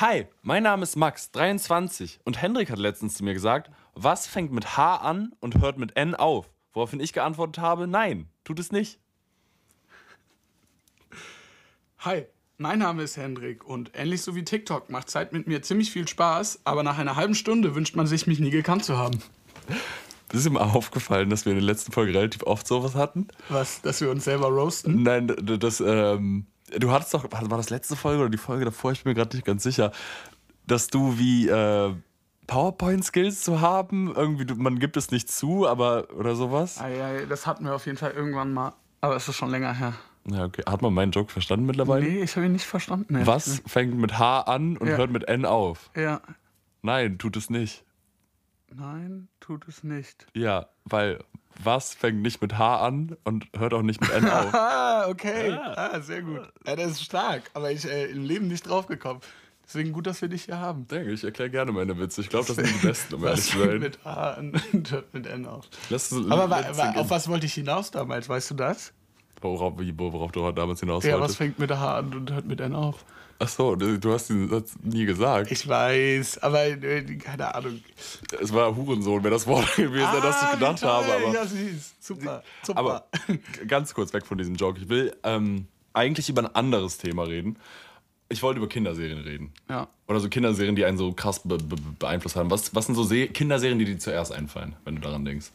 Hi, 0.00 0.26
mein 0.40 0.62
Name 0.62 0.82
ist 0.82 0.96
Max, 0.96 1.30
23. 1.30 2.20
Und 2.24 2.40
Hendrik 2.40 2.70
hat 2.70 2.78
letztens 2.78 3.12
zu 3.12 3.22
mir 3.22 3.34
gesagt, 3.34 3.70
was 3.92 4.26
fängt 4.26 4.50
mit 4.50 4.78
H 4.78 4.96
an 4.96 5.34
und 5.40 5.60
hört 5.60 5.76
mit 5.76 5.94
N 5.94 6.14
auf? 6.14 6.46
Woraufhin 6.72 7.00
ich 7.00 7.12
geantwortet 7.12 7.58
habe, 7.58 7.86
nein, 7.86 8.26
tut 8.42 8.58
es 8.58 8.72
nicht. 8.72 8.98
Hi, 11.98 12.24
mein 12.56 12.78
Name 12.78 13.02
ist 13.02 13.18
Hendrik 13.18 13.62
und 13.62 13.90
ähnlich 13.92 14.22
so 14.22 14.34
wie 14.34 14.42
TikTok 14.42 14.88
macht 14.88 15.10
Zeit 15.10 15.34
mit 15.34 15.46
mir 15.46 15.60
ziemlich 15.60 15.90
viel 15.90 16.08
Spaß, 16.08 16.60
aber 16.64 16.82
nach 16.82 16.96
einer 16.96 17.16
halben 17.16 17.34
Stunde 17.34 17.74
wünscht 17.74 17.94
man 17.94 18.06
sich, 18.06 18.26
mich 18.26 18.40
nie 18.40 18.48
gekannt 18.48 18.86
zu 18.86 18.96
haben. 18.96 19.20
Ist 20.32 20.46
dir 20.46 20.50
mal 20.50 20.62
aufgefallen, 20.62 21.28
dass 21.28 21.44
wir 21.44 21.52
in 21.52 21.58
der 21.58 21.66
letzten 21.66 21.92
Folge 21.92 22.14
relativ 22.14 22.44
oft 22.44 22.66
sowas 22.66 22.94
hatten? 22.94 23.28
Was, 23.50 23.82
dass 23.82 24.00
wir 24.00 24.10
uns 24.10 24.24
selber 24.24 24.46
roasten? 24.46 25.02
Nein, 25.02 25.26
das, 25.26 25.80
ähm, 25.80 26.46
du 26.78 26.90
hattest 26.90 27.14
doch, 27.14 27.26
war 27.30 27.56
das 27.58 27.70
letzte 27.70 27.96
Folge 27.96 28.20
oder 28.20 28.30
die 28.30 28.38
Folge 28.38 28.64
davor, 28.64 28.92
ich 28.92 29.02
bin 29.04 29.10
mir 29.10 29.14
gerade 29.14 29.36
nicht 29.36 29.46
ganz 29.46 29.62
sicher, 29.62 29.92
dass 30.66 30.88
du 30.88 31.18
wie 31.18 31.48
äh, 31.48 31.94
PowerPoint-Skills 32.46 33.42
zu 33.42 33.60
haben, 33.60 34.12
irgendwie, 34.14 34.52
man 34.54 34.78
gibt 34.78 34.96
es 34.96 35.10
nicht 35.10 35.30
zu, 35.30 35.66
aber, 35.68 36.08
oder 36.16 36.34
sowas? 36.34 36.78
Ah, 36.78 36.88
ja, 36.88 37.24
das 37.26 37.46
hatten 37.46 37.64
wir 37.64 37.74
auf 37.74 37.86
jeden 37.86 37.98
Fall 37.98 38.12
irgendwann 38.12 38.52
mal, 38.52 38.72
aber 39.00 39.16
es 39.16 39.28
ist 39.28 39.36
schon 39.36 39.50
länger 39.50 39.72
her. 39.72 39.94
Ja, 40.30 40.44
okay. 40.44 40.62
Hat 40.68 40.82
man 40.82 40.92
meinen 40.92 41.12
Joke 41.12 41.32
verstanden 41.32 41.64
mittlerweile? 41.66 42.04
Nee, 42.04 42.22
ich 42.22 42.36
habe 42.36 42.46
ihn 42.46 42.52
nicht 42.52 42.66
verstanden. 42.66 43.14
ehrlich 43.14 43.26
Was 43.26 43.62
fängt 43.66 43.94
mit 43.94 44.18
H 44.18 44.40
an 44.42 44.76
und 44.76 44.88
Ja. 44.88 44.96
hört 44.96 45.10
mit 45.10 45.28
N 45.28 45.44
auf? 45.46 45.90
Ja. 45.96 46.20
Nein, 46.82 47.18
tut 47.18 47.36
es 47.36 47.50
nicht. 47.50 47.84
Nein, 48.72 49.28
tut 49.40 49.66
es 49.66 49.82
nicht. 49.82 50.26
Ja, 50.34 50.68
weil 50.84 51.24
was 51.62 51.94
fängt 51.94 52.22
nicht 52.22 52.40
mit 52.42 52.58
H 52.58 52.80
an 52.86 53.16
und 53.24 53.46
hört 53.58 53.74
auch 53.74 53.82
nicht 53.82 54.00
mit 54.00 54.10
N 54.10 54.28
auf? 54.28 54.52
Ah, 54.54 55.06
okay. 55.08 55.52
Ah, 55.52 56.00
sehr 56.00 56.22
gut. 56.22 56.42
Ja, 56.66 56.76
das 56.76 56.92
ist 56.92 57.02
stark, 57.04 57.50
aber 57.54 57.70
ich 57.72 57.84
äh, 57.86 58.06
im 58.06 58.24
Leben 58.24 58.48
nicht 58.48 58.68
drauf 58.68 58.86
gekommen. 58.86 59.20
Deswegen 59.66 59.92
gut, 59.92 60.06
dass 60.08 60.20
wir 60.20 60.28
dich 60.28 60.44
hier 60.44 60.58
haben. 60.58 60.86
Danke, 60.88 61.12
ich 61.12 61.22
erkläre 61.22 61.48
gerne 61.48 61.70
meine 61.72 61.96
Witze. 61.98 62.20
Ich 62.22 62.28
glaube, 62.28 62.46
das 62.46 62.56
sind 62.56 62.68
die 62.68 62.86
besten, 62.86 63.14
um 63.14 63.24
ehrlich 63.24 63.38
Was 63.38 63.46
zu 63.46 63.58
fängt 63.58 63.70
sein. 63.70 63.80
mit 63.80 63.98
A 64.04 64.30
an 64.32 64.60
und 64.72 64.90
hört 64.90 65.14
mit 65.14 65.26
N 65.26 65.46
auf. 65.46 65.66
Lass 65.90 66.10
es- 66.10 66.30
Aber 66.30 66.50
wa 66.50 66.64
wa 66.76 66.90
auf 66.96 67.10
was 67.10 67.28
wollte 67.28 67.46
ich 67.46 67.54
hinaus 67.54 67.90
damals, 67.90 68.28
weißt 68.28 68.50
du 68.50 68.54
das? 68.54 68.92
worauf, 69.42 69.74
worauf 69.78 70.32
du 70.32 70.50
damals 70.52 70.80
hinaus 70.80 71.04
Ja, 71.04 71.12
was 71.14 71.20
wolltest. 71.20 71.38
fängt 71.38 71.58
mit 71.58 71.70
H 71.70 71.98
an 71.98 72.12
und 72.14 72.30
hört 72.32 72.46
mit 72.46 72.60
N 72.60 72.74
auf? 72.74 73.04
Ach 73.42 73.48
so, 73.48 73.74
du 73.74 74.12
hast 74.12 74.28
den 74.28 74.50
Satz 74.50 74.74
nie 74.82 75.06
gesagt. 75.06 75.50
Ich 75.50 75.66
weiß, 75.66 76.38
aber 76.42 76.66
äh, 76.66 77.02
keine 77.16 77.54
Ahnung. 77.54 77.80
Es 78.40 78.52
war 78.52 78.76
Hurensohn, 78.76 79.24
wäre 79.24 79.32
das 79.32 79.46
Wort 79.46 79.64
gewesen, 79.76 80.04
an 80.04 80.22
das 80.22 80.42
ich 80.42 80.48
Ah, 80.48 80.54
gedacht 80.54 80.80
toll. 80.80 80.90
habe. 80.90 81.12
Aber, 81.14 81.34
Ja, 81.34 81.46
süß. 81.46 81.94
Super. 82.00 82.42
Super. 82.62 82.78
aber 82.78 83.06
ganz 83.66 83.94
kurz 83.94 84.12
weg 84.12 84.26
von 84.26 84.36
diesem 84.36 84.56
Joke. 84.56 84.78
Ich 84.80 84.88
will 84.90 85.16
ähm, 85.22 85.66
eigentlich 85.94 86.28
über 86.28 86.42
ein 86.42 86.54
anderes 86.54 86.98
Thema 86.98 87.22
reden. 87.24 87.56
Ich 88.28 88.42
wollte 88.42 88.58
über 88.58 88.68
Kinderserien 88.68 89.18
reden. 89.20 89.52
ja. 89.68 89.88
Oder 90.06 90.20
so 90.20 90.28
Kinderserien, 90.28 90.76
die 90.76 90.84
einen 90.84 90.98
so 90.98 91.12
krass 91.12 91.40
be 91.44 91.56
be 91.56 91.76
beeinflusst 91.98 92.36
haben. 92.36 92.50
Was, 92.50 92.74
was 92.74 92.86
sind 92.86 92.94
so 92.96 93.04
Se 93.04 93.26
Kinderserien, 93.28 93.78
die 93.78 93.84
dir 93.86 93.98
zuerst 93.98 94.32
einfallen, 94.32 94.74
wenn 94.84 94.96
du 94.96 95.00
daran 95.00 95.24
denkst? 95.24 95.46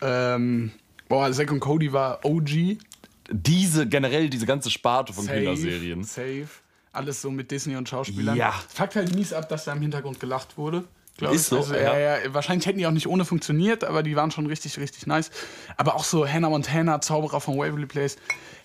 Ähm, 0.00 0.70
boah, 1.08 1.30
Zack 1.32 1.50
und 1.52 1.60
Cody 1.60 1.92
war 1.92 2.24
OG. 2.24 2.78
Diese, 3.30 3.86
generell 3.88 4.30
diese 4.30 4.46
ganze 4.46 4.70
Sparte 4.70 5.12
von 5.12 5.24
Safe, 5.24 5.36
Kinderserien. 5.38 6.04
Safe. 6.04 6.46
Alles 6.96 7.22
so 7.22 7.30
mit 7.30 7.50
Disney 7.50 7.76
und 7.76 7.88
Schauspielern. 7.88 8.36
Ja. 8.36 8.52
Fuckt 8.72 8.96
halt 8.96 9.14
mies 9.14 9.32
ab, 9.32 9.48
dass 9.48 9.64
da 9.64 9.72
im 9.72 9.80
Hintergrund 9.82 10.18
gelacht 10.20 10.56
wurde. 10.58 10.84
glaub 11.18 11.32
Ist 11.32 11.42
ich. 11.42 11.46
so, 11.48 11.56
Also, 11.58 11.74
ja. 11.74 11.96
ja. 11.98 12.18
Ja, 12.18 12.34
wahrscheinlich 12.34 12.66
hätten 12.66 12.78
die 12.78 12.86
auch 12.86 12.90
nicht 12.92 13.06
ohne 13.06 13.24
funktioniert, 13.24 13.84
aber 13.84 14.02
die 14.02 14.16
waren 14.16 14.30
schon 14.30 14.46
richtig, 14.46 14.78
richtig 14.78 15.06
nice. 15.06 15.30
Aber 15.76 15.94
auch 15.94 16.04
so 16.04 16.26
Hannah 16.26 16.48
Montana, 16.50 17.00
Zauberer 17.00 17.40
von 17.40 17.56
Waverly 17.58 17.86
Place. 17.86 18.16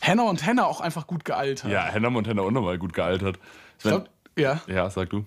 Hannah 0.01 0.23
Montana 0.23 0.65
auch 0.65 0.81
einfach 0.81 1.07
gut 1.07 1.25
gealtert. 1.25 1.71
Ja, 1.71 1.85
Hannah 1.91 2.09
Montana 2.09 2.41
unnormal 2.41 2.77
gut 2.77 2.93
gealtert. 2.93 3.37
Ich 3.79 3.85
Ich 3.85 3.91
mein, 3.91 3.93
glaub, 4.03 4.09
ja. 4.37 4.61
ja, 4.67 4.89
sag 4.89 5.09
du. 5.11 5.25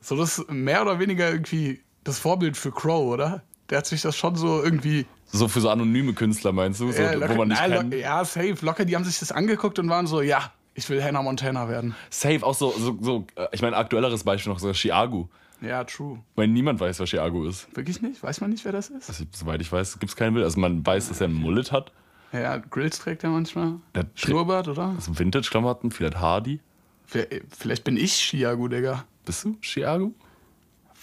So 0.00 0.16
das 0.16 0.38
ist 0.38 0.50
mehr 0.50 0.82
oder 0.82 0.98
weniger 0.98 1.30
irgendwie 1.30 1.80
das 2.04 2.18
Vorbild 2.18 2.56
für 2.56 2.72
Crow, 2.72 3.12
oder? 3.12 3.42
Der 3.70 3.78
hat 3.78 3.86
sich 3.86 4.02
das 4.02 4.16
schon 4.16 4.34
so 4.36 4.62
irgendwie. 4.62 5.06
So 5.34 5.48
für 5.48 5.60
so 5.60 5.70
anonyme 5.70 6.12
Künstler 6.12 6.52
meinst 6.52 6.80
du, 6.80 6.90
so, 6.92 7.00
Ja, 7.00 7.14
wo 7.14 7.18
locker- 7.20 7.34
man 7.36 7.48
nicht 7.48 7.62
na, 7.66 7.76
kennt. 7.78 7.94
ja, 7.94 8.24
safe. 8.24 8.56
Locker, 8.60 8.84
die 8.84 8.94
haben 8.96 9.04
sich 9.04 9.18
das 9.20 9.32
angeguckt 9.32 9.78
und 9.78 9.88
waren 9.88 10.06
so, 10.06 10.20
ja, 10.20 10.52
ich 10.74 10.88
will 10.88 11.02
Hannah 11.02 11.22
Montana 11.22 11.68
werden. 11.68 11.94
Safe, 12.10 12.44
auch 12.44 12.54
so, 12.54 12.70
so, 12.76 12.98
so 13.00 13.26
äh, 13.36 13.46
ich 13.52 13.62
meine, 13.62 13.76
aktuelleres 13.76 14.24
Beispiel 14.24 14.52
noch 14.52 14.58
so 14.58 14.72
Chiago. 14.72 15.28
Ja, 15.60 15.84
true. 15.84 16.18
Weil 16.34 16.48
niemand 16.48 16.80
weiß, 16.80 16.98
was 17.00 17.08
Chiago 17.08 17.46
ist. 17.46 17.74
Wirklich 17.76 18.02
nicht? 18.02 18.22
Weiß 18.22 18.40
man 18.40 18.50
nicht, 18.50 18.64
wer 18.64 18.72
das 18.72 18.90
ist? 18.90 19.08
Also, 19.08 19.24
soweit 19.30 19.60
ich 19.60 19.70
weiß, 19.70 20.00
gibt 20.00 20.10
es 20.10 20.16
keinen 20.16 20.34
Bild. 20.34 20.44
Also 20.44 20.58
man 20.58 20.84
weiß, 20.84 21.08
dass 21.08 21.20
er 21.20 21.26
einen 21.26 21.34
Mullet 21.34 21.70
hat. 21.70 21.92
Ja, 22.32 22.56
Grills 22.56 22.98
trägt 22.98 23.22
er 23.24 23.30
manchmal. 23.30 23.74
Der 23.94 24.06
Schnurrbart, 24.14 24.66
oder? 24.66 24.94
Also 24.96 25.16
Vintage-Klamotten, 25.18 25.90
vielleicht 25.90 26.18
Hardy. 26.18 26.60
Vielleicht, 27.06 27.42
vielleicht 27.50 27.84
bin 27.84 27.96
ich 27.96 28.12
Chiago, 28.14 28.68
Digga. 28.68 29.04
Bist 29.24 29.44
du 29.44 29.56
Chiago? 29.60 30.12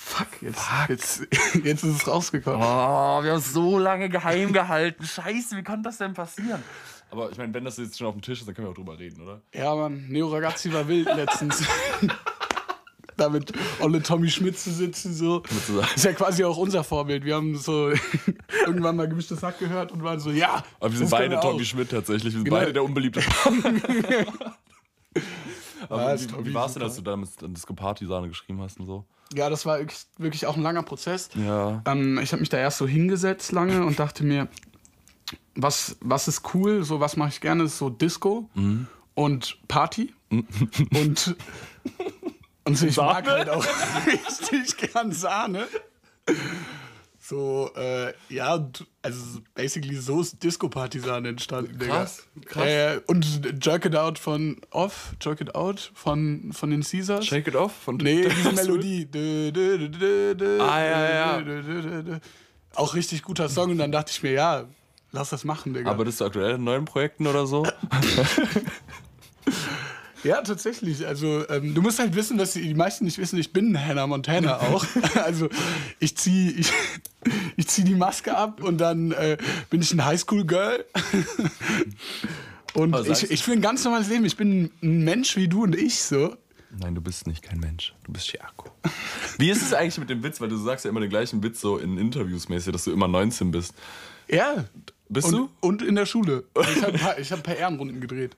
Fuck, 0.01 0.41
jetzt, 0.41 0.61
Jetzt, 0.87 1.27
jetzt 1.63 1.83
ist 1.83 1.95
es 2.01 2.07
rausgekommen. 2.07 2.59
Oh, 2.61 3.21
wir 3.21 3.31
haben 3.31 3.37
es 3.37 3.51
so 3.51 3.77
lange 3.77 4.07
geheim 4.07 4.53
gehalten. 4.53 5.05
Scheiße, 5.05 5.57
wie 5.57 5.63
konnte 5.63 5.83
das 5.89 5.97
denn 5.97 6.13
passieren? 6.13 6.63
Aber 7.11 7.29
ich 7.29 7.37
meine, 7.37 7.53
wenn 7.53 7.65
das 7.65 7.77
jetzt 7.77 7.97
schon 7.97 8.07
auf 8.07 8.13
dem 8.13 8.21
Tisch 8.21 8.39
ist, 8.39 8.47
dann 8.47 8.55
können 8.55 8.67
wir 8.67 8.71
auch 8.71 8.75
drüber 8.75 8.97
reden, 8.97 9.21
oder? 9.21 9.41
Ja, 9.53 9.75
Mann, 9.75 10.07
Neo 10.07 10.29
Ragazzi 10.29 10.71
war 10.73 10.87
wild 10.87 11.05
letztens. 11.15 11.63
da 13.17 13.27
mit 13.29 13.51
Olle 13.81 14.01
Tommy 14.01 14.29
Schmidt 14.29 14.57
zu 14.57 14.71
sitzen, 14.71 15.13
so. 15.13 15.43
Ist 15.95 16.05
ja 16.05 16.13
quasi 16.13 16.45
auch 16.45 16.57
unser 16.57 16.85
Vorbild. 16.85 17.25
Wir 17.25 17.35
haben 17.35 17.57
so 17.57 17.91
irgendwann 18.65 18.95
mal 18.95 19.07
gemischtes 19.09 19.43
Hack 19.43 19.59
gehört 19.59 19.91
und 19.91 20.01
waren 20.01 20.19
so, 20.21 20.31
ja. 20.31 20.63
Aber 20.79 20.91
wir 20.91 20.97
sind 20.97 21.11
beide 21.11 21.35
wir 21.35 21.41
Tommy. 21.41 21.65
Schmidt 21.65 21.91
tatsächlich. 21.91 22.33
Wir 22.33 22.39
sind 22.39 22.45
Genau. 22.45 22.57
beide 22.57 22.71
der 22.73 22.83
unbeliebte. 22.85 23.21
Aber 25.87 26.15
Ja, 26.15 26.19
wie, 26.19 26.45
wie 26.47 26.53
war 26.53 26.65
es 26.65 26.73
denn, 26.73 26.81
dass 26.83 26.95
du 26.95 27.01
damals 27.01 27.35
dann 27.37 27.53
Disco 27.53 27.73
Party 27.73 28.05
Sahne 28.05 28.27
geschrieben 28.27 28.61
hast 28.61 28.79
und 28.79 28.87
so? 28.87 29.05
Ja, 29.33 29.49
das 29.49 29.65
war 29.65 29.79
wirklich- 30.17 30.47
auch 30.47 30.55
ein 30.57 30.63
langer 30.63 30.83
Prozess. 30.83 31.29
Ja. 31.35 31.81
Ähm, 31.85 32.17
ich 32.19 32.31
habe 32.31 32.39
mich 32.39 32.49
da 32.49 32.57
erst 32.57 32.79
so 32.79 32.87
hingesetzt 32.87 33.51
lange 33.51 33.85
und 33.85 33.99
dachte 33.99 34.23
mir, 34.23 34.47
was, 35.55 35.97
was 36.01 36.27
ist 36.27 36.53
cool, 36.53 36.83
so 36.83 36.99
was 36.99 37.15
mache 37.15 37.29
ich 37.29 37.41
gerne, 37.41 37.63
ist 37.65 37.77
so 37.77 37.89
Disco 37.89 38.49
Mhm. 38.55 38.87
und 39.13 39.57
Party. 39.67 40.13
und, 40.31 41.35
und 42.63 42.75
so, 42.77 42.85
ich 42.87 42.97
mag 42.97 43.25
Sahne? 43.25 43.37
halt 43.37 43.49
auch 43.49 43.65
richtig 44.05 44.77
gern 44.77 45.11
Sahne. 45.11 45.67
So, 47.29 47.69
äh, 47.75 48.11
ja, 48.29 48.67
also 49.03 49.39
basically 49.53 49.95
so 49.95 50.21
ist 50.21 50.41
Disco-Party-Sahne 50.41 51.29
entstanden, 51.29 51.77
Digga. 51.77 51.97
Krass, 51.97 52.23
krass. 52.45 52.65
Äh, 52.65 53.01
und 53.05 53.63
Jerk 53.63 53.85
It 53.85 53.95
Out 53.95 54.17
von 54.17 54.59
Off, 54.71 55.13
Jerk 55.21 55.39
It 55.39 55.53
Out 55.53 55.91
von, 55.93 56.49
von 56.53 56.71
den 56.71 56.81
Caesars. 56.81 57.27
Shake 57.27 57.47
It 57.47 57.55
Off 57.55 57.71
von 57.71 57.97
Nee, 57.97 58.27
diese? 58.27 58.51
Melodie. 58.53 59.05
Dö, 59.05 59.51
dö, 59.51 59.77
dö, 59.77 59.89
dö, 59.89 60.33
dö, 60.33 60.59
Ah, 60.59 60.83
ja, 60.83 61.39
ja. 61.39 62.19
Auch 62.73 62.95
richtig 62.95 63.21
guter 63.21 63.47
Song. 63.47 63.69
Und 63.69 63.77
dann 63.77 63.91
dachte 63.91 64.11
ich 64.11 64.23
mir, 64.23 64.31
ja, 64.31 64.65
lass 65.11 65.29
das 65.29 65.43
machen, 65.43 65.75
Digga. 65.75 65.91
Aber 65.91 66.05
bist 66.05 66.21
du 66.21 66.25
aktuell 66.25 66.55
in 66.55 66.63
neuen 66.63 66.85
Projekten 66.85 67.27
oder 67.27 67.45
so? 67.45 67.63
ja, 70.23 70.41
tatsächlich. 70.41 71.05
Also, 71.05 71.47
ähm, 71.49 71.73
du 71.73 71.81
musst 71.81 71.99
halt 71.99 72.15
wissen, 72.15 72.37
dass 72.37 72.53
die, 72.53 72.61
die 72.61 72.73
meisten 72.73 73.05
nicht 73.05 73.17
wissen, 73.17 73.39
ich 73.39 73.53
bin 73.53 73.79
Hannah 73.79 74.07
Montana 74.07 74.57
auch. 74.59 74.85
also, 75.15 75.49
ich 75.99 76.17
ziehe 76.17 76.51
ich, 76.51 76.71
ich 77.57 77.67
zieh 77.67 77.83
die 77.83 77.95
Maske 77.95 78.35
ab 78.35 78.61
und 78.61 78.79
dann 78.79 79.11
äh, 79.11 79.37
bin 79.69 79.81
ich 79.81 79.91
ein 79.93 80.05
Highschool-Girl. 80.05 80.85
und 82.73 82.93
Aber 82.93 83.07
ich, 83.07 83.31
ich 83.31 83.43
führe 83.43 83.57
ein 83.57 83.61
ganz 83.61 83.83
normales 83.83 84.09
Leben. 84.09 84.25
Ich 84.25 84.37
bin 84.37 84.71
ein 84.81 85.03
Mensch 85.03 85.35
wie 85.35 85.47
du 85.47 85.63
und 85.63 85.75
ich, 85.75 86.01
so. 86.01 86.35
Nein, 86.77 86.95
du 86.95 87.01
bist 87.01 87.25
nicht 87.25 87.41
kein 87.41 87.59
Mensch. 87.59 87.93
Du 88.03 88.11
bist 88.11 88.27
Chiago. 88.27 88.69
Wie 89.37 89.49
ist 89.49 89.61
es 89.61 89.73
eigentlich 89.73 89.97
mit 89.97 90.09
dem 90.09 90.23
Witz? 90.23 90.39
Weil 90.39 90.49
du 90.49 90.57
sagst 90.57 90.85
ja 90.85 90.91
immer 90.91 90.99
den 90.99 91.09
gleichen 91.09 91.41
Witz 91.41 91.61
so 91.61 91.77
in 91.77 91.97
Interviews 91.97 92.47
mäßig, 92.47 92.71
dass 92.71 92.83
du 92.83 92.91
immer 92.91 93.07
19 93.07 93.51
bist. 93.51 93.73
Ja. 94.29 94.65
Bist 95.09 95.27
und, 95.27 95.33
du? 95.33 95.49
Und 95.61 95.81
in 95.81 95.95
der 95.95 96.05
Schule. 96.05 96.43
Ich 96.61 96.83
habe 96.83 96.93
ein, 96.93 96.99
hab 96.99 97.37
ein 97.37 97.43
paar 97.43 97.55
Ehrenrunden 97.55 97.99
gedreht. 97.99 98.35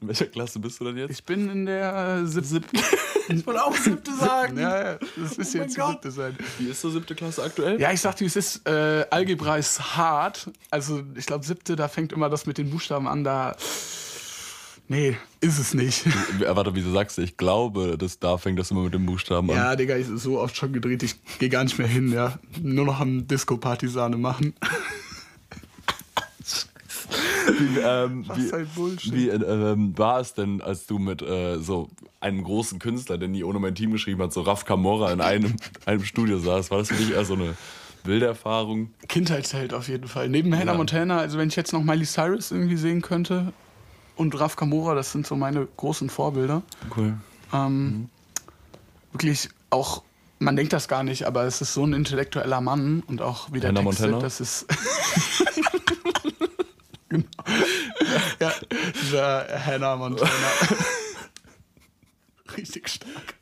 In 0.00 0.08
welcher 0.08 0.26
Klasse 0.26 0.58
bist 0.58 0.80
du 0.80 0.84
denn 0.84 0.96
jetzt? 0.96 1.10
Ich 1.10 1.24
bin 1.24 1.48
in 1.50 1.66
der 1.66 2.26
siebten. 2.26 2.78
Ich 3.30 3.46
wollte 3.46 3.62
auch 3.62 3.76
siebte 3.76 4.10
Ja, 4.20 4.46
ja, 4.92 4.98
das 5.16 5.36
ist 5.36 5.54
mein 5.54 5.64
jetzt 5.64 5.74
siebte 5.74 6.10
sein. 6.10 6.34
Wie 6.58 6.68
ist 6.68 6.80
so 6.80 6.88
siebte 6.88 7.14
Klasse 7.14 7.42
aktuell? 7.42 7.78
Ja, 7.78 7.92
ich 7.92 8.00
sagte, 8.00 8.24
es 8.24 8.36
ist, 8.36 8.66
äh, 8.66 9.04
Algebra 9.10 9.58
ist 9.58 9.96
hart. 9.98 10.50
Also, 10.70 11.02
ich 11.14 11.26
glaube, 11.26 11.44
siebte, 11.44 11.76
da 11.76 11.88
fängt 11.88 12.12
immer 12.12 12.30
das 12.30 12.46
mit 12.46 12.56
den 12.56 12.70
Buchstaben 12.70 13.06
an, 13.06 13.24
da. 13.24 13.54
Nee, 14.90 15.18
ist 15.42 15.58
es 15.58 15.74
nicht. 15.74 16.06
Äh, 16.06 16.56
Warte, 16.56 16.74
wieso 16.74 16.90
sagst 16.90 17.18
du? 17.18 17.22
Ich 17.22 17.36
glaube, 17.36 17.98
dass 17.98 18.18
da 18.18 18.38
fängt 18.38 18.58
das 18.58 18.70
immer 18.70 18.84
mit 18.84 18.94
dem 18.94 19.04
Buchstaben 19.04 19.50
an. 19.50 19.56
Ja, 19.56 19.76
Digga, 19.76 19.96
ich 19.96 20.08
ist 20.08 20.22
so 20.22 20.40
oft 20.40 20.56
schon 20.56 20.72
gedreht, 20.72 21.02
ich 21.02 21.16
gehe 21.38 21.50
gar 21.50 21.64
nicht 21.64 21.78
mehr 21.78 21.86
hin, 21.86 22.10
ja. 22.10 22.38
Nur 22.62 22.86
noch 22.86 22.98
am 22.98 23.26
Disco-Partisane 23.26 24.16
machen. 24.16 24.54
Wie, 27.48 27.78
ähm, 27.78 28.24
Was 28.28 28.52
ein 28.52 28.66
Bullshit. 28.74 29.12
wie 29.14 29.28
äh, 29.28 29.34
ähm, 29.36 29.96
war 29.96 30.20
es 30.20 30.34
denn, 30.34 30.60
als 30.60 30.86
du 30.86 30.98
mit 30.98 31.22
äh, 31.22 31.58
so 31.58 31.88
einem 32.20 32.44
großen 32.44 32.78
Künstler, 32.78 33.16
der 33.18 33.28
nie 33.28 33.44
ohne 33.44 33.58
mein 33.58 33.74
Team 33.74 33.92
geschrieben 33.92 34.22
hat, 34.22 34.32
so 34.32 34.42
Raf 34.42 34.64
Camorra 34.64 35.12
in 35.12 35.20
einem, 35.20 35.56
einem 35.86 36.04
Studio 36.04 36.38
saß? 36.38 36.70
War 36.70 36.78
das 36.78 36.88
für 36.88 36.94
dich 36.96 37.12
eher 37.12 37.24
so 37.24 37.34
eine 37.34 37.54
wilde 38.04 38.26
Erfahrung? 38.26 38.90
Kindheitsheld 39.08 39.72
auf 39.74 39.88
jeden 39.88 40.08
Fall. 40.08 40.28
Neben 40.28 40.54
Hannah 40.54 40.72
Ja. 40.72 40.76
Montana, 40.76 41.18
also 41.18 41.38
wenn 41.38 41.48
ich 41.48 41.56
jetzt 41.56 41.72
noch 41.72 41.82
Miley 41.82 42.04
Cyrus 42.06 42.50
irgendwie 42.50 42.76
sehen 42.76 43.02
könnte 43.02 43.52
und 44.16 44.38
Raf 44.38 44.56
Kamora, 44.56 44.94
das 44.94 45.12
sind 45.12 45.26
so 45.26 45.36
meine 45.36 45.66
großen 45.76 46.10
Vorbilder. 46.10 46.62
Cool. 46.96 47.14
Ähm, 47.52 48.08
wirklich 49.12 49.48
auch, 49.70 50.02
man 50.38 50.54
denkt 50.56 50.72
das 50.72 50.86
gar 50.88 51.02
nicht, 51.02 51.24
aber 51.24 51.44
es 51.44 51.60
ist 51.60 51.72
so 51.74 51.84
ein 51.84 51.92
intellektueller 51.92 52.60
Mann 52.60 53.02
und 53.06 53.22
auch 53.22 53.52
wie 53.52 53.60
der 53.60 53.68
Hannah 53.70 53.82
textet, 53.82 54.06
Montana? 54.10 54.22
das 54.22 54.40
ist. 54.40 54.66
genau. 57.08 57.26
Ja, 58.40 58.52
dieser 59.02 59.46
Hannah 59.66 59.96
Montana. 59.96 60.30
Richtig 62.56 62.88
stark. 62.88 63.34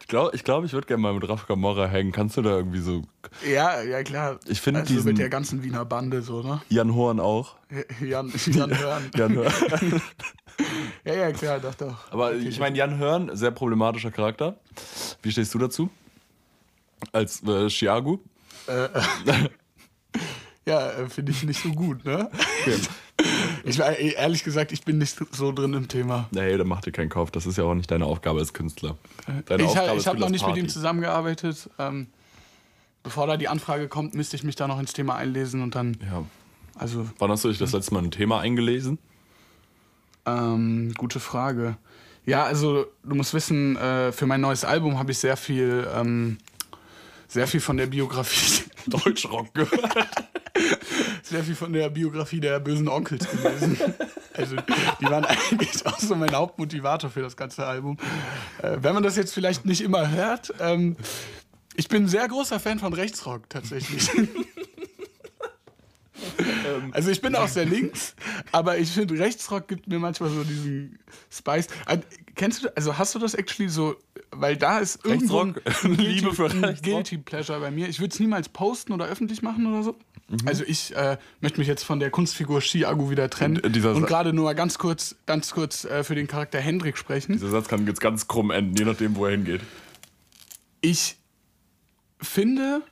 Ich 0.00 0.08
glaube, 0.08 0.36
ich, 0.36 0.44
glaub, 0.44 0.64
ich 0.64 0.72
würde 0.74 0.86
gerne 0.86 1.00
mal 1.02 1.14
mit 1.14 1.26
Raf 1.28 1.46
Camorra 1.46 1.86
hängen. 1.86 2.12
Kannst 2.12 2.36
du 2.36 2.42
da 2.42 2.50
irgendwie 2.50 2.80
so. 2.80 3.02
Ja, 3.46 3.80
ja, 3.82 4.02
klar. 4.02 4.38
Ich 4.46 4.60
finde 4.60 4.80
also 4.80 4.92
diesen- 4.92 5.06
mit 5.08 5.18
der 5.18 5.30
ganzen 5.30 5.62
Wiener 5.62 5.84
Bande 5.86 6.20
so, 6.22 6.42
ne? 6.42 6.60
Jan 6.68 6.94
Horn 6.94 7.18
auch. 7.20 7.56
Jan, 8.00 8.30
Jan 8.46 8.78
Hörn. 8.78 9.10
Jan 9.16 9.34
Hörn. 9.34 10.02
Ja, 11.04 11.14
ja, 11.14 11.32
klar, 11.32 11.58
doch, 11.58 11.74
doch. 11.74 12.12
Aber 12.12 12.28
Okay, 12.28 12.46
ich 12.48 12.58
meine, 12.60 12.76
Jan 12.76 12.98
Hörn, 12.98 13.34
sehr 13.34 13.50
problematischer 13.50 14.10
Charakter. 14.10 14.56
Wie 15.22 15.32
stehst 15.32 15.52
du 15.54 15.58
dazu? 15.58 15.88
Als 17.12 17.42
äh, 17.42 17.68
Chiagu? 17.68 18.18
Ja, 20.66 20.90
äh, 20.90 21.08
finde 21.08 21.32
ich 21.32 21.42
nicht 21.42 21.62
so 21.62 21.70
gut, 21.72 22.04
ne? 22.04 22.30
Ich 23.66 23.78
war 23.78 23.96
eh, 23.98 24.10
ehrlich 24.14 24.42
gesagt, 24.44 24.72
ich 24.72 24.84
bin 24.84 24.98
nicht 24.98 25.16
so 25.32 25.52
drin 25.52 25.72
im 25.72 25.88
Thema. 25.88 26.28
Nee, 26.32 26.56
dann 26.58 26.66
mach 26.66 26.80
dir 26.82 26.90
keinen 26.92 27.08
Kopf. 27.08 27.30
Das 27.30 27.46
ist 27.46 27.56
ja 27.56 27.64
auch 27.64 27.74
nicht 27.74 27.90
deine 27.90 28.04
Aufgabe 28.06 28.40
als 28.40 28.52
Künstler. 28.52 28.96
Deine 29.46 29.62
ich 29.62 29.74
ha- 29.76 29.94
ich 29.94 30.06
habe 30.06 30.18
noch 30.18 30.28
nicht 30.28 30.44
mit 30.46 30.56
ihm 30.56 30.62
Party. 30.64 30.72
zusammengearbeitet. 30.74 31.70
Ähm, 31.78 32.08
bevor 33.02 33.26
da 33.26 33.36
die 33.38 33.48
Anfrage 33.48 33.88
kommt, 33.88 34.14
müsste 34.14 34.36
ich 34.36 34.42
mich 34.42 34.56
da 34.56 34.66
noch 34.68 34.78
ins 34.80 34.92
Thema 34.92 35.14
einlesen 35.14 35.62
und 35.62 35.74
dann, 35.76 35.96
Ja. 36.10 36.24
also, 36.74 37.08
Wann 37.18 37.30
hast 37.30 37.44
du 37.44 37.48
dich 37.48 37.58
das 37.58 37.72
letzte 37.72 37.94
Mal 37.94 38.02
ein 38.02 38.10
Thema 38.10 38.40
eingelesen? 38.40 38.98
ähm, 40.26 40.92
gute 40.98 41.20
Frage. 41.20 41.76
Ja, 42.26 42.44
also, 42.44 42.86
du 43.04 43.14
musst 43.14 43.32
wissen, 43.34 43.76
äh, 43.76 44.12
für 44.12 44.26
mein 44.26 44.40
neues 44.40 44.64
Album 44.64 44.98
habe 44.98 45.12
ich 45.12 45.18
sehr 45.18 45.36
viel, 45.36 45.86
ähm, 45.94 46.38
sehr 47.28 47.46
viel 47.46 47.60
von 47.60 47.76
der 47.76 47.86
Biografie, 47.86 48.62
Deutschrock 48.86 49.54
gehört. 49.54 50.23
Sehr 51.24 51.42
viel 51.42 51.54
von 51.54 51.72
der 51.72 51.88
Biografie 51.90 52.40
der 52.40 52.60
bösen 52.60 52.88
Onkels 52.88 53.28
gelesen. 53.30 53.78
Also, 54.36 54.56
die 55.00 55.04
waren 55.04 55.24
eigentlich 55.24 55.86
auch 55.86 56.00
so 56.00 56.16
mein 56.16 56.34
Hauptmotivator 56.34 57.08
für 57.08 57.22
das 57.22 57.36
ganze 57.36 57.64
Album. 57.64 57.98
Äh, 58.60 58.78
wenn 58.80 58.92
man 58.92 59.04
das 59.04 59.14
jetzt 59.14 59.32
vielleicht 59.32 59.64
nicht 59.64 59.80
immer 59.80 60.10
hört, 60.10 60.52
ähm, 60.58 60.96
ich 61.76 61.86
bin 61.86 62.02
ein 62.02 62.08
sehr 62.08 62.26
großer 62.26 62.58
Fan 62.58 62.80
von 62.80 62.92
Rechtsrock 62.92 63.48
tatsächlich. 63.48 64.10
Also 66.90 67.10
ich 67.12 67.20
bin 67.20 67.36
auch 67.36 67.46
sehr 67.46 67.64
links, 67.64 68.16
aber 68.50 68.78
ich 68.78 68.90
finde 68.90 69.16
Rechtsrock 69.18 69.68
gibt 69.68 69.86
mir 69.86 70.00
manchmal 70.00 70.30
so 70.30 70.42
diesen 70.42 70.98
Spice. 71.30 71.68
Äh, 71.86 71.98
Kennst 72.34 72.64
du, 72.64 72.76
also 72.76 72.98
hast 72.98 73.14
du 73.14 73.18
das 73.18 73.34
actually 73.34 73.68
so, 73.68 73.94
weil 74.32 74.56
da 74.56 74.78
ist 74.78 75.04
irgendwo 75.04 75.40
Rechtsrock? 75.42 75.84
ein 75.84 75.94
Liebe 76.04 76.34
für 76.34 76.52
Rechtsrock? 76.52 76.82
Guilty 76.82 77.18
Pleasure 77.18 77.60
bei 77.60 77.70
mir. 77.70 77.88
Ich 77.88 78.00
würde 78.00 78.12
es 78.12 78.18
niemals 78.18 78.48
posten 78.48 78.92
oder 78.92 79.06
öffentlich 79.06 79.42
machen 79.42 79.66
oder 79.66 79.82
so. 79.84 79.96
Mhm. 80.28 80.38
Also 80.46 80.64
ich 80.66 80.94
äh, 80.96 81.18
möchte 81.40 81.58
mich 81.58 81.68
jetzt 81.68 81.84
von 81.84 82.00
der 82.00 82.10
Kunstfigur 82.10 82.60
Chiago 82.62 83.10
wieder 83.10 83.28
trennen 83.28 83.58
Und, 83.58 83.76
äh, 83.76 83.88
und 83.88 84.00
Sa- 84.02 84.06
gerade 84.06 84.32
nur 84.32 84.44
mal 84.44 84.54
ganz 84.54 84.78
kurz, 84.78 85.16
ganz 85.26 85.50
kurz 85.52 85.84
äh, 85.84 86.02
für 86.02 86.14
den 86.14 86.26
Charakter 86.26 86.58
Hendrik 86.60 86.96
sprechen. 86.96 87.32
Dieser 87.34 87.50
Satz 87.50 87.68
kann 87.68 87.86
jetzt 87.86 88.00
ganz 88.00 88.26
krumm 88.26 88.50
enden, 88.50 88.74
je 88.76 88.84
nachdem, 88.84 89.16
wo 89.16 89.26
er 89.26 89.32
hingeht. 89.32 89.60
Ich 90.80 91.16
finde, 92.20 92.82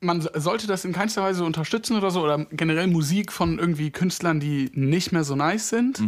man 0.00 0.20
so- 0.20 0.30
sollte 0.34 0.66
das 0.66 0.84
in 0.84 0.92
keinster 0.92 1.22
Weise 1.22 1.44
unterstützen 1.44 1.96
oder 1.96 2.10
so, 2.10 2.22
oder 2.22 2.44
generell 2.50 2.86
Musik 2.88 3.32
von 3.32 3.58
irgendwie 3.58 3.90
Künstlern, 3.90 4.40
die 4.40 4.70
nicht 4.74 5.12
mehr 5.12 5.24
so 5.24 5.36
nice 5.36 5.68
sind. 5.68 6.00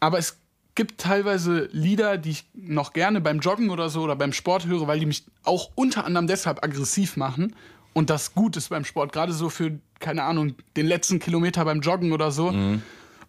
Aber 0.00 0.18
es 0.18 0.38
gibt 0.74 1.00
teilweise 1.00 1.68
Lieder, 1.72 2.18
die 2.18 2.30
ich 2.30 2.44
noch 2.54 2.92
gerne 2.92 3.20
beim 3.20 3.40
Joggen 3.40 3.70
oder 3.70 3.88
so 3.90 4.02
oder 4.02 4.14
beim 4.16 4.32
Sport 4.32 4.66
höre, 4.66 4.86
weil 4.86 5.00
die 5.00 5.06
mich 5.06 5.24
auch 5.42 5.70
unter 5.74 6.04
anderem 6.04 6.26
deshalb 6.28 6.62
aggressiv 6.62 7.16
machen. 7.16 7.54
Und 7.92 8.10
das 8.10 8.34
gut 8.34 8.56
ist 8.56 8.68
beim 8.68 8.84
Sport, 8.84 9.12
gerade 9.12 9.32
so 9.32 9.48
für, 9.48 9.78
keine 9.98 10.22
Ahnung, 10.22 10.54
den 10.76 10.86
letzten 10.86 11.18
Kilometer 11.18 11.64
beim 11.64 11.80
Joggen 11.80 12.12
oder 12.12 12.30
so, 12.30 12.54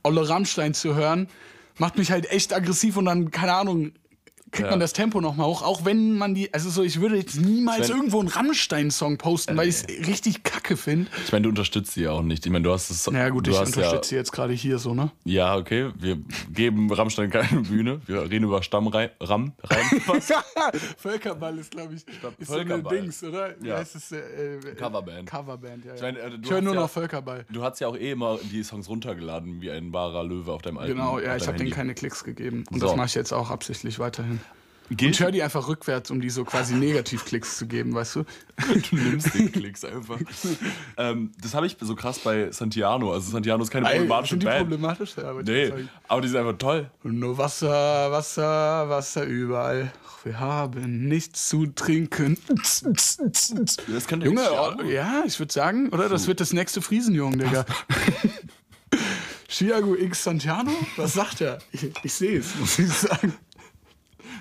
Olle 0.04 0.30
Rammstein 0.30 0.74
zu 0.74 0.96
hören, 0.96 1.28
macht 1.78 1.98
mich 1.98 2.12
halt 2.12 2.30
echt 2.32 2.54
aggressiv 2.54 2.98
und 2.98 3.06
dann, 3.06 3.32
keine 3.32 3.54
Ahnung, 3.54 3.94
kriegt 4.52 4.66
Ja. 4.66 4.72
man 4.72 4.80
das 4.80 4.94
Tempo 4.94 5.22
nochmal 5.22 5.48
hoch. 5.48 5.62
Auch 5.62 5.86
wenn 5.86 6.18
man 6.18 6.34
die, 6.36 6.54
also 6.54 6.70
so, 6.70 6.84
ich 6.84 7.00
würde 7.02 7.18
jetzt 7.18 7.40
niemals 7.40 7.88
Sven- 7.88 7.98
irgendwo 7.98 8.20
einen 8.20 8.30
Rammstein-Song 8.30 9.18
posten, 9.18 9.56
weil 9.58 9.68
ich 9.68 9.76
es 9.76 10.08
richtig 10.08 10.44
kacke 10.44 10.78
finde. 10.78 11.10
Ich 11.26 11.32
meine, 11.32 11.44
du 11.44 11.50
unterstützt 11.50 11.94
sie 11.94 12.04
ja 12.04 12.12
auch 12.12 12.22
nicht. 12.24 12.46
Ich 12.46 12.52
meine, 12.52 12.64
du 12.64 12.72
hast 12.74 12.90
es. 12.90 13.10
Naja, 13.10 13.30
gut, 13.30 13.48
ich 13.48 13.58
unterstütze 13.60 14.10
sie 14.10 14.16
jetzt 14.16 14.32
gerade 14.32 14.54
hier 14.54 14.80
so, 14.80 14.94
ne? 14.94 15.12
Ja, 15.26 15.40
ja, 15.40 15.56
okay. 15.58 15.92
Wir 15.98 16.18
geben 16.52 16.92
Rammstein 16.92 17.30
keine 17.30 17.62
Bühne. 17.62 18.02
Wir 18.06 18.24
reden 18.24 18.46
über 18.46 18.62
Stammreim. 18.64 19.10
Ram, 19.22 19.54
Reim? 19.64 19.86
Völkerball 20.98 21.58
ist, 21.58 21.72
glaube 21.72 21.94
ich, 21.94 22.08
ist 22.08 22.22
so 22.22 22.28
eine 22.28 22.66
Völkerball. 22.68 23.02
Dings, 23.02 23.24
oder? 23.24 23.56
Ja. 23.64 23.78
heißt 23.78 23.96
es? 23.96 24.12
Äh, 24.12 24.18
äh, 24.18 24.76
Coverband. 24.76 25.30
Coverband, 25.30 25.86
ja. 25.86 25.92
ja. 25.92 25.96
Ich 25.96 26.02
meine, 26.02 26.20
äh, 26.20 26.32
ich 26.42 26.50
höre 26.50 26.62
nur 26.62 26.74
ja- 26.74 26.82
noch 26.82 26.90
Völkerball. 26.90 27.46
Du 27.52 27.64
hast 27.64 27.80
ja 27.80 27.88
auch 27.88 27.96
eh 27.96 28.12
immer 28.12 28.38
die 28.52 28.64
Songs 28.64 28.90
runtergeladen, 28.90 29.62
wie 29.62 29.72
ein 29.72 29.92
wahrer 29.94 30.24
Löwe 30.24 30.52
auf 30.52 30.62
deinem 30.62 30.78
alten 30.78 30.94
Genau, 30.94 31.20
ja, 31.20 31.36
ich 31.36 31.48
habe 31.48 31.58
denen 31.58 31.72
keine 31.72 31.94
Klicks 31.94 32.24
gegeben. 32.24 32.64
Und 32.72 32.80
So. 32.80 32.88
das 32.88 32.96
mache 32.96 33.08
ich 33.08 33.16
jetzt 33.16 33.32
auch 33.34 33.50
absichtlich 33.50 34.00
weiterhin. 34.00 34.39
Gilt- 34.92 35.12
Ich 35.16 35.20
höre 35.20 35.32
die 35.32 35.44
einfach 35.44 35.68
rückwärts, 35.68 36.10
um 36.10 36.20
die 36.20 36.30
so 36.32 36.44
quasi 36.46 36.74
Negativ-Klicks 36.74 37.58
zu 37.58 37.68
geben, 37.68 37.94
weißt 37.94 38.16
du? 38.18 38.24
Du 38.90 38.96
nimmst 38.96 39.34
den 39.36 39.52
Klicks 39.52 39.86
einfach. 39.86 40.20
ähm, 40.98 41.32
das 41.42 41.54
habe 41.54 41.68
ich 41.68 41.78
so 41.80 41.96
krass 41.96 42.20
bei 42.20 42.52
Santiano. 42.52 43.14
Also 43.14 43.32
Santiano 43.32 43.64
ist 43.64 43.70
keine 43.72 43.88
Ey, 43.88 43.98
problematische 44.00 44.32
sind 44.34 44.40
die 44.42 44.46
Band. 44.48 44.60
problematisch? 44.70 45.16
Ja, 45.16 45.30
aber 45.30 45.44
die 45.44 45.52
Nee, 45.52 45.68
sagen- 45.68 45.90
aber 46.08 46.22
die 46.22 46.28
sind 46.28 46.38
einfach 46.38 46.58
toll. 46.58 46.90
Und 47.04 47.20
nur 47.20 47.38
Wasser, 47.38 48.12
Wasser, 48.12 48.90
Wasser 48.90 49.24
überall. 49.26 49.92
Ach, 50.08 50.26
wir 50.26 50.40
haben 50.40 51.08
nichts 51.08 51.48
zu 51.50 51.68
trinken. 51.68 52.38
Das 52.52 54.08
könnte 54.08 54.26
Junge, 54.26 54.42
oh, 54.52 54.82
ja, 54.84 55.24
ich 55.26 55.40
würde 55.40 55.54
sagen, 55.54 55.90
oder? 55.90 56.10
Das 56.10 56.28
wird 56.28 56.42
das 56.42 56.52
nächste 56.52 56.82
Friesenjungen, 56.82 57.40
Digga. 57.40 57.66
Chiago 59.48 59.96
X 60.00 60.24
Santiano? 60.24 60.72
Was 60.98 61.14
sagt 61.14 61.42
er? 61.42 61.60
Ich, 61.72 61.90
ich 62.04 62.14
sehe 62.14 62.40
es, 62.40 62.56
muss 62.56 62.80
ich 62.80 62.90
sagen. 62.90 63.34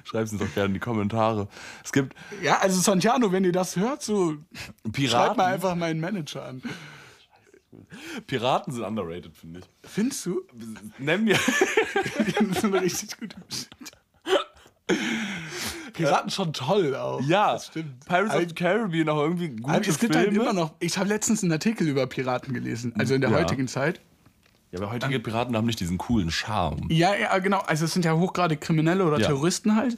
Schreib's 0.09 0.33
uns 0.33 0.41
doch 0.41 0.53
gerne 0.55 0.69
in 0.69 0.75
die 0.75 0.81
Kommentare. 0.81 1.49
Es 1.85 1.93
gibt 1.93 2.15
Ja, 2.43 2.59
also 2.61 2.81
Santiano, 2.81 3.31
wenn 3.33 3.45
ihr 3.45 3.53
das 3.53 3.77
hört, 3.77 4.03
so 4.03 4.33
schreibt 4.33 4.93
Piraten. 4.93 5.37
mal 5.37 5.53
einfach 5.53 5.75
meinen 5.75 6.01
Manager 6.01 6.45
an. 6.47 6.63
Piraten 8.27 8.73
sind 8.73 8.85
underrated, 8.85 9.37
finde 9.37 9.61
ich. 9.61 9.67
Findest 9.89 10.25
du? 10.27 10.43
Nenn 10.99 11.25
mir. 11.25 11.39
Die 12.27 12.37
eine 12.39 12.81
richtig 12.81 13.17
Geschichte. 13.19 13.37
Piraten 15.93 16.31
schon 16.31 16.53
toll 16.53 16.95
auch. 16.97 17.21
ja, 17.23 17.53
das 17.53 17.67
stimmt. 17.67 18.05
Pirates 18.07 18.35
of 18.35 18.41
the 18.49 18.55
Caribbean 18.55 19.09
auch 19.09 19.19
irgendwie 19.21 19.55
Aber 19.65 19.81
es 19.81 19.99
gibt 19.99 20.15
Filme. 20.15 20.17
halt 20.17 20.33
immer 20.33 20.53
noch. 20.53 20.73
Ich 20.81 20.97
habe 20.97 21.09
letztens 21.09 21.43
einen 21.43 21.53
Artikel 21.53 21.87
über 21.89 22.07
Piraten 22.07 22.55
gelesen, 22.55 22.95
also 22.99 23.15
in 23.15 23.21
der 23.21 23.31
Ja. 23.31 23.37
heutigen 23.39 23.69
Zeit. 23.69 24.01
Ja, 24.71 24.79
aber 24.81 24.91
heutige 24.91 25.19
Piraten 25.21 25.57
haben 25.57 25.67
nicht 25.67 25.81
diesen 25.81 25.97
coolen 25.99 26.31
Charme. 26.31 26.87
Ja, 26.91 27.15
ja, 27.15 27.39
genau. 27.39 27.59
Also 27.61 27.87
es 27.87 27.93
sind 27.95 28.05
ja 28.05 28.15
hochgradig 28.15 28.61
Kriminelle 28.61 29.05
oder 29.05 29.19
Ja. 29.19 29.27
Terroristen 29.29 29.77
halt. 29.77 29.97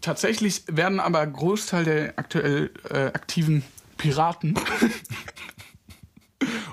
Tatsächlich 0.00 0.62
werden 0.68 1.00
aber 1.00 1.26
Großteil 1.26 1.84
der 1.84 2.12
aktuell 2.16 2.70
äh, 2.90 3.06
aktiven 3.06 3.64
Piraten. 3.96 4.54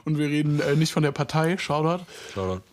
Und 0.03 0.17
wir 0.19 0.27
reden 0.27 0.59
äh, 0.59 0.75
nicht 0.75 0.93
von 0.93 1.01
der 1.03 1.11
Partei, 1.11 1.57
Shoutout. 1.57 2.03
Shoutout. 2.33 2.61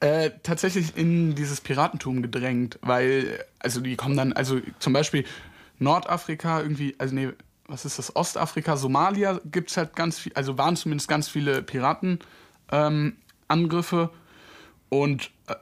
Äh, 0.00 0.32
tatsächlich 0.42 0.96
in 0.96 1.36
dieses 1.36 1.60
Piratentum 1.60 2.22
gedrängt, 2.22 2.76
weil, 2.82 3.44
also 3.60 3.80
die 3.80 3.94
kommen 3.94 4.16
dann, 4.16 4.32
also 4.32 4.60
zum 4.80 4.92
Beispiel 4.92 5.24
Nordafrika 5.78 6.60
irgendwie, 6.60 6.96
also 6.98 7.14
nee, 7.14 7.28
was 7.66 7.84
ist 7.84 7.98
das, 7.98 8.16
Ostafrika, 8.16 8.76
Somalia 8.76 9.40
gibt 9.44 9.70
es 9.70 9.76
halt 9.76 9.96
ganz 9.96 10.18
viel, 10.18 10.32
also 10.34 10.58
waren 10.58 10.76
zumindest 10.76 11.08
ganz 11.08 11.28
viele 11.28 11.62
Piratenangriffe 11.62 14.02
ähm, 14.02 14.10
und 14.88 15.30
äh, 15.46 15.54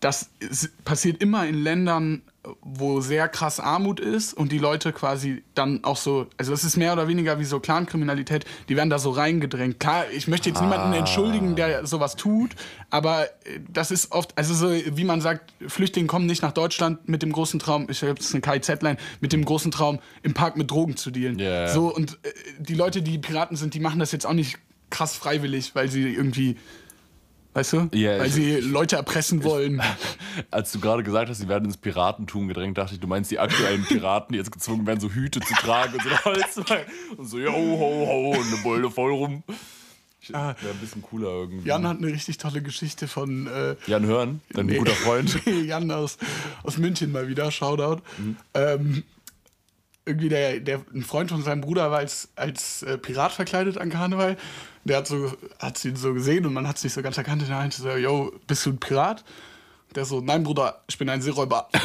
das 0.00 0.30
ist, 0.38 0.84
passiert 0.84 1.20
immer 1.20 1.46
in 1.46 1.56
Ländern, 1.56 2.22
wo 2.60 3.00
sehr 3.00 3.28
krass 3.28 3.60
Armut 3.60 4.00
ist 4.00 4.34
und 4.34 4.52
die 4.52 4.58
Leute 4.58 4.92
quasi 4.92 5.42
dann 5.54 5.84
auch 5.84 5.96
so, 5.96 6.26
also 6.36 6.52
es 6.52 6.64
ist 6.64 6.76
mehr 6.76 6.92
oder 6.92 7.08
weniger 7.08 7.38
wie 7.38 7.44
so 7.44 7.60
Clankriminalität, 7.60 8.44
die 8.68 8.76
werden 8.76 8.90
da 8.90 8.98
so 8.98 9.10
reingedrängt. 9.10 9.80
Klar, 9.80 10.04
ich 10.10 10.28
möchte 10.28 10.48
jetzt 10.48 10.60
niemanden 10.60 10.92
entschuldigen, 10.92 11.56
der 11.56 11.86
sowas 11.86 12.16
tut, 12.16 12.50
aber 12.90 13.24
äh, 13.24 13.60
das 13.68 13.90
ist 13.90 14.12
oft, 14.12 14.36
also 14.36 14.54
so 14.54 14.70
wie 14.70 15.04
man 15.04 15.20
sagt, 15.20 15.52
Flüchtlinge 15.66 16.06
kommen 16.06 16.26
nicht 16.26 16.42
nach 16.42 16.52
Deutschland 16.52 17.08
mit 17.08 17.22
dem 17.22 17.32
großen 17.32 17.60
Traum, 17.60 17.86
ich 17.90 18.02
habe 18.02 18.12
jetzt 18.12 18.32
eine 18.32 18.40
KIZ-Line, 18.40 18.98
mit 19.20 19.32
dem 19.32 19.44
großen 19.44 19.70
Traum, 19.70 19.98
im 20.22 20.34
Park 20.34 20.56
mit 20.56 20.70
Drogen 20.70 20.96
zu 20.96 21.10
dealen. 21.10 21.38
Ja. 21.38 21.68
So, 21.68 21.94
und 21.94 22.18
äh, 22.22 22.32
die 22.58 22.74
Leute, 22.74 23.02
die 23.02 23.18
Piraten 23.18 23.56
sind, 23.56 23.74
die 23.74 23.80
machen 23.80 23.98
das 23.98 24.12
jetzt 24.12 24.26
auch 24.26 24.32
nicht 24.32 24.58
krass 24.90 25.14
freiwillig, 25.14 25.74
weil 25.74 25.88
sie 25.88 26.14
irgendwie, 26.14 26.56
weißt 27.54 27.72
du, 27.72 27.88
Ja, 27.92 28.18
weil 28.18 28.30
sie 28.30 28.56
Leute 28.60 28.96
erpressen 28.96 29.42
wollen. 29.44 29.80
Als 30.50 30.72
du 30.72 30.80
gerade 30.80 31.02
gesagt 31.02 31.28
hast, 31.28 31.38
sie 31.38 31.48
werden 31.48 31.64
ins 31.64 31.76
Piratentum 31.76 32.48
gedrängt, 32.48 32.78
dachte 32.78 32.94
ich, 32.94 33.00
du 33.00 33.06
meinst 33.06 33.30
die 33.30 33.38
aktuellen 33.38 33.84
Piraten, 33.84 34.32
die 34.32 34.38
jetzt 34.38 34.52
gezwungen 34.52 34.86
werden, 34.86 35.00
so 35.00 35.10
Hüte 35.10 35.40
zu 35.40 35.54
tragen 35.54 35.94
und 35.94 36.02
so 36.02 36.24
Holz. 36.24 36.60
Und 37.16 37.26
so, 37.28 37.38
yo, 37.38 37.52
ho, 37.52 38.06
ho, 38.06 38.30
und 38.38 38.46
eine 38.46 38.62
Beule 38.62 38.90
voll 38.90 39.12
rum. 39.12 39.42
Ah. 40.32 40.54
Wäre 40.60 40.74
ein 40.74 40.78
bisschen 40.80 41.00
cooler 41.00 41.28
irgendwie. 41.28 41.66
Jan 41.66 41.86
hat 41.88 41.98
eine 41.98 42.08
richtig 42.08 42.36
tolle 42.36 42.60
Geschichte 42.60 43.08
von 43.08 43.46
äh, 43.46 43.76
Jan 43.86 44.04
Hörn, 44.04 44.40
dein 44.50 44.66
Nee. 44.66 44.76
guter 44.76 44.92
Freund. 44.92 45.40
Jan 45.64 45.90
aus, 45.90 46.18
aus 46.64 46.76
München 46.76 47.12
mal 47.12 47.28
wieder, 47.28 47.50
Shoutout. 47.50 48.02
Mhm. 48.18 48.36
Ähm, 48.52 49.02
irgendwie 50.08 50.28
der, 50.28 50.58
der, 50.60 50.80
ein 50.94 51.02
Freund 51.02 51.30
von 51.30 51.42
seinem 51.42 51.60
Bruder 51.60 51.90
war 51.90 51.98
als, 51.98 52.28
als 52.34 52.82
äh, 52.82 52.98
Pirat 52.98 53.32
verkleidet 53.32 53.78
an 53.78 53.90
Karneval. 53.90 54.36
Der 54.84 54.96
hat 54.98 55.06
so, 55.06 55.32
hat 55.58 55.84
ihn 55.84 55.96
so 55.96 56.14
gesehen 56.14 56.46
und 56.46 56.54
man 56.54 56.66
hat 56.66 56.78
sich 56.78 56.92
so 56.92 57.02
ganz 57.02 57.18
erkannt 57.18 57.42
der 57.46 57.56
Hand 57.56 57.74
so, 57.74 57.90
yo, 57.90 58.32
bist 58.46 58.64
du 58.66 58.70
ein 58.70 58.78
Pirat? 58.78 59.24
Der 59.94 60.04
so, 60.04 60.20
nein, 60.20 60.42
Bruder, 60.42 60.82
ich 60.88 60.98
bin 60.98 61.08
ein 61.08 61.22
Seeräuber. 61.22 61.68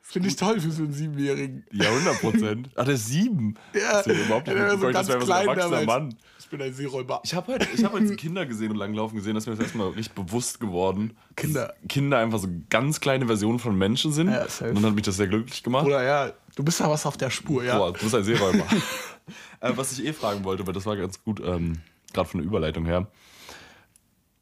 Finde 0.00 0.28
ich 0.28 0.36
toll 0.36 0.60
für 0.60 0.70
so 0.70 0.84
einen 0.84 0.92
Siebenjährigen. 0.92 1.64
Ja, 1.72 1.88
100 1.90 2.20
Prozent. 2.20 2.70
Ach, 2.76 2.84
der 2.84 2.94
ist 2.94 3.06
sieben. 3.06 3.56
Ja, 3.74 4.02
Das 4.02 4.06
ist 4.06 4.16
ja 4.16 4.24
überhaupt 4.24 4.46
nicht 4.46 4.56
der 4.56 4.66
war 4.66 4.78
so 4.78 4.86
ganz 4.90 4.94
das 4.94 5.08
wäre 5.08 5.26
so 5.26 5.32
ein 5.32 5.48
erwachsener. 5.48 5.84
Mann. 5.84 6.14
Ich 6.46 6.50
bin 6.50 6.62
ein 6.62 6.72
Seeräuber. 6.72 7.22
Ich 7.24 7.34
habe 7.34 7.54
heute, 7.54 7.66
ich 7.74 7.82
hab 7.82 7.92
heute 7.92 8.14
Kinder 8.16 8.46
gesehen 8.46 8.70
und 8.70 8.76
langlaufen 8.76 9.16
gesehen, 9.16 9.34
dass 9.34 9.46
mir 9.46 9.56
das 9.56 9.64
erstmal 9.64 9.88
richtig 9.88 10.14
bewusst 10.14 10.60
geworden. 10.60 11.16
Kinder. 11.34 11.74
dass 11.80 11.88
Kinder 11.88 12.18
einfach 12.18 12.38
so 12.38 12.46
ganz 12.70 13.00
kleine 13.00 13.26
Versionen 13.26 13.58
von 13.58 13.76
Menschen 13.76 14.12
sind. 14.12 14.28
Ja, 14.28 14.48
safe. 14.48 14.68
und 14.68 14.76
dann 14.76 14.84
hat 14.84 14.94
mich 14.94 15.02
das 15.02 15.16
sehr 15.16 15.26
glücklich 15.26 15.64
gemacht. 15.64 15.82
Bruder, 15.82 16.04
ja, 16.04 16.32
du 16.54 16.62
bist 16.62 16.78
da 16.78 16.88
was 16.88 17.04
auf 17.04 17.16
der 17.16 17.30
Spur, 17.30 17.64
ja. 17.64 17.76
Boah, 17.76 17.92
du 17.92 17.98
bist 17.98 18.14
ein 18.14 18.22
Seeräuber. 18.22 18.64
äh, 19.60 19.72
was 19.74 19.98
ich 19.98 20.06
eh 20.06 20.12
fragen 20.12 20.44
wollte, 20.44 20.64
weil 20.68 20.72
das 20.72 20.86
war 20.86 20.96
ganz 20.96 21.20
gut, 21.24 21.42
ähm, 21.44 21.80
gerade 22.12 22.28
von 22.28 22.38
der 22.38 22.46
Überleitung 22.46 22.86
her. 22.86 23.08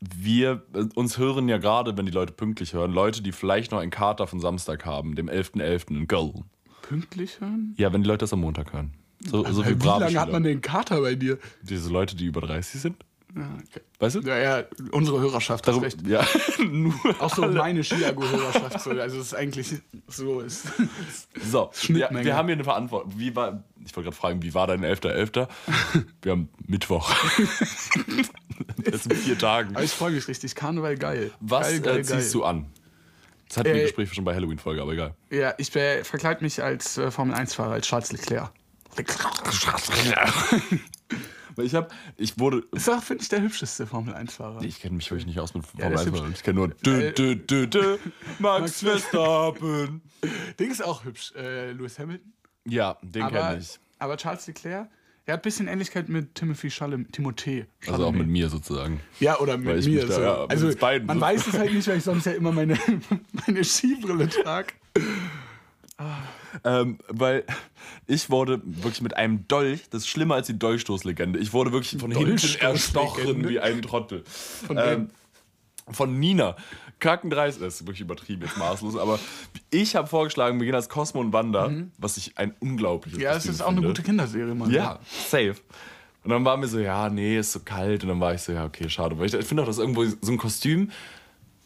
Wir, 0.00 0.62
äh, 0.74 0.84
uns 0.94 1.16
hören 1.16 1.48
ja 1.48 1.56
gerade, 1.56 1.96
wenn 1.96 2.04
die 2.04 2.12
Leute 2.12 2.34
pünktlich 2.34 2.74
hören, 2.74 2.92
Leute, 2.92 3.22
die 3.22 3.32
vielleicht 3.32 3.72
noch 3.72 3.78
einen 3.78 3.90
Kater 3.90 4.26
von 4.26 4.40
Samstag 4.40 4.84
haben, 4.84 5.14
dem 5.14 5.30
11.11. 5.30 5.96
in 5.96 6.06
Köln. 6.06 6.44
Pünktlich 6.82 7.40
hören? 7.40 7.72
Ja, 7.78 7.94
wenn 7.94 8.02
die 8.02 8.08
Leute 8.08 8.24
das 8.24 8.34
am 8.34 8.42
Montag 8.42 8.74
hören. 8.74 8.92
So, 9.30 9.44
so 9.50 9.64
Wie 9.64 9.80
wie 9.80 9.86
lange 9.86 10.20
hat 10.20 10.32
man 10.32 10.42
den 10.42 10.60
Kater 10.60 11.00
bei 11.00 11.14
dir? 11.14 11.38
Diese 11.62 11.90
Leute, 11.90 12.14
die 12.16 12.26
über 12.26 12.40
30 12.40 12.80
sind. 12.80 12.96
Ja, 13.36 13.48
okay. 13.58 13.80
Weißt 13.98 14.14
du? 14.14 14.20
Ja, 14.20 14.38
ja, 14.38 14.64
unsere 14.92 15.18
Hörerschaft 15.20 15.66
Darum, 15.66 15.82
recht. 15.82 16.06
ja, 16.06 16.24
nur. 16.70 16.94
Auch 17.18 17.34
so 17.34 17.42
meine 17.48 17.82
Chiago-Hörerschaft. 17.82 18.80
So. 18.80 18.90
Also 18.90 19.18
es 19.18 19.26
ist 19.26 19.34
eigentlich 19.34 19.74
so. 20.06 20.40
Ist. 20.44 20.68
So, 21.50 21.70
ja, 21.88 22.10
wir 22.12 22.36
haben 22.36 22.46
hier 22.46 22.54
eine 22.54 22.62
Verantwortung. 22.64 23.12
Wie 23.16 23.34
war, 23.34 23.64
ich 23.84 23.96
wollte 23.96 24.04
gerade 24.10 24.16
fragen, 24.16 24.42
wie 24.42 24.54
war 24.54 24.68
dein 24.68 24.84
11.11.? 24.84 25.48
Wir 26.22 26.32
haben 26.32 26.48
Mittwoch. 26.66 27.12
Jetzt 28.84 29.06
in 29.10 29.16
vier 29.16 29.36
Tagen. 29.38 29.74
Aber 29.74 29.84
ich 29.84 29.90
freue 29.90 30.12
mich 30.12 30.28
richtig. 30.28 30.54
Karneval 30.54 30.96
geil. 30.96 31.32
Was 31.40 31.68
geil, 31.68 31.80
geil, 31.80 31.98
äh, 31.98 32.02
ziehst 32.02 32.32
du 32.34 32.44
an? 32.44 32.66
Das 33.48 33.58
hatten 33.58 33.66
wir 33.68 33.74
Äh, 33.74 33.78
ein 33.80 33.82
Gespräch 33.86 34.12
schon 34.14 34.24
bei 34.24 34.34
Halloween-Folge, 34.34 34.80
aber 34.80 34.92
egal. 34.92 35.14
Ja, 35.30 35.54
ich 35.58 35.74
äh, 35.74 36.04
verkleide 36.04 36.42
mich 36.42 36.62
als 36.62 36.98
äh, 36.98 37.10
Formel-1-Fahrer, 37.10 37.72
als 37.72 37.86
Charles 37.88 38.12
Leclerc. 38.12 38.52
Weil 41.56 41.66
ich 41.66 41.74
habe, 41.74 41.88
ich 42.16 42.36
wurde, 42.38 42.64
Ist 42.72 42.88
doch, 42.88 43.00
finde 43.02 43.22
ich, 43.22 43.28
der 43.28 43.40
hübscheste 43.42 43.86
Formel-1-Fahrer. 43.86 44.62
ich 44.62 44.80
kenne 44.80 44.96
mich 44.96 45.08
wirklich 45.10 45.26
nicht 45.26 45.38
aus 45.38 45.54
mit 45.54 45.64
Ja, 45.78 45.88
der 45.88 45.98
Formel 45.98 46.14
ist 46.14 46.20
1, 46.20 46.26
hübsch. 46.26 46.38
ich 46.38 46.42
kenne 46.42 46.56
nur 46.60 46.68
Äh, 46.92 47.12
dö, 47.12 47.36
dö, 47.36 47.66
dö, 47.68 47.96
Max 48.40 48.60
Max 48.60 48.80
Verstappen. 48.80 50.02
Ding 50.58 50.70
ist 50.70 50.84
auch 50.84 51.04
hübsch. 51.04 51.32
Äh, 51.36 51.70
Lewis 51.72 51.98
Hamilton. 51.98 52.32
Ja, 52.66 52.96
den 53.02 53.28
kenne 53.28 53.58
ich. 53.60 53.78
aber 53.98 54.16
Charles 54.16 54.46
Leclerc, 54.48 54.88
er 55.26 55.32
hat 55.34 55.40
ein 55.40 55.42
bisschen 55.42 55.68
Ähnlichkeit 55.68 56.08
mit 56.08 56.34
Timothy 56.34 56.70
Chalamet. 56.70 57.14
Timothée. 57.16 57.66
Also 57.82 57.92
auch 57.92 57.98
Chalamet. 57.98 58.18
mit 58.22 58.28
mir 58.28 58.48
sozusagen. 58.48 59.00
Ja, 59.20 59.38
oder 59.38 59.56
mit 59.56 59.84
mir. 59.86 60.06
da, 60.06 60.12
so. 60.12 60.20
ja, 60.22 60.42
mit 60.42 60.50
also 60.50 61.06
man 61.06 61.20
weiß 61.20 61.46
es 61.46 61.54
halt 61.54 61.72
nicht, 61.72 61.86
weil 61.86 61.98
ich 61.98 62.04
sonst 62.04 62.26
ja 62.26 62.32
immer 62.32 62.52
meine, 62.52 62.76
meine 63.46 63.64
Skibrille 63.64 64.28
trage. 64.28 64.74
Ähm, 66.64 66.98
weil 67.08 67.44
ich 68.06 68.30
wurde 68.30 68.60
wirklich 68.64 69.02
mit 69.02 69.16
einem 69.16 69.46
Dolch, 69.48 69.88
das 69.90 70.02
ist 70.02 70.08
schlimmer 70.08 70.36
als 70.36 70.46
die 70.46 70.58
Dolchstoßlegende. 70.58 71.38
Ich 71.38 71.52
wurde 71.52 71.72
wirklich 71.72 72.00
von 72.00 72.10
hinten 72.10 72.58
erstochen 72.60 73.48
wie 73.48 73.60
ein 73.60 73.82
Trottel. 73.82 74.24
Von 74.66 74.78
ähm, 74.78 75.10
von 75.90 76.18
Nina. 76.18 76.56
Kackendreist, 76.98 77.60
das 77.60 77.74
ist 77.74 77.80
wirklich 77.82 78.00
übertrieben, 78.00 78.42
jetzt 78.42 78.56
maßlos, 78.56 78.96
aber 78.96 79.18
ich 79.70 79.94
habe 79.96 80.08
vorgeschlagen, 80.08 80.58
wir 80.58 80.64
gehen 80.64 80.74
als 80.74 80.88
Cosmo 80.88 81.20
und 81.20 81.34
Wanda, 81.34 81.70
was 81.98 82.16
ich 82.16 82.38
ein 82.38 82.54
unglaubliches 82.60 83.20
Ja, 83.20 83.34
es 83.34 83.44
ist 83.44 83.60
auch 83.60 83.66
eine 83.66 83.76
finde. 83.76 83.88
gute 83.88 84.02
Kinderserie, 84.02 84.54
Mann. 84.54 84.70
Ja, 84.70 85.00
safe. 85.28 85.56
Und 86.22 86.30
dann 86.30 86.44
war 86.44 86.56
mir 86.56 86.66
so, 86.66 86.78
ja, 86.78 87.10
nee, 87.10 87.38
ist 87.38 87.52
so 87.52 87.60
kalt. 87.60 88.02
Und 88.02 88.08
dann 88.08 88.20
war 88.20 88.32
ich 88.32 88.40
so, 88.40 88.52
ja, 88.52 88.64
okay, 88.64 88.88
schade. 88.88 89.18
Weil 89.18 89.26
ich, 89.26 89.34
ich 89.34 89.44
finde 89.44 89.62
auch, 89.62 89.66
dass 89.66 89.78
irgendwo 89.78 90.04
so 90.04 90.32
ein 90.32 90.38
Kostüm, 90.38 90.88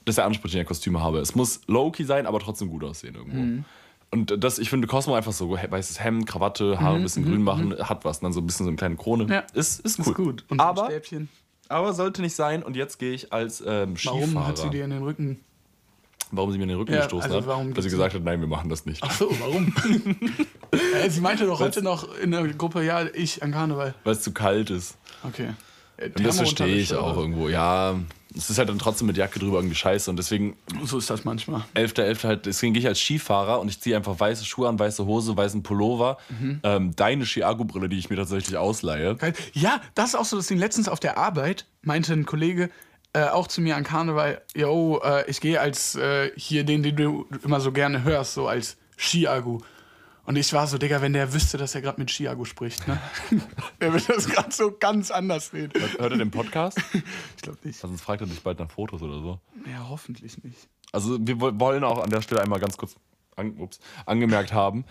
das 0.05 0.15
ist 0.15 0.19
der 0.19 0.25
Anspruch, 0.25 0.51
den 0.51 0.57
ich 0.57 0.61
an 0.63 0.67
Kostüme 0.67 1.01
habe. 1.01 1.21
Es 1.21 1.37
muss 1.37 1.61
low-key 1.69 2.05
sein, 2.05 2.27
aber 2.27 2.41
trotzdem 2.41 2.69
gut 2.69 2.83
aussehen 2.83 3.15
irgendwo. 3.15 3.39
Mhm. 3.39 3.65
Und 4.11 4.43
das, 4.43 4.59
ich 4.59 4.71
finde 4.71 4.87
Cosmo 4.87 5.15
einfach 5.15 5.33
so, 5.33 5.51
weißes 5.51 6.03
Hemd, 6.03 6.27
Krawatte, 6.27 6.81
Haare 6.81 6.97
ein 6.97 7.03
bisschen 7.03 7.25
grün 7.27 7.43
machen, 7.43 7.75
hat 7.79 8.05
was. 8.07 8.19
Und 8.19 8.25
dann 8.25 8.33
so 8.33 8.41
ein 8.41 8.47
bisschen 8.47 8.65
so 8.65 8.71
eine 8.71 8.77
kleine 8.77 8.97
Krone. 8.97 9.25
Mhm, 9.25 9.31
Ja. 9.33 9.41
Ist, 9.53 9.81
ist 9.81 9.99
cool. 9.99 10.07
Ist 10.07 10.15
gut. 10.15 10.45
Und 10.49 10.59
so 10.61 10.65
ein 10.65 10.69
aber, 10.71 10.85
Stäbchen. 10.87 11.29
aber 11.69 11.93
sollte 11.93 12.23
nicht 12.23 12.35
sein. 12.35 12.63
Und 12.63 12.75
jetzt 12.77 12.99
gehe 12.99 13.13
ich 13.13 13.33
als 13.33 13.63
ähm, 13.67 13.97
Skifahrer. 13.97 14.21
Warum 14.35 14.47
hat 14.47 14.59
sie 14.59 14.71
dir 14.71 14.85
in 14.85 14.91
den 14.91 15.03
Rücken. 15.03 15.41
warum 16.31 16.53
sie 16.53 16.57
mir 16.59 16.65
in 16.65 16.69
den 16.71 16.79
Rücken 16.79 16.93
Ja, 16.95 17.01
gestoßen 17.03 17.25
also 17.25 17.37
hat? 17.39 17.47
warum 17.47 17.77
Weil 17.77 17.83
sie 17.83 17.91
gesagt 17.91 18.15
hat, 18.15 18.23
nein, 18.25 18.41
wir 18.41 18.49
machen 18.49 18.71
das 18.71 18.87
nicht. 18.87 19.03
Ach 19.03 19.11
so, 19.13 19.31
warum? 19.41 19.75
äh, 21.03 21.11
sie 21.11 21.21
meinte 21.21 21.45
doch 21.47 21.61
heute 21.61 21.83
noch 21.83 22.17
in 22.19 22.31
der 22.31 22.49
Gruppe, 22.49 22.83
ja, 22.85 23.05
ich 23.15 23.43
an 23.43 23.53
Karneval. 23.53 23.95
Weil 24.05 24.13
es 24.15 24.23
zu 24.23 24.33
kalt 24.33 24.71
ist. 24.71 24.97
Okay. 25.23 25.51
Äh, 25.99 26.07
Und 26.17 26.25
das 26.27 26.37
verstehe 26.37 26.77
ich 26.77 26.95
auch 26.95 27.13
oder? 27.13 27.21
irgendwo. 27.21 27.49
Ja, 27.49 27.99
es 28.37 28.51
ist 28.51 28.59
halt 28.59 28.69
dann 28.69 28.79
trotzdem 28.79 29.07
mit 29.07 29.17
Jacke 29.17 29.39
drüber 29.39 29.59
irgendwie 29.59 29.75
scheiße. 29.75 30.11
Und 30.11 30.17
deswegen 30.17 30.57
So 30.85 30.99
ist 30.99 31.11
das 31.11 31.25
manchmal. 31.25 31.63
11.11. 31.75 32.25
halt, 32.25 32.47
deswegen 32.47 32.73
gehe 32.75 32.81
ich 32.83 32.87
als 32.89 33.01
Skifahrer 33.01 33.59
und 33.61 33.69
ich 33.69 33.81
ziehe 33.81 33.97
einfach 33.97 34.19
weiße 34.19 34.45
Schuhe 34.45 34.69
an, 34.69 34.79
weiße 34.79 35.05
Hose, 35.07 35.37
weißen 35.37 35.63
Pullover, 35.63 36.19
Mhm. 36.29 36.61
ähm, 36.63 36.97
deine 36.97 37.25
Chiago-Brille, 37.25 37.89
die 37.89 37.99
ich 37.99 38.11
mir 38.11 38.17
tatsächlich 38.17 38.57
ausleihe. 38.57 39.17
Ja, 39.55 39.81
das 39.95 40.11
ist 40.11 40.15
auch 40.15 40.25
so 40.25 40.37
das 40.37 40.47
Ding. 40.47 40.59
Letztens 40.59 40.89
auf 40.89 41.01
der 41.01 41.19
Arbeit 41.19 41.67
meinte 41.83 42.13
ein 42.13 42.27
Kollege 42.27 42.71
äh, 43.15 43.23
auch 43.25 43.47
zu 43.49 43.63
mir 43.63 43.75
an 43.75 43.85
Karneval, 43.85 44.43
yo, 44.55 45.01
äh, 45.03 45.29
ich 45.31 45.41
gehe 45.41 45.59
als 45.59 45.95
äh, 45.95 46.31
hier 46.37 46.65
den, 46.65 46.83
den 46.83 46.95
du 46.95 47.27
immer 47.43 47.59
so 47.59 47.73
gerne 47.73 48.05
hörst, 48.05 48.35
so 48.35 48.47
als 48.47 48.77
Chiago. 48.99 49.63
Und 50.29 50.37
ich 50.37 50.53
war 50.53 50.67
so, 50.67 50.77
Digga, 50.77 51.01
wenn 51.01 51.15
der 51.15 51.33
wüsste, 51.33 51.57
dass 51.57 51.75
er 51.75 51.81
gerade 51.81 51.99
mit 51.99 52.11
Chiago 52.11 52.45
spricht, 52.45 52.87
ne? 52.87 53.01
der 53.81 53.95
wird 53.95 54.07
das 54.11 54.29
gerade 54.29 54.53
so 54.53 54.77
ganz 54.79 55.11
anders 55.11 55.55
reden. 55.55 55.73
Hört 55.81 56.13
er 56.13 56.19
den 56.19 56.31
Podcast? 56.31 56.79
Ich 57.37 57.43
glaube 57.43 57.59
nicht. 57.63 57.79
Sonst 57.79 58.03
fragt 58.03 58.21
er 58.21 58.27
dich 58.27 58.43
bald 58.43 58.59
nach 58.59 58.71
Fotos 58.71 59.01
oder 59.01 59.21
so. 59.21 59.41
Ja, 59.65 59.89
hoffentlich 59.89 60.45
nicht. 60.45 60.69
Also 60.93 61.17
wir 61.19 61.41
wo- 61.41 61.59
wollen 61.59 61.83
auch 61.83 62.03
an 62.03 62.11
der 62.11 62.21
Stelle 62.21 62.43
einmal 62.43 62.61
ganz 62.61 62.77
kurz 62.77 62.97
an, 63.37 63.57
ups, 63.59 63.81
angemerkt 64.05 64.53
haben, 64.53 64.85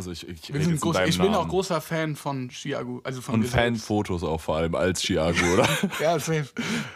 also 0.00 0.12
ich, 0.12 0.26
ich, 0.28 0.52
Wir 0.54 0.62
sind 0.64 0.80
groß, 0.80 0.96
ich 1.06 1.18
bin 1.18 1.34
auch 1.34 1.46
großer 1.48 1.80
Fan 1.80 2.16
von 2.16 2.48
Chiago. 2.50 3.00
Also 3.04 3.20
von 3.20 3.34
Und. 3.36 3.46
Fanfotos 3.46 4.22
auch 4.22 4.40
vor 4.40 4.56
allem 4.56 4.74
als 4.74 5.02
Chiago, 5.02 5.38
oder? 5.54 5.68
Ja, 6.00 6.18
safe. 6.18 6.46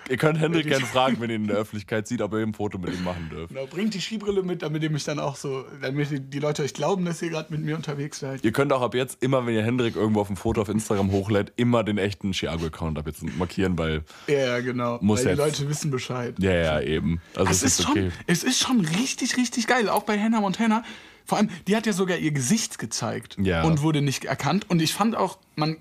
ihr 0.08 0.16
könnt 0.16 0.38
Hendrik 0.40 0.66
gerne 0.66 0.86
fragen, 0.86 1.16
wenn 1.20 1.28
ihr 1.30 1.36
ihn 1.36 1.42
in 1.42 1.48
der 1.48 1.58
Öffentlichkeit 1.58 2.08
sieht, 2.08 2.22
ob 2.22 2.32
ihr 2.32 2.38
ein 2.40 2.54
Foto 2.54 2.78
mit 2.78 2.94
ihm 2.94 3.04
machen 3.04 3.28
dürft. 3.30 3.48
Genau, 3.52 3.66
bringt 3.66 3.92
die 3.94 4.00
Skibrille 4.00 4.42
mit, 4.42 4.62
damit 4.62 4.82
ihr 4.82 4.90
mich 4.90 5.04
dann 5.04 5.18
auch 5.18 5.36
so, 5.36 5.64
damit 5.82 6.10
die- 6.10 6.20
die 6.20 6.38
Leute 6.38 6.62
euch 6.62 6.72
glauben, 6.74 7.04
dass 7.04 7.20
ihr 7.22 7.30
gerade 7.30 7.52
mit 7.52 7.62
mir 7.62 7.76
unterwegs 7.76 8.20
seid. 8.20 8.42
Ihr 8.44 8.52
könnt 8.52 8.72
auch 8.72 8.80
ab 8.82 8.94
jetzt 8.94 9.22
immer, 9.22 9.44
wenn 9.46 9.54
ihr 9.54 9.62
Hendrik 9.64 9.96
irgendwo 9.96 10.20
auf 10.20 10.30
ein 10.30 10.36
Foto 10.36 10.62
auf 10.62 10.68
Instagram 10.68 11.10
hochlädt, 11.12 11.52
immer 11.56 11.84
den 11.84 11.98
echten 11.98 12.32
Chiago-Account 12.32 12.98
ab 12.98 13.06
jetzt 13.06 13.22
markieren, 13.36 13.76
weil 13.78 14.02
Ja, 14.26 14.60
genau. 14.60 14.98
Muss 15.02 15.18
Weil 15.24 15.36
die 15.36 15.42
jetzt. 15.42 15.58
Leute 15.60 15.68
wissen 15.68 15.90
Bescheid. 15.90 16.34
ja, 16.38 16.52
ja, 16.52 16.80
eben. 16.80 17.20
Also 17.34 17.50
Es 17.50 17.62
ist, 17.62 17.82
schon, 17.82 18.12
es 18.26 18.44
ist 18.44 18.58
schon 18.60 18.80
richtig, 18.80 19.36
richtig 19.36 19.66
geil. 19.66 19.88
Auch 19.88 20.04
bei 20.04 20.18
Hannah 20.18 20.40
Montana. 20.40 20.82
Vor 21.24 21.38
allem, 21.38 21.48
die 21.66 21.74
hat 21.76 21.86
ja 21.86 21.92
sogar 21.92 22.18
ihr 22.18 22.32
Gesicht 22.32 22.78
gezeigt 22.78 23.36
Ja. 23.40 23.62
und 23.64 23.82
wurde 23.82 24.02
nicht 24.02 24.24
erkannt. 24.24 24.68
Und 24.70 24.80
ich 24.82 24.92
fand 24.94 25.16
auch, 25.16 25.38
man. 25.56 25.78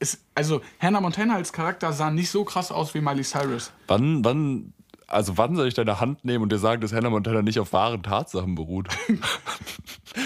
Ist, 0.00 0.18
also, 0.34 0.62
Hannah 0.80 1.00
Montana 1.02 1.34
als 1.34 1.52
Charakter 1.52 1.92
sah 1.92 2.10
nicht 2.10 2.30
so 2.30 2.44
krass 2.44 2.72
aus 2.72 2.94
wie 2.94 3.02
Miley 3.02 3.22
Cyrus. 3.22 3.70
Wann, 3.86 4.24
wann, 4.24 4.72
also 5.06 5.36
wann 5.36 5.56
soll 5.56 5.68
ich 5.68 5.74
deine 5.74 6.00
Hand 6.00 6.24
nehmen 6.24 6.42
und 6.42 6.50
dir 6.52 6.58
sagen, 6.58 6.80
dass 6.80 6.92
Hannah 6.94 7.10
Montana 7.10 7.42
nicht 7.42 7.58
auf 7.60 7.72
wahren 7.74 8.02
Tatsachen 8.02 8.54
beruht? 8.54 8.88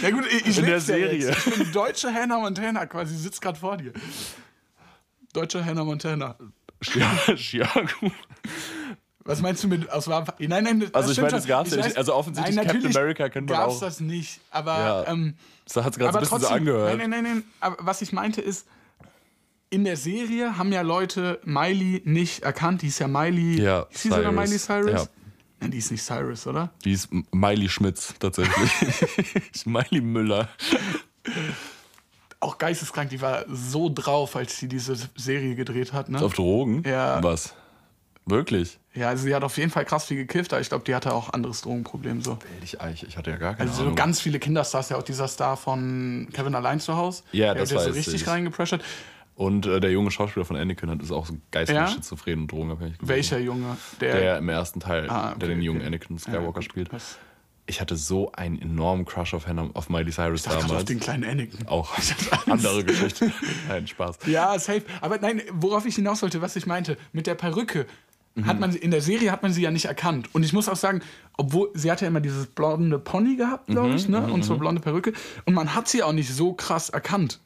Ja, 0.02 0.10
gut, 0.10 0.24
ich, 0.32 0.46
ich 0.46 0.58
In 0.58 0.64
der 0.64 0.74
ja 0.74 0.80
Serie. 0.80 1.28
Jetzt. 1.28 1.46
Ich 1.46 1.54
bin 1.58 1.72
deutsche 1.72 2.10
Hannah 2.12 2.38
Montana 2.38 2.86
quasi, 2.86 3.14
sitzt 3.16 3.42
gerade 3.42 3.58
vor 3.58 3.76
dir. 3.76 3.92
Deutsche 5.34 5.62
Hannah 5.62 5.84
Montana. 5.84 6.36
Chia- 6.82 7.36
Chiago. 7.36 8.10
Was 9.26 9.40
meinst 9.40 9.64
du 9.64 9.68
mit 9.68 9.90
aus 9.90 10.06
wahren 10.08 10.26
Fa- 10.26 10.34
Nein, 10.38 10.64
nein, 10.64 10.80
das 10.80 10.92
Also 10.94 11.08
ich 11.10 11.14
stimmt 11.14 11.26
meine, 11.32 11.36
das 11.36 11.44
schon. 11.44 11.48
gab's 11.48 11.70
ja 11.70 11.78
Ich 11.78 11.84
nicht. 11.84 11.94
weiß- 11.94 11.98
Also 11.98 12.14
offensichtlich 12.14 12.56
nein, 12.56 12.64
Captain 12.66 12.82
natürlich 12.82 12.96
America 12.96 13.28
kennt 13.30 13.48
man 13.48 13.58
gab's 13.58 13.76
auch. 13.76 13.80
das 13.80 14.00
nicht. 14.00 14.40
Aber, 14.50 14.78
Ja. 14.78 15.06
ähm, 15.08 15.34
Das 15.66 15.76
hat 15.84 15.92
es 15.94 15.98
gerade 15.98 16.16
ein 16.16 16.20
bisschen 16.20 16.28
trotzdem, 16.38 16.48
so 16.48 16.54
angehört. 16.54 16.98
Nein, 16.98 17.10
nein, 17.10 17.22
nein, 17.24 17.32
nein. 17.36 17.44
Aber 17.60 17.76
was 17.80 18.02
ich 18.02 18.12
meinte 18.12 18.40
ist, 18.42 18.66
in 19.70 19.84
der 19.84 19.96
Serie 19.96 20.58
haben 20.58 20.70
ja 20.72 20.82
Leute 20.82 21.40
Miley 21.44 22.02
nicht 22.04 22.42
erkannt. 22.42 22.82
Die 22.82 22.88
ist 22.88 22.98
ja 22.98 23.08
Miley. 23.08 23.60
Ja, 23.62 23.86
ist 23.90 24.02
sie 24.02 24.08
sogar 24.10 24.24
Cyrus. 24.32 24.36
Miley 24.36 24.58
Cyrus? 24.58 24.90
Ja. 25.02 25.08
Nein, 25.60 25.70
die 25.70 25.78
ist 25.78 25.90
nicht 25.90 26.04
Cyrus, 26.04 26.46
oder? 26.46 26.70
Die 26.84 26.92
ist 26.92 27.10
M- 27.10 27.26
Miley 27.32 27.68
Schmitz 27.70 28.12
tatsächlich. 28.20 28.70
Miley 29.64 30.00
Müller. 30.02 30.48
Auch 32.40 32.58
geisteskrank, 32.58 33.08
die 33.08 33.22
war 33.22 33.46
so 33.48 33.90
drauf, 33.92 34.36
als 34.36 34.58
sie 34.58 34.68
diese 34.68 34.94
Serie 35.16 35.54
gedreht 35.54 35.94
hat, 35.94 36.10
ne? 36.10 36.20
Auf 36.20 36.34
Drogen? 36.34 36.82
Ja. 36.86 37.22
Was? 37.22 37.54
Wirklich? 38.26 38.78
Ja, 38.94 39.08
also 39.08 39.24
sie 39.24 39.34
hat 39.34 39.44
auf 39.44 39.56
jeden 39.58 39.70
Fall 39.70 39.84
krass 39.84 40.06
viel 40.06 40.16
gekifft, 40.16 40.52
aber 40.52 40.60
ich 40.62 40.68
glaube, 40.68 40.84
die 40.84 40.94
hatte 40.94 41.12
auch 41.12 41.32
anderes 41.32 41.60
Drogenproblem 41.62 42.22
so. 42.22 42.38
Ich, 42.62 42.78
ich, 42.92 43.06
ich 43.08 43.16
hatte 43.18 43.30
ja 43.30 43.36
gar 43.36 43.54
keine 43.54 43.68
Also 43.68 43.78
so 43.78 43.82
Ahnung. 43.84 43.96
ganz 43.96 44.20
viele 44.20 44.38
Kinderstars, 44.38 44.88
ja 44.88 44.96
auch 44.96 45.02
dieser 45.02 45.28
Star 45.28 45.56
von 45.56 46.28
Kevin 46.32 46.54
allein 46.54 46.80
zu 46.80 46.96
Hause. 46.96 47.22
Ja, 47.32 47.52
der 47.52 47.62
das 47.64 47.70
hat 47.70 47.76
ja 47.78 47.82
so 47.84 47.90
weiß 47.90 47.96
richtig 47.96 48.22
ich. 48.22 48.28
reingepressured. 48.28 48.82
Und 49.36 49.66
äh, 49.66 49.80
der 49.80 49.90
junge 49.90 50.10
Schauspieler 50.12 50.46
von 50.46 50.56
Anakin 50.56 50.88
hat 50.90 51.02
ist 51.02 51.10
auch 51.10 51.26
so 51.26 51.36
geistig 51.50 51.74
Ja? 51.76 51.88
schizophren 51.88 52.42
und 52.42 52.52
drogenabhängig. 52.52 52.94
gewesen. 52.98 53.08
Welcher 53.08 53.38
Junge? 53.40 53.76
Der, 54.00 54.38
im 54.38 54.48
ersten 54.48 54.78
Teil, 54.80 55.10
Ah, 55.10 55.30
okay, 55.30 55.38
der 55.40 55.48
den 55.48 55.60
jungen 55.60 55.80
okay. 55.80 55.88
Anakin 55.88 56.18
Skywalker 56.18 56.62
spielt. 56.62 56.92
Was? 56.92 57.18
Ich 57.66 57.80
hatte 57.80 57.96
so 57.96 58.30
einen 58.32 58.60
enormen 58.62 59.06
Crush 59.06 59.34
auf 59.34 59.46
Hannah, 59.48 59.70
auf 59.74 59.88
Miley 59.88 60.12
Cyrus 60.12 60.42
Ach, 60.46 60.50
gerade 60.52 60.64
auf 60.64 60.68
damals. 60.68 60.84
den 60.84 61.00
kleinen 61.00 61.24
Anakin. 61.24 61.66
Auch 61.66 61.92
andere 62.46 62.84
Geschichte. 62.84 63.32
Nein, 63.68 63.86
Spaß. 63.88 64.18
Ja, 64.26 64.56
safe. 64.58 64.82
Aber 65.00 65.18
nein, 65.18 65.42
worauf 65.50 65.84
ich 65.86 65.96
hinaus 65.96 66.22
wollte, 66.22 66.40
was 66.40 66.54
ich 66.56 66.66
meinte, 66.66 66.96
mit 67.12 67.26
der 67.26 67.34
Perücke. 67.34 67.86
Mhm. 68.36 68.46
Hat 68.46 68.58
man, 68.60 68.74
in 68.74 68.90
der 68.90 69.00
Serie 69.00 69.30
hat 69.30 69.42
man 69.42 69.52
sie 69.52 69.62
ja 69.62 69.70
nicht 69.70 69.84
erkannt. 69.84 70.28
Und 70.34 70.42
ich 70.42 70.52
muss 70.52 70.68
auch 70.68 70.76
sagen, 70.76 71.02
obwohl 71.36 71.70
sie 71.74 71.90
hatte 71.90 72.04
ja 72.04 72.08
immer 72.08 72.20
dieses 72.20 72.46
blonde 72.46 72.98
Pony 72.98 73.36
gehabt, 73.36 73.66
glaube 73.68 73.90
Mhm, 73.90 73.96
ich, 73.96 74.08
ne? 74.08 74.26
und 74.32 74.44
so 74.44 74.56
blonde 74.56 74.80
Perücke. 74.80 75.12
Und 75.44 75.54
man 75.54 75.74
hat 75.74 75.86
sie 75.88 76.02
auch 76.02 76.12
nicht 76.12 76.32
so 76.34 76.52
krass 76.52 76.88
erkannt. 76.90 77.38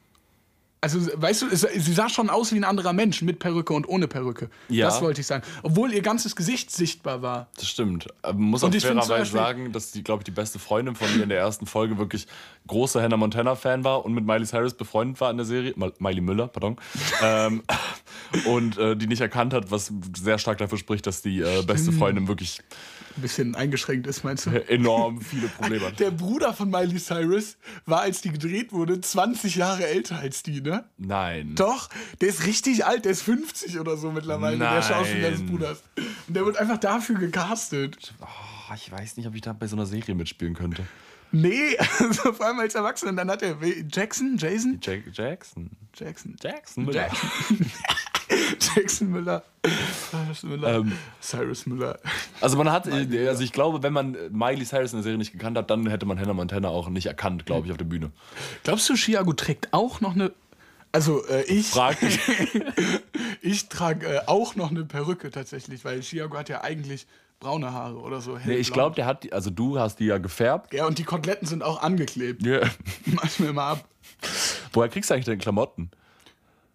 Also, 0.81 0.97
weißt 1.13 1.41
du, 1.41 1.47
sie 1.53 1.93
sah 1.93 2.07
schon 2.07 2.29
aus 2.29 2.53
wie 2.53 2.55
ein 2.55 2.63
anderer 2.63 2.93
Mensch 2.93 3.21
mit 3.21 3.39
Perücke 3.39 3.73
und 3.73 3.85
ohne 3.89 4.07
Perücke. 4.07 4.49
Ja. 4.69 4.85
Das 4.85 5.01
wollte 5.01 5.19
ich 5.19 5.27
sagen. 5.27 5.43
Obwohl 5.61 5.91
ihr 5.93 6.01
ganzes 6.01 6.37
Gesicht 6.37 6.71
sichtbar 6.71 7.21
war. 7.21 7.49
Das 7.57 7.67
stimmt. 7.67 8.07
Man 8.23 8.37
muss 8.39 8.63
auch 8.63 8.71
fairerweise 8.73 9.29
sagen, 9.29 9.73
dass 9.73 9.91
die, 9.91 10.03
glaube 10.05 10.21
ich, 10.21 10.23
die 10.23 10.31
beste 10.31 10.57
Freundin 10.57 10.95
von 10.95 11.13
mir 11.17 11.23
in 11.23 11.27
der 11.29 11.37
ersten 11.37 11.65
Folge 11.65 11.97
wirklich 11.97 12.27
großer 12.67 13.01
Hannah 13.01 13.17
Montana-Fan 13.17 13.83
war 13.83 14.05
und 14.05 14.13
mit 14.13 14.25
Miley 14.25 14.45
Cyrus 14.45 14.73
befreundet 14.73 15.19
war 15.19 15.29
in 15.31 15.35
der 15.35 15.45
Serie. 15.45 15.73
Mi- 15.73 15.91
Miley 15.99 16.21
Müller, 16.21 16.47
pardon. 16.47 16.77
ähm, 17.21 17.61
und 18.45 18.77
äh, 18.77 18.95
die 18.95 19.07
nicht 19.07 19.21
erkannt 19.21 19.53
hat, 19.53 19.71
was 19.71 19.91
sehr 20.17 20.37
stark 20.37 20.57
dafür 20.57 20.77
spricht, 20.77 21.07
dass 21.07 21.21
die 21.21 21.41
äh, 21.41 21.63
beste 21.63 21.91
Freundin 21.91 22.27
wirklich 22.27 22.59
Ein 23.15 23.21
bisschen 23.21 23.55
eingeschränkt 23.55 24.07
ist, 24.07 24.23
meinst 24.23 24.45
du? 24.45 24.51
enorm 24.69 25.21
viele 25.21 25.47
Probleme 25.59 25.87
hat. 25.87 25.99
Der 25.99 26.11
Bruder 26.11 26.53
von 26.53 26.69
Miley 26.69 26.97
Cyrus 26.99 27.57
war, 27.85 28.01
als 28.01 28.21
die 28.21 28.29
gedreht 28.31 28.71
wurde, 28.71 29.01
20 29.01 29.55
Jahre 29.55 29.87
älter 29.87 30.17
als 30.19 30.43
die, 30.43 30.61
ne? 30.61 30.85
Nein. 30.97 31.55
Doch, 31.55 31.89
der 32.21 32.29
ist 32.29 32.45
richtig 32.45 32.85
alt, 32.85 33.05
der 33.05 33.11
ist 33.13 33.21
50 33.23 33.79
oder 33.79 33.97
so 33.97 34.11
mittlerweile, 34.11 34.57
der 34.57 34.71
Nein. 34.71 34.83
Schauspieler 34.83 35.31
des 35.31 35.45
Bruders. 35.45 35.83
Und 36.27 36.35
der 36.35 36.45
wird 36.45 36.57
einfach 36.57 36.77
dafür 36.77 37.15
gecastet. 37.17 38.13
Oh, 38.21 38.73
ich 38.75 38.91
weiß 38.91 39.17
nicht, 39.17 39.27
ob 39.27 39.35
ich 39.35 39.41
da 39.41 39.53
bei 39.53 39.67
so 39.67 39.75
einer 39.75 39.85
Serie 39.85 40.15
mitspielen 40.15 40.53
könnte. 40.53 40.83
Nee, 41.31 41.77
also 41.99 42.33
vor 42.33 42.45
allem 42.45 42.59
als 42.59 42.75
Erwachsener. 42.75 43.13
Dann 43.13 43.29
hat 43.29 43.41
er 43.41 43.57
Jackson, 43.91 44.37
Jason? 44.37 44.79
Jack 44.81 45.03
Jackson. 45.13 45.69
Jackson. 45.95 46.35
Jackson 46.41 46.85
Müller. 46.85 47.09
Jackson 48.75 49.09
Müller. 49.09 49.43
Cyrus 50.09 50.43
Müller. 50.43 50.75
Ähm. 50.75 50.91
Cyrus 51.21 51.65
Müller. 51.65 51.99
Also 52.41 52.57
man 52.57 52.71
hat, 52.71 52.87
äh, 52.87 53.27
also 53.27 53.43
ich 53.43 53.51
glaube, 53.51 53.83
wenn 53.83 53.93
man 53.93 54.15
Miley 54.31 54.65
Cyrus 54.65 54.93
in 54.93 54.97
der 54.97 55.03
Serie 55.03 55.17
nicht 55.17 55.31
gekannt 55.31 55.57
hat, 55.57 55.69
dann 55.69 55.87
hätte 55.87 56.05
man 56.05 56.19
Hannah 56.19 56.33
Montana 56.33 56.69
auch 56.69 56.89
nicht 56.89 57.07
erkannt, 57.07 57.45
glaube 57.45 57.65
ich, 57.65 57.71
auf 57.71 57.77
der 57.77 57.85
Bühne. 57.85 58.11
Glaubst 58.63 58.87
du, 58.89 58.95
Chiago 58.95 59.33
trägt 59.33 59.73
auch 59.73 60.01
noch 60.01 60.13
eine. 60.13 60.31
Also, 60.91 61.25
äh, 61.27 61.43
ich. 61.43 61.73
Ich 63.41 63.69
trage 63.69 64.05
äh, 64.05 64.21
auch 64.25 64.55
noch 64.55 64.71
eine 64.71 64.83
Perücke 64.85 65.31
tatsächlich, 65.31 65.85
weil 65.85 66.01
Chiago 66.01 66.37
hat 66.37 66.49
ja 66.49 66.61
eigentlich 66.61 67.07
braune 67.39 67.71
Haare 67.73 67.95
oder 67.97 68.19
so. 68.21 68.37
Nee, 68.45 68.55
ich 68.55 68.71
glaube, 68.73 68.95
der 68.95 69.05
hat 69.05 69.23
die, 69.23 69.33
also 69.33 69.49
du 69.49 69.79
hast 69.79 69.99
die 69.99 70.05
ja 70.05 70.17
gefärbt. 70.17 70.73
Ja, 70.73 70.85
und 70.87 70.97
die 70.97 71.03
Koteletten 71.03 71.47
sind 71.47 71.63
auch 71.63 71.81
angeklebt. 71.81 72.45
Ja. 72.45 72.61
Mach 73.05 73.23
ich 73.25 73.39
mir 73.39 73.53
mal 73.53 73.73
ab. 73.73 73.85
Woher 74.73 74.89
kriegst 74.89 75.09
du 75.09 75.13
eigentlich 75.13 75.25
deine 75.25 75.37
Klamotten? 75.37 75.89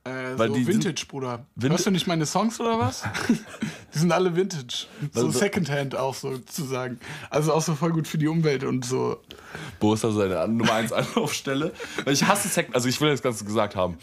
Äh, 0.07 0.11
Weil 0.37 0.49
so 0.49 0.55
die 0.55 0.65
sind- 0.65 0.85
Vintage, 0.85 1.07
Bruder. 1.09 1.47
Vin- 1.57 1.71
Hörst 1.71 1.87
du 1.87 1.91
nicht 1.91 2.07
meine 2.07 2.27
Songs 2.27 2.61
oder 2.61 2.79
was? 2.79 3.05
die 3.95 3.99
sind 3.99 4.13
alle 4.13 4.35
Vintage. 4.37 4.87
So 5.13 5.27
Also- 5.27 5.39
Secondhand 5.39 5.97
auch 5.97 6.15
sozusagen. 6.15 6.99
Also 7.31 7.53
auch 7.55 7.63
so 7.63 7.75
voll 7.75 7.93
gut 7.93 8.07
für 8.09 8.19
die 8.19 8.29
Umwelt 8.29 8.65
und 8.65 8.85
so. 8.85 9.19
Wo 9.81 9.95
ist 9.95 10.05
da 10.05 10.11
seine 10.13 10.47
Nummer 10.49 10.75
1 10.75 10.93
Anlaufstelle? 10.93 11.73
Ich 12.07 12.23
hasse 12.27 12.49
Second, 12.49 12.75
also 12.75 12.89
ich 12.89 13.01
will 13.01 13.11
das 13.11 13.23
Ganze 13.23 13.45
gesagt 13.45 13.77
haben. 13.77 13.97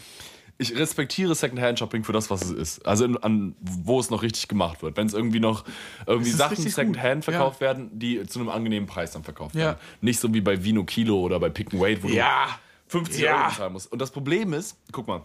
Ich 0.58 0.76
respektiere 0.76 1.34
Secondhand-Shopping 1.34 2.04
für 2.04 2.12
das, 2.12 2.30
was 2.30 2.42
es 2.44 2.50
ist. 2.50 2.86
Also 2.86 3.04
in, 3.04 3.16
an, 3.16 3.54
wo 3.60 3.98
es 3.98 4.10
noch 4.10 4.22
richtig 4.22 4.46
gemacht 4.48 4.82
wird. 4.82 4.96
Wenn 4.96 5.06
es 5.06 5.14
irgendwie 5.14 5.40
noch 5.40 5.64
irgendwie 6.06 6.30
Sachen 6.30 6.56
Secondhand 6.56 7.24
gut, 7.24 7.34
verkauft 7.34 7.60
werden, 7.60 7.90
die 7.98 8.24
zu 8.26 8.38
einem 8.38 8.48
angenehmen 8.48 8.86
Preis 8.88 9.10
dann 9.12 9.24
verkauft 9.24 9.54
Ja. 9.54 9.60
werden. 9.64 9.78
Nicht 10.02 10.20
so 10.20 10.32
wie 10.32 10.40
bei 10.40 10.62
Vino 10.62 10.84
Kilo 10.84 11.18
oder 11.20 11.40
bei 11.40 11.48
Pick 11.48 11.72
and 11.72 11.82
Wait, 11.82 12.02
wo 12.02 12.08
Ja. 12.08 12.46
du 12.46 12.98
50 12.98 13.22
Ja. 13.22 13.44
Euro 13.46 13.54
zahlen 13.56 13.72
musst. 13.72 13.90
Und 13.90 14.00
das 14.00 14.10
Problem 14.12 14.52
ist, 14.52 14.76
guck 14.92 15.08
mal, 15.08 15.22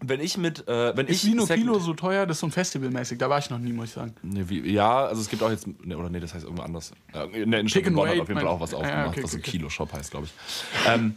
wenn 0.00 0.20
ich 0.20 0.36
mit, 0.38 0.66
äh, 0.68 0.96
wenn 0.96 1.06
Ist 1.08 1.24
ich 1.24 1.30
Vino 1.32 1.44
Second- 1.44 1.62
Kilo 1.66 1.78
so 1.78 1.94
teuer? 1.94 2.26
Das 2.26 2.36
ist 2.36 2.40
so 2.40 2.46
ein 2.46 2.50
Festivalmäßig. 2.52 3.18
Da 3.18 3.28
war 3.30 3.38
ich 3.38 3.48
noch 3.50 3.58
nie, 3.58 3.72
muss 3.72 3.86
ich 3.88 3.92
sagen. 3.94 4.14
Nee, 4.22 4.44
wie, 4.48 4.70
ja, 4.70 5.06
also 5.06 5.20
es 5.20 5.28
gibt 5.28 5.42
auch 5.42 5.50
jetzt, 5.50 5.66
ne, 5.84 5.96
oder 5.96 6.10
nee, 6.10 6.20
das 6.20 6.32
heißt 6.34 6.44
irgendwo 6.44 6.62
anders. 6.62 6.92
Äh, 7.12 7.42
In 7.42 7.50
der 7.50 7.60
Innenstadt 7.60 7.86
in 7.86 7.94
Bonn 7.94 8.08
hat 8.08 8.18
auf 8.18 8.28
jeden 8.28 8.40
Fall 8.40 8.48
auch 8.48 8.60
was 8.60 8.72
Ja, 8.72 8.78
aufgemacht, 8.78 9.08
okay, 9.08 9.22
was 9.24 9.30
so 9.32 9.36
ein 9.36 9.40
okay. 9.40 9.50
Kilo-Shop 9.52 9.92
heißt, 9.92 10.10
glaube 10.10 10.26
ich. 10.26 10.32
Ähm, 10.88 11.16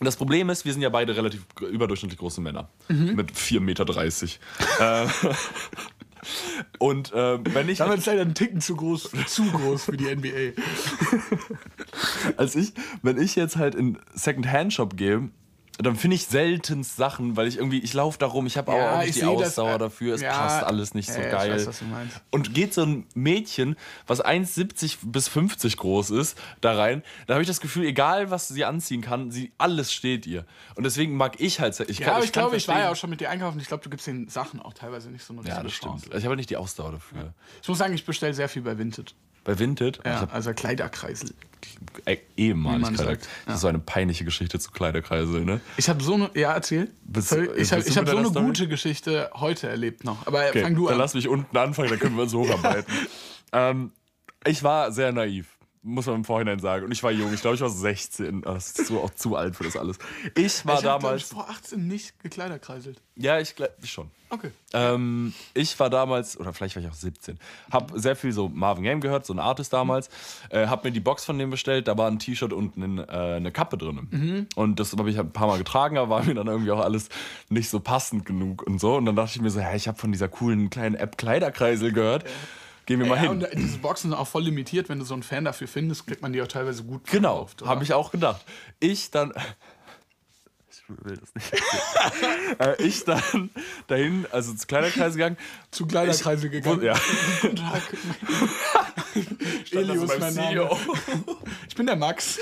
das 0.00 0.16
Problem 0.16 0.50
ist, 0.50 0.64
wir 0.64 0.72
sind 0.72 0.82
ja 0.82 0.88
beide 0.88 1.16
relativ 1.16 1.44
überdurchschnittlich 1.60 2.18
große 2.18 2.40
Männer. 2.40 2.68
Mhm. 2.88 3.14
Mit 3.16 3.32
4,30 3.32 3.60
Meter. 3.60 3.84
äh, 4.80 5.08
und 6.78 7.12
äh, 7.12 7.38
wenn 7.54 7.68
ich, 7.68 7.78
Damals 7.78 8.00
ist 8.00 8.06
leider 8.06 8.22
ein 8.22 8.34
Ticken 8.34 8.60
zu 8.60 8.76
groß, 8.76 9.10
zu 9.26 9.44
groß 9.50 9.84
für 9.84 9.96
die 9.96 10.14
NBA. 10.14 10.60
als 12.36 12.56
ich, 12.56 12.72
wenn 13.02 13.20
ich 13.20 13.36
jetzt 13.36 13.56
halt 13.56 13.74
in 13.74 13.98
Second-Hand-Shop 14.14 14.96
gehe, 14.96 15.30
dann 15.86 15.96
finde 15.96 16.16
ich 16.16 16.26
seltenst 16.26 16.96
Sachen, 16.96 17.36
weil 17.36 17.46
ich 17.46 17.56
irgendwie, 17.56 17.78
ich 17.78 17.94
laufe 17.94 18.18
da 18.18 18.26
rum, 18.26 18.46
ich 18.46 18.56
habe 18.56 18.72
Ja, 18.72 18.94
auch 18.94 18.98
nicht 19.00 19.08
ich 19.10 19.14
die 19.16 19.20
das, 19.20 19.58
Ausdauer 19.58 19.76
äh, 19.76 19.78
dafür, 19.78 20.14
es 20.14 20.20
ja, 20.20 20.32
passt 20.36 20.64
alles 20.64 20.94
nicht 20.94 21.08
so 21.10 21.20
ja, 21.20 21.20
ja, 21.20 21.26
ich 21.28 21.32
geil. 21.32 21.52
weiß, 21.52 21.66
was 21.68 21.78
du 21.78 21.84
meinst. 21.86 22.20
Und 22.30 22.54
geht 22.54 22.74
so 22.74 22.82
ein 22.82 23.06
Mädchen, 23.14 23.76
was 24.06 24.24
1,70 24.24 24.98
bis 25.04 25.28
50 25.28 25.76
groß 25.76 26.10
ist, 26.10 26.38
da 26.60 26.74
rein, 26.76 27.02
da 27.26 27.34
habe 27.34 27.42
ich 27.42 27.48
das 27.48 27.60
Gefühl, 27.60 27.86
egal 27.86 28.30
was 28.30 28.48
sie 28.48 28.64
anziehen 28.64 29.00
kann, 29.00 29.30
sie 29.30 29.52
alles 29.58 29.92
steht 29.92 30.26
ihr. 30.26 30.44
Und 30.74 30.84
deswegen 30.84 31.16
mag 31.16 31.40
ich 31.40 31.60
halt, 31.60 31.78
ich 31.80 31.98
Ja, 31.98 32.06
kann, 32.06 32.14
aber 32.16 32.24
ich 32.24 32.32
kann 32.32 32.42
glaube, 32.44 32.56
ich 32.56 32.68
war 32.68 32.78
ja 32.80 32.90
auch 32.90 32.96
schon 32.96 33.10
mit 33.10 33.20
dir 33.20 33.30
einkaufen. 33.30 33.60
Ich 33.60 33.68
glaube, 33.68 33.82
du 33.82 33.90
gibst 33.90 34.06
den 34.06 34.28
Sachen 34.28 34.60
auch 34.60 34.74
teilweise 34.74 35.10
nicht 35.10 35.24
so 35.24 35.32
eine 35.32 35.46
Ja, 35.48 35.62
das 35.62 35.72
Chance. 35.72 36.04
stimmt. 36.06 36.18
Ich 36.18 36.24
habe 36.24 36.36
nicht 36.36 36.50
die 36.50 36.56
Ausdauer 36.56 36.92
dafür. 36.92 37.32
Ich 37.62 37.68
muss 37.68 37.78
sagen, 37.78 37.94
ich 37.94 38.04
bestelle 38.04 38.34
sehr 38.34 38.48
viel 38.48 38.62
bei 38.62 38.76
Vinted. 38.76 39.14
Bei 39.44 39.58
Vinted, 39.58 40.00
Ja, 40.04 40.20
habe 40.20 40.32
also 40.32 40.52
Kleiderkreisel. 40.52 41.30
ehemalig 42.36 42.78
Wie 42.78 42.82
man 42.82 42.94
Kleider. 42.94 43.10
sagt, 43.12 43.28
Das 43.46 43.56
ist 43.56 43.60
so 43.62 43.68
eine 43.68 43.78
peinliche 43.78 44.24
Geschichte 44.24 44.58
zu 44.58 44.70
Kleiderkreisel, 44.70 45.44
ne? 45.44 45.60
Ich 45.76 45.88
habe 45.88 46.02
so 46.02 46.14
eine. 46.14 46.30
Ja, 46.34 46.52
erzähl. 46.54 46.88
Bist- 47.04 47.28
Sorry, 47.28 47.48
ich 47.56 47.70
habe 47.72 47.82
hab 47.82 48.08
so 48.08 48.16
eine 48.16 48.28
Story? 48.28 48.44
gute 48.46 48.68
Geschichte 48.68 49.30
heute 49.34 49.68
erlebt 49.68 50.04
noch. 50.04 50.26
Aber 50.26 50.44
Okay, 50.48 50.62
fang 50.62 50.74
du 50.74 50.84
dann 50.86 50.94
an. 50.94 50.98
lass 51.00 51.14
mich 51.14 51.28
unten 51.28 51.56
anfangen, 51.56 51.90
dann 51.90 51.98
können 51.98 52.16
wir 52.16 52.22
uns 52.22 52.34
hocharbeiten. 52.34 52.92
ähm, 53.52 53.92
ich 54.46 54.62
war 54.62 54.92
sehr 54.92 55.12
naiv, 55.12 55.48
muss 55.82 56.06
man 56.06 56.16
im 56.16 56.24
Vorhinein 56.24 56.58
sagen. 56.58 56.84
Und 56.84 56.92
ich 56.92 57.02
war 57.02 57.10
jung, 57.10 57.32
ich 57.32 57.40
glaube, 57.40 57.56
ich 57.56 57.62
war 57.62 57.70
16. 57.70 58.46
Ah, 58.46 58.54
Das 58.54 58.66
ist 58.68 58.86
zu, 58.86 59.00
auch 59.00 59.10
zu 59.10 59.36
alt 59.36 59.56
für 59.56 59.64
das 59.64 59.76
alles. 59.76 59.98
Ich 60.36 60.66
war 60.66 60.78
ich 60.78 60.84
hab, 60.84 61.00
damals. 61.00 61.22
ich, 61.22 61.28
vor 61.28 61.48
18 61.48 61.86
nicht 61.86 62.18
gekleiderkreiselt. 62.20 63.00
ja, 63.16 63.38
ich 63.40 63.56
glaube 63.56 63.72
schon. 63.84 64.10
Okay. 64.32 64.50
Ähm, 64.74 65.32
ich 65.54 65.78
war 65.80 65.90
damals, 65.90 66.38
oder 66.38 66.52
vielleicht 66.52 66.76
war 66.76 66.82
ich 66.82 66.88
auch 66.88 66.94
17, 66.94 67.36
hab 67.72 67.90
sehr 67.94 68.14
viel 68.14 68.30
so 68.30 68.48
Marvin 68.48 68.84
Game 68.84 69.00
gehört, 69.00 69.26
so 69.26 69.32
ein 69.32 69.40
Artist 69.40 69.72
damals, 69.72 70.08
äh, 70.50 70.68
hab 70.68 70.84
mir 70.84 70.92
die 70.92 71.00
Box 71.00 71.24
von 71.24 71.36
dem 71.36 71.50
bestellt, 71.50 71.88
da 71.88 71.98
war 71.98 72.08
ein 72.08 72.20
T-Shirt 72.20 72.52
und 72.52 72.76
ein, 72.76 72.98
äh, 72.98 73.02
eine 73.02 73.50
Kappe 73.50 73.76
drin. 73.76 74.46
Und 74.54 74.78
das 74.78 74.92
habe 74.92 75.10
ich 75.10 75.18
ein 75.18 75.32
paar 75.32 75.48
Mal 75.48 75.58
getragen, 75.58 75.98
aber 75.98 76.10
war 76.10 76.24
mir 76.24 76.34
dann 76.34 76.46
irgendwie 76.46 76.70
auch 76.70 76.78
alles 76.78 77.08
nicht 77.48 77.70
so 77.70 77.80
passend 77.80 78.24
genug 78.24 78.62
und 78.62 78.80
so. 78.80 78.94
Und 78.96 79.06
dann 79.06 79.16
dachte 79.16 79.32
ich 79.34 79.42
mir 79.42 79.50
so, 79.50 79.60
hä, 79.60 79.76
ich 79.76 79.88
habe 79.88 79.98
von 79.98 80.12
dieser 80.12 80.28
coolen 80.28 80.70
kleinen 80.70 80.94
App 80.94 81.16
Kleiderkreisel 81.18 81.90
gehört. 81.92 82.24
Gehen 82.90 82.98
wir 82.98 83.06
mal 83.06 83.14
Ja, 83.14 83.20
hin. 83.20 83.30
und 83.30 83.46
diese 83.54 83.78
Boxen 83.78 84.10
sind 84.10 84.18
auch 84.18 84.26
voll 84.26 84.42
limitiert. 84.42 84.88
Wenn 84.88 84.98
du 84.98 85.04
so 85.04 85.14
einen 85.14 85.22
Fan 85.22 85.44
dafür 85.44 85.68
findest, 85.68 86.08
kriegt 86.08 86.22
man 86.22 86.32
die 86.32 86.42
auch 86.42 86.48
teilweise 86.48 86.82
gut 86.82 87.06
Genau, 87.06 87.48
habe 87.64 87.84
ich 87.84 87.92
auch 87.92 88.10
gedacht. 88.10 88.44
Ich 88.80 89.12
dann. 89.12 89.32
Ich 90.72 90.82
will 90.88 91.16
das 91.16 91.32
nicht. 91.36 91.52
äh, 92.58 92.82
ich 92.82 93.04
dann 93.04 93.50
dahin, 93.86 94.26
also 94.32 94.52
zu 94.54 94.66
Kleiderkreis 94.66 95.12
gegangen. 95.14 95.36
Zu 95.70 95.86
Kleiderkreisel 95.86 96.46
Ich- 96.46 96.50
gegangen. 96.50 96.82
Ja. 96.82 96.98
Guten 97.42 97.54
Tag. 97.54 97.82
Elius, 99.70 100.08
beim 100.08 100.18
mein 100.18 100.32
CEO. 100.34 100.64
Name. 100.64 100.76
Ich 101.68 101.76
bin 101.76 101.86
der 101.86 101.94
Max. 101.94 102.40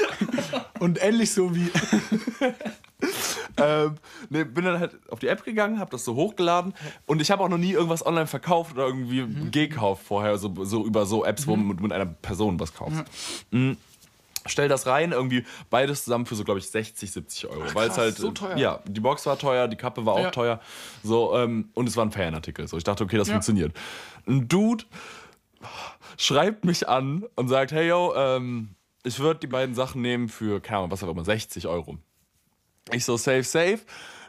Und 0.79 0.99
ähnlich 1.03 1.31
so 1.31 1.55
wie. 1.55 1.71
ähm, 3.59 3.97
nee, 4.31 4.45
bin 4.45 4.65
dann 4.65 4.81
halt 4.81 4.99
auf 5.11 5.19
die 5.19 5.29
App 5.29 5.45
gegangen, 5.45 5.79
habe 5.79 5.91
das 5.91 6.05
so 6.05 6.15
hochgeladen 6.15 6.75
und 7.07 7.21
ich 7.21 7.31
habe 7.31 7.43
auch 7.43 7.49
noch 7.49 7.59
nie 7.59 7.73
irgendwas 7.73 8.05
online 8.07 8.27
verkauft 8.27 8.75
oder 8.75 8.87
irgendwie 8.87 9.27
gekauft 9.51 10.03
vorher, 10.07 10.39
so, 10.39 10.65
so 10.65 10.85
über 10.85 11.07
so 11.07 11.25
Apps, 11.25 11.47
wo 11.47 11.57
man 11.57 11.67
mit, 11.69 11.81
mit 11.81 11.93
einer 11.93 12.07
Person 12.07 12.59
was 12.61 12.73
kauft. 12.75 13.05
Mhm. 13.51 13.77
Stell 14.47 14.69
das 14.69 14.87
rein, 14.87 15.13
irgendwie 15.13 15.45
beides 15.69 16.05
zusammen 16.05 16.25
für 16.25 16.35
so, 16.35 16.43
glaube 16.43 16.59
ich, 16.59 16.69
60, 16.71 17.11
70 17.11 17.47
Euro. 17.49 17.75
Weil 17.75 17.89
es 17.91 17.99
halt, 17.99 18.17
so 18.17 18.31
teuer. 18.31 18.57
ja, 18.57 18.81
die 18.87 19.01
Box 19.01 19.27
war 19.27 19.39
teuer, 19.39 19.69
die 19.69 19.77
Kappe 19.77 20.07
war 20.07 20.15
auch 20.15 20.23
Ja. 20.23 20.31
teuer. 20.31 20.61
So, 21.03 21.37
ähm, 21.37 21.69
und 21.75 21.87
es 21.87 21.97
war 21.99 22.07
ein 22.07 22.13
Fanartikel. 22.13 22.67
So, 22.67 22.79
ich 22.79 22.85
dachte, 22.85 23.05
okay, 23.05 23.19
das 23.19 23.29
Ja. 23.29 23.35
funktioniert. 23.35 23.77
Ein 24.27 24.49
Dude 24.49 24.85
schreibt 26.17 26.65
mich 26.65 26.89
an 26.89 27.25
und 27.37 27.49
sagt, 27.49 27.73
hey 27.73 27.89
yo, 27.89 28.15
ähm, 28.17 28.71
ich 29.05 29.19
würde 29.19 29.41
die 29.41 29.47
beiden 29.47 29.75
Sachen 29.75 30.03
nehmen 30.03 30.29
für, 30.29 30.61
keine 30.61 30.79
Ahnung, 30.79 30.91
was 30.93 31.03
auch 31.03 31.09
immer, 31.11 31.25
60 31.25 31.67
Euro. 31.67 31.99
Ich 32.93 33.05
so, 33.05 33.17
safe, 33.17 33.43
safe. 33.43 33.81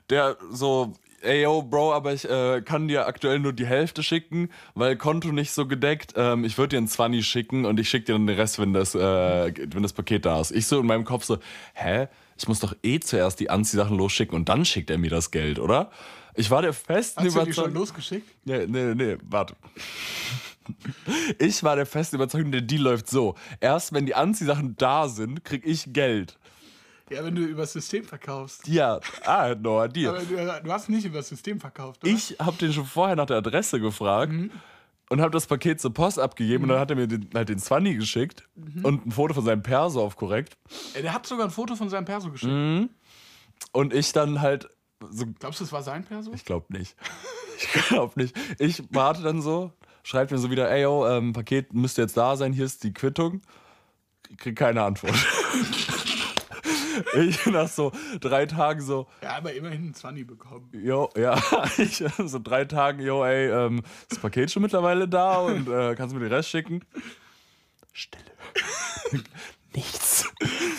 Der 0.09 0.37
so, 0.51 0.93
ey 1.21 1.43
yo, 1.43 1.61
Bro, 1.61 1.93
aber 1.93 2.13
ich 2.13 2.27
äh, 2.29 2.61
kann 2.61 2.87
dir 2.87 3.07
aktuell 3.07 3.39
nur 3.39 3.53
die 3.53 3.65
Hälfte 3.65 4.01
schicken, 4.03 4.49
weil 4.73 4.95
Konto 4.97 5.31
nicht 5.31 5.51
so 5.51 5.67
gedeckt. 5.67 6.13
Ähm, 6.15 6.43
ich 6.43 6.57
würde 6.57 6.69
dir 6.69 6.77
einen 6.77 6.87
20 6.87 7.25
schicken 7.25 7.65
und 7.65 7.79
ich 7.79 7.89
schicke 7.89 8.05
dir 8.07 8.13
dann 8.13 8.27
den 8.27 8.35
Rest, 8.35 8.59
wenn 8.59 8.73
das, 8.73 8.95
äh, 8.95 9.53
wenn 9.73 9.83
das 9.83 9.93
Paket 9.93 10.25
da 10.25 10.41
ist. 10.41 10.51
Ich 10.51 10.65
so 10.67 10.79
in 10.79 10.87
meinem 10.87 11.05
Kopf 11.05 11.23
so, 11.25 11.37
hä? 11.73 12.07
Ich 12.37 12.47
muss 12.47 12.59
doch 12.59 12.73
eh 12.83 12.99
zuerst 12.99 13.39
die 13.39 13.49
Anziehsachen 13.49 13.97
losschicken 13.97 14.35
und 14.35 14.47
dann 14.49 14.63
schickt 14.65 14.89
er 14.89 14.97
mir 14.97 15.09
das 15.09 15.29
Geld, 15.31 15.59
oder? 15.59 15.91
Ich 16.35 16.49
war 16.49 16.61
der 16.61 16.73
festen 16.73 17.19
Hast 17.23 17.25
du 17.25 17.29
die 17.29 17.35
schon 17.35 17.43
Überzeugung. 17.65 17.73
losgeschickt? 17.73 18.27
Nee, 18.45 18.65
nee, 18.65 18.95
nee, 18.95 19.17
warte. 19.23 19.55
Ich 21.39 21.63
war 21.63 21.75
der 21.75 21.85
festen 21.85 22.15
Überzeugung, 22.15 22.51
der 22.51 22.61
Deal 22.61 22.81
läuft 22.83 23.09
so. 23.09 23.35
Erst 23.59 23.91
wenn 23.91 24.05
die 24.05 24.15
Anziehsachen 24.15 24.75
da 24.77 25.07
sind, 25.09 25.43
krieg 25.43 25.63
ich 25.65 25.91
Geld. 25.91 26.37
Ja, 27.09 27.23
wenn 27.23 27.35
du 27.35 27.41
übers 27.41 27.73
System 27.73 28.03
verkaufst. 28.03 28.67
Ja, 28.67 28.99
ah, 29.25 29.55
no 29.55 29.83
idea. 29.83 30.09
Aber 30.09 30.19
du, 30.19 30.35
du 30.63 30.71
hast 30.71 30.89
nicht 30.89 31.05
übers 31.05 31.29
System 31.29 31.59
verkauft, 31.59 32.03
oder? 32.03 32.11
Ich 32.11 32.35
habe 32.39 32.57
den 32.57 32.73
schon 32.73 32.85
vorher 32.85 33.15
nach 33.15 33.25
der 33.25 33.37
Adresse 33.37 33.79
gefragt 33.79 34.33
und 35.09 35.21
habe 35.21 35.31
das 35.31 35.47
Paket 35.47 35.81
zur 35.81 35.93
Post 35.93 36.19
abgegeben 36.19 36.63
und 36.63 36.69
dann 36.69 36.79
hat 36.79 36.89
er 36.89 36.95
mir 36.95 37.07
den, 37.07 37.29
halt 37.33 37.49
den 37.49 37.59
20 37.59 37.97
geschickt 37.97 38.47
und 38.83 39.07
ein 39.07 39.11
Foto 39.11 39.33
von 39.33 39.43
seinem 39.43 39.63
Perso 39.63 40.03
auf 40.03 40.15
korrekt. 40.15 40.57
Ey, 40.93 41.01
der 41.01 41.13
hat 41.13 41.25
sogar 41.25 41.45
ein 41.45 41.51
Foto 41.51 41.75
von 41.75 41.89
seinem 41.89 42.05
Perso 42.05 42.31
geschickt. 42.31 42.53
Mhm. 42.53 42.89
Und 43.71 43.93
ich 43.93 44.13
dann 44.13 44.41
halt 44.41 44.69
so, 45.09 45.25
Glaubst 45.39 45.59
du, 45.59 45.63
es 45.63 45.71
war 45.71 45.83
sein 45.83 46.03
Perso? 46.03 46.31
ich 46.33 46.45
glaube 46.45 46.65
nicht. 46.69 46.95
Ich 47.61 47.87
glaube 47.89 48.13
nicht. 48.15 48.33
Ich 48.57 48.81
warte 48.89 49.21
dann 49.21 49.41
so, 49.41 49.73
schreibt 50.03 50.31
mir 50.31 50.37
so 50.37 50.49
wieder, 50.49 50.71
ey 50.71 50.83
yo, 50.83 51.05
ähm, 51.05 51.33
Paket 51.33 51.73
müsste 51.73 52.01
jetzt 52.01 52.15
da 52.15 52.37
sein, 52.37 52.53
hier 52.53 52.63
ist 52.63 52.85
die 52.85 52.93
Quittung. 52.93 53.41
Ich 54.29 54.37
krieg 54.37 54.55
keine 54.55 54.83
Antwort. 54.83 55.13
ich 57.15 57.45
nach 57.45 57.67
so 57.67 57.91
drei 58.19 58.45
Tagen 58.45 58.81
so, 58.81 59.07
Ja, 59.21 59.37
aber 59.37 59.53
immerhin 59.53 59.81
einen 59.81 59.93
20 59.93 60.27
bekommen. 60.27 60.69
Jo, 60.73 61.09
ja, 61.15 61.41
ich 61.77 62.03
so 62.25 62.39
drei 62.39 62.65
Tagen, 62.65 63.01
jo, 63.01 63.23
ey, 63.23 63.49
ähm, 63.49 63.79
ist 64.01 64.11
das 64.11 64.19
Paket 64.19 64.51
schon 64.51 64.61
mittlerweile 64.61 65.07
da 65.07 65.37
und 65.37 65.67
äh, 65.67 65.95
kannst 65.95 66.13
du 66.13 66.19
mir 66.19 66.27
den 66.27 66.33
Rest 66.33 66.49
schicken? 66.49 66.83
Stille. 67.93 68.23
Nichts. 69.75 70.25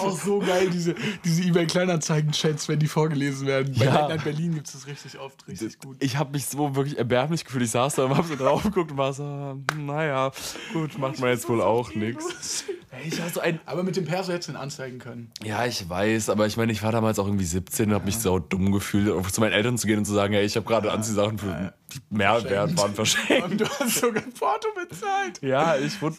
Auch 0.01 0.19
so 0.19 0.41
geil, 0.41 0.69
diese, 0.71 0.95
diese 1.25 1.43
eBay-Kleinanzeigen-Chats, 1.45 2.69
wenn 2.69 2.79
die 2.79 2.89
vorgelesen 2.89 3.47
werden. 3.47 3.75
Bei 3.79 3.85
Ja. 3.85 4.09
Night 4.09 4.25
Berlin 4.25 4.55
gibt 4.55 4.67
es 4.67 4.73
das 4.73 4.87
richtig 4.87 5.19
oft, 5.19 5.47
richtig 5.47 5.79
gut. 5.79 5.97
Ich 6.01 6.17
habe 6.17 6.33
mich 6.33 6.47
so 6.47 6.75
wirklich 6.75 6.99
erbärmlich 6.99 7.45
gefühlt. 7.45 7.65
Ich 7.65 7.71
saß 7.71 7.95
da 7.95 8.05
und 8.07 8.17
hab 8.17 8.27
so 8.27 8.35
drauf 8.37 8.63
geguckt 8.63 8.91
und 8.91 8.97
war 8.97 9.13
so, 9.13 9.59
naja, 9.77 10.33
gut, 10.73 10.99
macht 10.99 11.21
man 11.21 11.31
jetzt 11.31 11.49
wohl 11.49 11.63
auch 11.63 11.95
nichts. 11.95 12.65
Ich 13.07 13.15
so. 13.15 13.41
Aber 13.67 13.83
mit 13.85 13.97
dem 13.97 14.05
Perso 14.05 14.33
hättest 14.33 14.49
du 14.49 14.53
ihn 14.53 14.57
anzeigen 14.57 14.99
können. 14.99 15.31
Ja, 15.45 15.65
ich 15.65 15.89
weiß, 15.89 16.29
aber 16.29 16.47
ich 16.47 16.57
meine, 16.57 16.73
ich 16.73 16.83
war 16.83 16.91
damals 16.91 17.19
auch 17.21 17.27
irgendwie 17.27 17.45
17 17.45 17.89
und 17.89 17.95
habe 17.95 18.07
mich 18.07 18.19
so 18.19 18.39
dumm 18.41 18.73
gefühlt, 18.73 19.33
zu 19.33 19.41
meinen 19.41 19.53
Eltern 19.53 19.79
zu 19.79 19.87
gehen 19.87 19.99
und 19.99 20.05
zu 20.05 20.13
sagen, 20.13 20.35
hey, 20.35 20.45
ich 20.45 20.57
habe 20.57 20.67
gerade 20.67 20.91
Anziehsachen 20.91 21.39
für 21.39 21.73
die 21.93 21.99
mehr 22.11 22.43
wert 22.45 22.77
waren 22.77 22.95
verschenkt. 22.95 23.45
Und 23.45 23.61
du 23.61 23.69
hast 23.69 24.01
sogar 24.01 24.23
ein 24.23 24.33
Porto 24.33 24.69
bezahlt. 24.75 25.41
Ja, 25.43 25.77
ich 25.77 26.01
wurde, 26.03 26.17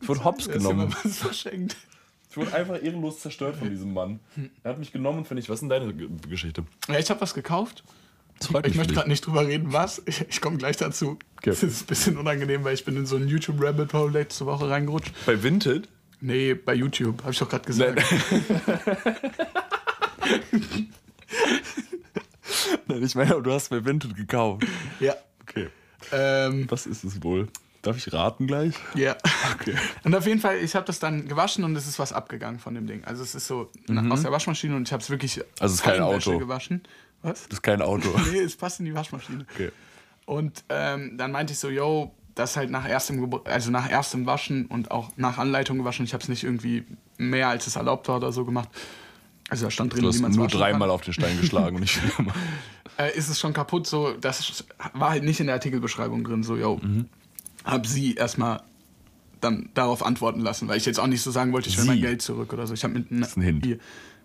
ich 0.00 0.08
wurde 0.08 0.24
hops 0.24 0.48
genommen. 0.48 0.88
immer 0.88 0.96
was 1.02 1.18
verschenkt. 1.18 1.76
Ich 2.32 2.36
wurde 2.38 2.54
einfach 2.54 2.82
ehrenlos 2.82 3.20
zerstört 3.20 3.56
von 3.56 3.68
diesem 3.68 3.92
Mann. 3.92 4.18
Er 4.62 4.70
hat 4.70 4.78
mich 4.78 4.90
genommen 4.90 5.18
und 5.18 5.26
finde 5.28 5.42
ich, 5.42 5.50
was 5.50 5.56
ist 5.56 5.60
denn 5.60 5.68
deine 5.68 5.92
G- 5.92 6.08
Geschichte? 6.30 6.64
Ja, 6.88 6.98
ich 6.98 7.10
habe 7.10 7.20
was 7.20 7.34
gekauft. 7.34 7.84
Ich 8.64 8.74
möchte 8.74 8.94
gerade 8.94 9.10
nicht 9.10 9.26
drüber 9.26 9.46
reden, 9.46 9.74
was. 9.74 10.00
Ich, 10.06 10.22
ich 10.26 10.40
komme 10.40 10.56
gleich 10.56 10.78
dazu. 10.78 11.18
Okay. 11.36 11.50
Das 11.50 11.62
ist 11.62 11.82
ein 11.82 11.86
bisschen 11.88 12.16
unangenehm, 12.16 12.64
weil 12.64 12.72
ich 12.72 12.86
bin 12.86 12.96
in 12.96 13.04
so 13.04 13.16
ein 13.16 13.28
YouTube-Rabbit 13.28 13.92
Hole 13.92 14.12
letzte 14.12 14.46
Woche 14.46 14.70
reingerutscht. 14.70 15.12
Bei 15.26 15.42
Vinted? 15.42 15.88
Nee, 16.22 16.54
bei 16.54 16.72
YouTube, 16.74 17.20
habe 17.20 17.32
ich 17.32 17.38
doch 17.38 17.50
gerade 17.50 17.66
gesagt. 17.66 18.02
Nein, 22.86 23.02
ich 23.02 23.14
meine, 23.14 23.40
du 23.42 23.52
hast 23.52 23.68
bei 23.70 23.84
Vinted 23.84 24.16
gekauft. 24.16 24.64
Ja. 25.00 25.14
Okay. 25.42 25.68
Ähm, 26.12 26.66
Was 26.70 26.86
ist 26.86 27.04
es 27.04 27.22
wohl? 27.22 27.48
Darf 27.82 27.96
ich 27.96 28.12
raten 28.12 28.46
gleich? 28.46 28.74
ja. 28.94 29.16
Okay. 29.54 29.74
Und 30.04 30.14
auf 30.14 30.26
jeden 30.26 30.40
Fall, 30.40 30.58
ich 30.58 30.74
habe 30.76 30.86
das 30.86 30.98
dann 31.00 31.26
gewaschen 31.28 31.64
und 31.64 31.74
es 31.76 31.86
ist 31.88 31.98
was 31.98 32.12
abgegangen 32.12 32.60
von 32.60 32.74
dem 32.74 32.86
Ding. 32.86 33.04
Also 33.04 33.22
es 33.24 33.34
ist 33.34 33.46
so 33.48 33.70
na- 33.88 34.08
aus 34.12 34.22
der 34.22 34.30
Waschmaschine 34.32 34.76
und 34.76 34.86
ich 34.88 34.92
habe 34.92 35.02
es 35.02 35.10
wirklich 35.10 35.36
Mhm. 35.38 35.42
Also 35.60 35.74
es 35.74 35.80
ist 35.80 35.84
kein 35.84 36.00
Auto. 36.00 36.38
gewaschen. 36.38 36.82
Was? 37.22 37.42
Das 37.48 37.58
ist 37.58 37.62
kein 37.62 37.82
Auto. 37.82 38.08
Nee, 38.32 38.38
es 38.40 38.56
passt 38.56 38.78
in 38.80 38.86
die 38.86 38.94
Waschmaschine. 38.94 39.46
Okay. 39.52 39.70
Und 40.26 40.62
ähm, 40.68 41.16
dann 41.18 41.32
meinte 41.32 41.52
ich 41.52 41.58
so, 41.58 41.68
yo, 41.68 42.14
das 42.36 42.56
halt 42.56 42.70
nach 42.70 42.88
erstem, 42.88 43.20
Gebr- 43.24 43.46
also 43.48 43.70
nach 43.70 43.90
erstem 43.90 44.26
Waschen 44.26 44.66
und 44.66 44.90
auch 44.90 45.10
nach 45.16 45.38
Anleitung 45.38 45.78
gewaschen. 45.78 46.04
Ich 46.04 46.14
habe 46.14 46.22
es 46.22 46.28
nicht 46.28 46.44
irgendwie 46.44 46.84
mehr 47.18 47.48
als 47.48 47.66
es 47.66 47.76
erlaubt 47.76 48.06
war 48.08 48.16
oder 48.16 48.32
so 48.32 48.44
gemacht. 48.44 48.68
Also 49.50 49.64
da 49.66 49.70
stand 49.70 49.92
drin, 49.92 50.02
Du 50.02 50.06
wie 50.08 50.12
hast 50.14 50.20
man 50.22 50.30
es 50.30 50.36
nur 50.36 50.46
dreimal 50.48 50.88
auf 50.88 51.02
den 51.02 51.12
Stein 51.12 51.38
geschlagen 51.40 51.74
und 51.76 51.82
nicht 51.82 51.96
viermal. 51.98 52.34
Äh, 52.98 53.16
ist 53.16 53.30
es 53.30 53.40
schon 53.40 53.54
kaputt. 53.54 53.86
So, 53.86 54.12
das 54.12 54.64
war 54.92 55.10
halt 55.10 55.24
nicht 55.24 55.40
in 55.40 55.46
der 55.46 55.54
Artikelbeschreibung 55.54 56.24
drin. 56.24 56.42
So, 56.42 56.56
yo, 56.56 56.76
Mhm. 56.82 57.06
Hab 57.64 57.86
sie 57.86 58.14
erstmal 58.14 58.62
dann 59.40 59.70
darauf 59.74 60.04
antworten 60.04 60.40
lassen, 60.40 60.68
weil 60.68 60.76
ich 60.76 60.86
jetzt 60.86 61.00
auch 61.00 61.06
nicht 61.06 61.22
so 61.22 61.30
sagen 61.30 61.52
wollte, 61.52 61.68
ich 61.68 61.76
will 61.76 61.84
Sie? 61.84 61.90
mein 61.90 62.00
Geld 62.00 62.22
zurück 62.22 62.52
oder 62.52 62.66
so. 62.66 62.74
Ich 62.74 62.84
habe 62.84 62.94
mit 62.94 63.10
ist 63.10 63.36
ein 63.36 63.42
Hint. 63.42 63.66
Ihr, 63.66 63.78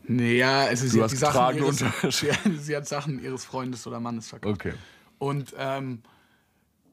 naja, 0.07 0.61
also 0.61 0.87
sie 0.87 1.01
hat 1.01 1.11
die 1.11 1.15
Sachen 1.17 1.57
ihres, 1.57 1.83
sie, 2.65 2.75
hat 2.75 2.87
Sachen 2.87 3.21
ihres 3.21 3.43
Freundes 3.43 3.85
oder 3.87 3.99
Mannes 3.99 4.29
verkauft. 4.29 4.55
Okay. 4.55 4.73
Und 5.17 5.53
ähm, 5.57 5.99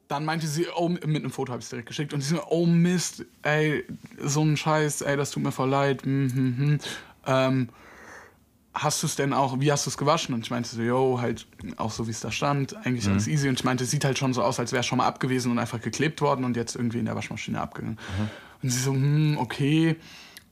dann 0.09 0.25
meinte 0.25 0.47
sie, 0.47 0.67
oh, 0.75 0.89
mit 0.89 1.05
einem 1.05 1.31
Foto 1.31 1.53
habe 1.53 1.61
ich 1.61 1.67
es 1.67 1.71
direkt 1.71 1.89
geschickt. 1.89 2.13
Und 2.13 2.23
sie 2.23 2.35
so, 2.35 2.43
oh 2.49 2.67
Mist, 2.67 3.25
ey, 3.43 3.85
so 4.19 4.43
ein 4.43 4.57
Scheiß, 4.57 5.03
ey, 5.03 5.17
das 5.17 5.31
tut 5.31 5.43
mir 5.43 5.53
voll 5.53 5.69
leid. 5.69 6.03
Hm, 6.05 6.33
hm, 6.33 6.57
hm. 6.57 6.79
Ähm, 7.27 7.69
hast 8.75 9.03
du 9.03 9.07
es 9.07 9.17
denn 9.17 9.33
auch, 9.33 9.61
wie 9.61 9.71
hast 9.71 9.87
du 9.87 9.91
es 9.91 9.97
gewaschen? 9.97 10.35
Und 10.35 10.41
ich 10.41 10.51
meinte 10.51 10.69
so, 10.69 10.83
yo, 10.83 11.21
halt 11.21 11.47
auch 11.77 11.93
so, 11.93 12.07
wie 12.07 12.11
es 12.11 12.21
da 12.21 12.33
stand, 12.33 12.75
eigentlich 12.85 13.07
alles 13.09 13.29
easy. 13.29 13.49
Und 13.49 13.59
ich 13.59 13.65
meinte, 13.65 13.85
es 13.85 13.91
sieht 13.91 14.05
halt 14.05 14.19
schon 14.19 14.35
so 14.35 14.43
aus, 14.43 14.59
als 14.59 14.73
wäre 14.73 14.81
es 14.81 14.87
schon 14.87 14.99
mal 14.99 15.07
abgewesen 15.07 15.53
und 15.53 15.59
einfach 15.59 15.81
geklebt 15.81 16.21
worden 16.21 16.45
und 16.45 16.57
jetzt 16.57 16.75
irgendwie 16.75 16.99
in 16.99 17.05
der 17.05 17.15
Waschmaschine 17.15 17.61
abgegangen. 17.61 17.99
Und 18.63 18.71
sie 18.71 18.81
so, 18.81 18.93
hm, 18.93 19.39
okay, 19.39 19.97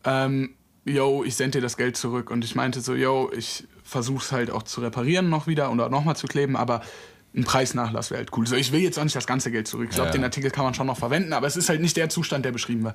ähm, 0.04 0.54
yo, 0.84 1.24
ich 1.24 1.34
sende 1.34 1.58
dir 1.58 1.62
das 1.62 1.76
Geld 1.76 1.96
zurück. 1.96 2.30
Und 2.30 2.44
ich 2.44 2.54
meinte 2.54 2.80
so, 2.80 2.94
yo, 2.94 3.30
ich 3.36 3.66
versuche 3.82 4.24
es 4.24 4.32
halt 4.32 4.50
auch 4.50 4.62
zu 4.62 4.80
reparieren 4.80 5.28
noch 5.28 5.46
wieder 5.46 5.70
oder 5.72 5.88
nochmal 5.88 6.16
zu 6.16 6.26
kleben, 6.26 6.56
aber 6.56 6.82
ein 7.34 7.44
Preisnachlass 7.44 8.10
wäre 8.10 8.18
halt 8.18 8.30
cool. 8.36 8.46
So, 8.46 8.56
ich 8.56 8.72
will 8.72 8.80
jetzt 8.80 8.98
auch 8.98 9.04
nicht 9.04 9.16
das 9.16 9.26
ganze 9.26 9.50
Geld 9.50 9.66
zurück. 9.66 9.86
Ich 9.88 9.94
glaube, 9.94 10.08
Ja. 10.08 10.12
den 10.12 10.24
Artikel 10.24 10.50
kann 10.50 10.64
man 10.64 10.74
schon 10.74 10.86
noch 10.86 10.98
verwenden, 10.98 11.32
aber 11.32 11.46
es 11.46 11.56
ist 11.56 11.68
halt 11.70 11.80
nicht 11.80 11.96
der 11.96 12.10
Zustand, 12.10 12.44
der 12.44 12.52
beschrieben 12.52 12.84
war. 12.84 12.94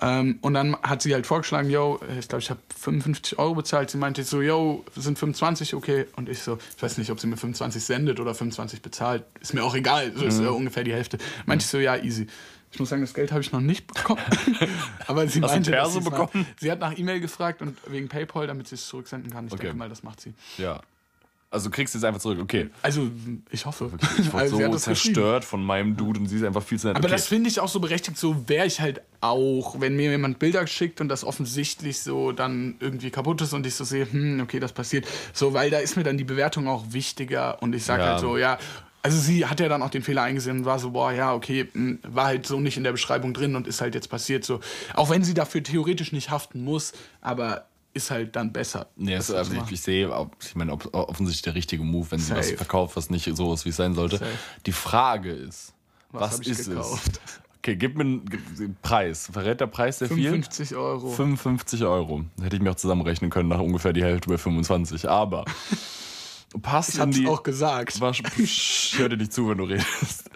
Ähm, 0.00 0.38
und 0.40 0.54
dann 0.54 0.76
hat 0.82 1.02
sie 1.02 1.12
halt 1.12 1.26
vorgeschlagen, 1.26 1.68
yo, 1.68 2.00
ich 2.18 2.26
glaube, 2.28 2.40
ich 2.42 2.48
habe 2.50 2.60
55 2.78 3.38
Euro 3.38 3.54
bezahlt. 3.54 3.90
Sie 3.90 3.98
meinte 3.98 4.24
so, 4.24 4.40
yo, 4.40 4.84
sind 4.96 5.18
25, 5.18 5.74
okay. 5.74 6.06
Und 6.16 6.28
ich 6.30 6.38
so, 6.40 6.58
ich 6.76 6.82
weiß 6.82 6.96
nicht, 6.98 7.10
ob 7.10 7.20
sie 7.20 7.26
mir 7.26 7.36
25 7.36 7.84
sendet 7.84 8.18
oder 8.18 8.34
25 8.34 8.80
bezahlt. 8.80 9.24
Ist 9.40 9.52
mir 9.52 9.62
auch 9.62 9.74
egal, 9.74 10.12
so 10.14 10.24
ist 10.24 10.40
ja 10.40 10.48
ungefähr 10.50 10.84
die 10.84 10.92
Hälfte. 10.94 11.18
Meinte 11.44 11.62
ich 11.64 11.68
so, 11.70 11.78
ja, 11.78 11.96
easy. 11.96 12.26
Ich 12.72 12.80
muss 12.80 12.88
sagen, 12.88 13.02
das 13.02 13.14
Geld 13.14 13.30
habe 13.30 13.40
ich 13.42 13.52
noch 13.52 13.60
nicht 13.60 13.86
bekommen. 13.86 14.20
aber 15.06 15.26
sie 15.28 15.40
Hast 15.42 15.50
meinte, 15.52 15.70
Perso 15.70 16.00
bekommen? 16.00 16.30
Mal, 16.32 16.44
sie 16.60 16.70
hat 16.70 16.80
nach 16.80 16.96
E-Mail 16.98 17.20
gefragt 17.20 17.62
und 17.62 17.76
wegen 17.86 18.08
PayPal, 18.08 18.46
damit 18.46 18.68
sie 18.68 18.74
es 18.74 18.86
zurücksenden 18.86 19.30
kann. 19.32 19.46
Ich 19.46 19.52
Okay. 19.52 19.62
denke 19.64 19.78
mal, 19.78 19.88
das 19.88 20.02
macht 20.02 20.20
sie. 20.20 20.34
Ja. 20.58 20.80
Also 21.48 21.70
kriegst 21.70 21.94
du 21.94 21.98
jetzt 21.98 22.04
einfach 22.04 22.20
zurück. 22.20 22.38
Okay. 22.42 22.70
Also, 22.82 23.08
ich 23.50 23.64
hoffe. 23.66 23.90
Ich 24.18 24.26
wurde 24.32 24.42
Also, 24.42 24.58
so 24.72 24.78
zerstört 24.78 25.44
von 25.44 25.64
meinem 25.64 25.96
Dude 25.96 26.18
und 26.20 26.26
sie 26.26 26.36
ist 26.36 26.42
einfach 26.44 26.62
viel 26.62 26.78
zu 26.78 26.88
nett. 26.88 26.96
Aber 26.96 27.06
okay. 27.06 27.14
das 27.14 27.28
finde 27.28 27.48
ich 27.48 27.60
auch 27.60 27.68
so 27.68 27.78
berechtigt, 27.78 28.18
so 28.18 28.48
wäre 28.48 28.66
ich 28.66 28.80
halt 28.80 29.00
auch, 29.20 29.80
wenn 29.80 29.96
mir 29.96 30.10
jemand 30.10 30.38
Bilder 30.38 30.66
schickt 30.66 31.00
und 31.00 31.08
das 31.08 31.24
offensichtlich 31.24 32.00
so 32.00 32.32
dann 32.32 32.76
irgendwie 32.80 33.10
kaputt 33.10 33.40
ist 33.42 33.52
und 33.52 33.64
ich 33.64 33.74
so 33.74 33.84
sehe, 33.84 34.10
hm, 34.10 34.40
okay, 34.40 34.58
das 34.58 34.72
passiert. 34.72 35.06
So, 35.32 35.54
weil 35.54 35.70
da 35.70 35.78
ist 35.78 35.96
mir 35.96 36.02
dann 36.02 36.18
die 36.18 36.24
Bewertung 36.24 36.66
auch 36.68 36.84
wichtiger 36.90 37.62
und 37.62 37.74
ich 37.74 37.84
sage 37.84 38.02
Ja. 38.02 38.08
halt 38.10 38.20
so, 38.20 38.36
ja. 38.36 38.58
Also 39.02 39.18
sie 39.18 39.46
hat 39.46 39.60
ja 39.60 39.68
dann 39.68 39.82
auch 39.82 39.90
den 39.90 40.02
Fehler 40.02 40.22
eingesehen 40.22 40.58
und 40.58 40.64
war 40.64 40.80
so, 40.80 40.90
boah, 40.90 41.12
ja, 41.12 41.32
okay, 41.32 41.68
hm, 41.72 42.00
war 42.02 42.24
halt 42.26 42.44
so 42.44 42.58
nicht 42.58 42.76
in 42.76 42.82
der 42.82 42.90
Beschreibung 42.90 43.32
drin 43.34 43.54
und 43.54 43.68
ist 43.68 43.80
halt 43.80 43.94
jetzt 43.94 44.08
passiert 44.08 44.44
so. 44.44 44.58
Auch 44.94 45.10
wenn 45.10 45.22
sie 45.22 45.32
dafür 45.32 45.62
theoretisch 45.62 46.10
nicht 46.10 46.30
haften 46.30 46.64
muss, 46.64 46.92
aber 47.20 47.66
ist 47.96 48.10
halt 48.10 48.36
dann 48.36 48.52
besser. 48.52 48.86
Nee, 48.96 49.14
das 49.14 49.24
es, 49.24 49.26
so 49.28 49.36
also 49.36 49.52
ich, 49.54 49.72
ich 49.72 49.80
sehe, 49.80 50.10
ich 50.40 50.54
meine, 50.54 50.72
ob, 50.72 50.94
offensichtlich 50.94 51.42
der 51.42 51.54
richtige 51.54 51.82
Move, 51.82 52.10
wenn 52.12 52.18
sie 52.20 52.34
was 52.36 52.46
Safe. 52.46 52.56
verkauft, 52.58 52.96
was 52.96 53.10
nicht 53.10 53.34
so 53.34 53.52
ist, 53.52 53.64
wie 53.64 53.70
es 53.70 53.76
sein 53.76 53.94
sollte. 53.94 54.18
Safe. 54.18 54.30
Die 54.66 54.72
Frage 54.72 55.32
ist, 55.32 55.72
was, 56.12 56.40
ich 56.40 56.48
ist 56.48 56.68
gekauft? 56.68 57.20
es? 57.24 57.40
Okay, 57.58 57.74
gib 57.74 57.96
mir 57.96 58.02
einen 58.04 58.76
Preis. 58.82 59.28
Verrät 59.32 59.60
der 59.60 59.66
Preis 59.66 59.98
sehr 59.98 60.06
viel? 60.08 60.30
55 60.30 60.76
Euro. 60.76 61.10
55 61.10 61.82
Euro. 61.82 62.24
Hätte 62.40 62.54
ich 62.54 62.62
mir 62.62 62.70
auch 62.70 62.76
zusammenrechnen 62.76 63.28
können 63.30 63.48
nach 63.48 63.58
ungefähr 63.58 63.92
die 63.92 64.04
Hälfte 64.04 64.28
bei 64.28 64.38
25. 64.38 65.08
Aber 65.08 65.44
passt 66.62 66.94
ich 66.94 67.00
in 67.00 67.10
die 67.10 67.26
auch 67.26 67.42
gesagt. 67.42 68.00
Wasch 68.00 68.22
Psch, 68.36 68.98
hör 68.98 69.08
dir 69.08 69.16
nicht 69.16 69.32
zu, 69.32 69.48
wenn 69.48 69.58
du 69.58 69.64
redest. 69.64 70.30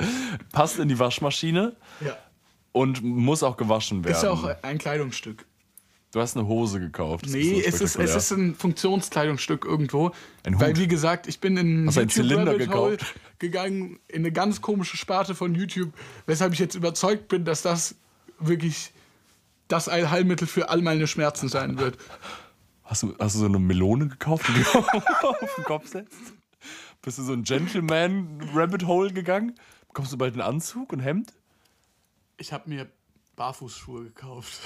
Passt 0.51 0.79
in 0.81 0.89
die 0.89 0.99
Waschmaschine 0.99 1.77
Ja. 2.05 2.17
und 2.73 3.03
muss 3.05 3.43
auch 3.45 3.57
gewaschen 3.57 4.03
werden. 4.05 4.17
Ist 4.17 4.23
ja 4.25 4.31
auch 4.31 4.45
ein 4.63 4.79
Kleidungsstück. 4.79 5.47
Du 6.13 6.21
hast 6.21 6.37
eine 6.37 6.47
Hose 6.47 6.81
gekauft. 6.81 7.27
Das 7.27 7.33
Nee, 7.33 7.61
so 7.61 7.69
es 7.69 7.81
ist, 7.81 7.97
es 7.97 8.15
ist 8.15 8.31
ein 8.33 8.55
Funktionskleidungsstück 8.55 9.65
irgendwo. 9.65 10.13
Ein 10.45 10.55
Hut. 10.55 10.61
Weil, 10.61 10.77
wie 10.77 10.89
gesagt, 10.89 11.27
ich 11.27 11.41
bin 11.41 11.57
in 11.57 11.87
Hast 11.87 11.99
einen 11.99 12.09
Zylinder 12.09 12.57
gekauft? 12.57 13.15
gegangen, 13.39 13.99
in 14.09 14.23
eine 14.23 14.33
ganz 14.33 14.61
komische 14.61 14.97
Sparte 14.97 15.35
von 15.35 15.55
YouTube, 15.55 15.93
weshalb 16.27 16.53
ich 16.53 16.59
jetzt 16.59 16.75
überzeugt 16.75 17.29
bin, 17.29 17.45
dass 17.45 17.63
das 17.63 17.95
wirklich 18.39 18.93
das 19.69 19.89
Allheilmittel 19.89 20.47
für 20.47 20.69
all 20.69 20.83
meine 20.83 21.07
Schmerzen 21.07 21.49
sein 21.49 21.79
wird. 21.79 21.97
Hast 22.85 23.05
du, 23.05 23.15
hast 23.21 23.37
du 23.37 23.41
so 23.41 23.47
eine 23.47 23.61
Melone 23.61 24.09
gekauft, 24.09 24.49
die 24.49 24.63
du 24.63 24.79
auf 25.29 25.55
den 25.57 25.65
Kopf 25.65 25.87
setzt? 25.89 26.35
Bist 27.03 27.19
du 27.19 27.23
so 27.23 27.33
ein 27.33 27.45
Gentleman-Rabbit-Hole 27.45 29.13
gegangen? 29.13 29.55
Bekommst 29.87 30.13
du 30.13 30.19
bald 30.19 30.35
einen 30.35 30.43
Anzug 30.43 30.93
und 30.93 31.01
Hemd? 31.01 31.33
Ich 32.37 32.53
habe 32.53 32.69
mir 32.69 32.91
Barfußschuhe 33.37 34.05
gekauft. 34.05 34.61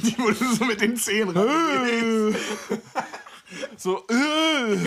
Die 0.02 0.18
wurde 0.18 0.36
so 0.54 0.64
mit 0.64 0.80
den 0.80 0.96
Zehen. 0.96 1.28
So, 3.76 4.06
äh. 4.08 4.84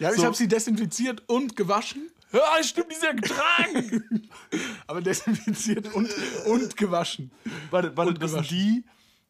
Ja, 0.00 0.10
ich 0.10 0.16
So. 0.16 0.24
habe 0.24 0.34
sie 0.34 0.48
desinfiziert 0.48 1.22
und 1.28 1.54
gewaschen. 1.54 2.10
Ja, 2.32 2.40
stimmt, 2.64 2.90
die 2.90 2.94
ist 2.96 3.04
ja 3.04 3.12
getragen. 3.12 4.28
Aber 4.88 5.00
desinfiziert 5.00 5.94
und, 5.94 6.10
und 6.46 6.76
gewaschen. 6.76 7.30
warte, 7.70 7.96
warte, 7.96 8.10
Und 8.10 8.20
das 8.22 8.32
sind 8.32 8.40
gewaschen. 8.40 8.58
die, 8.58 8.84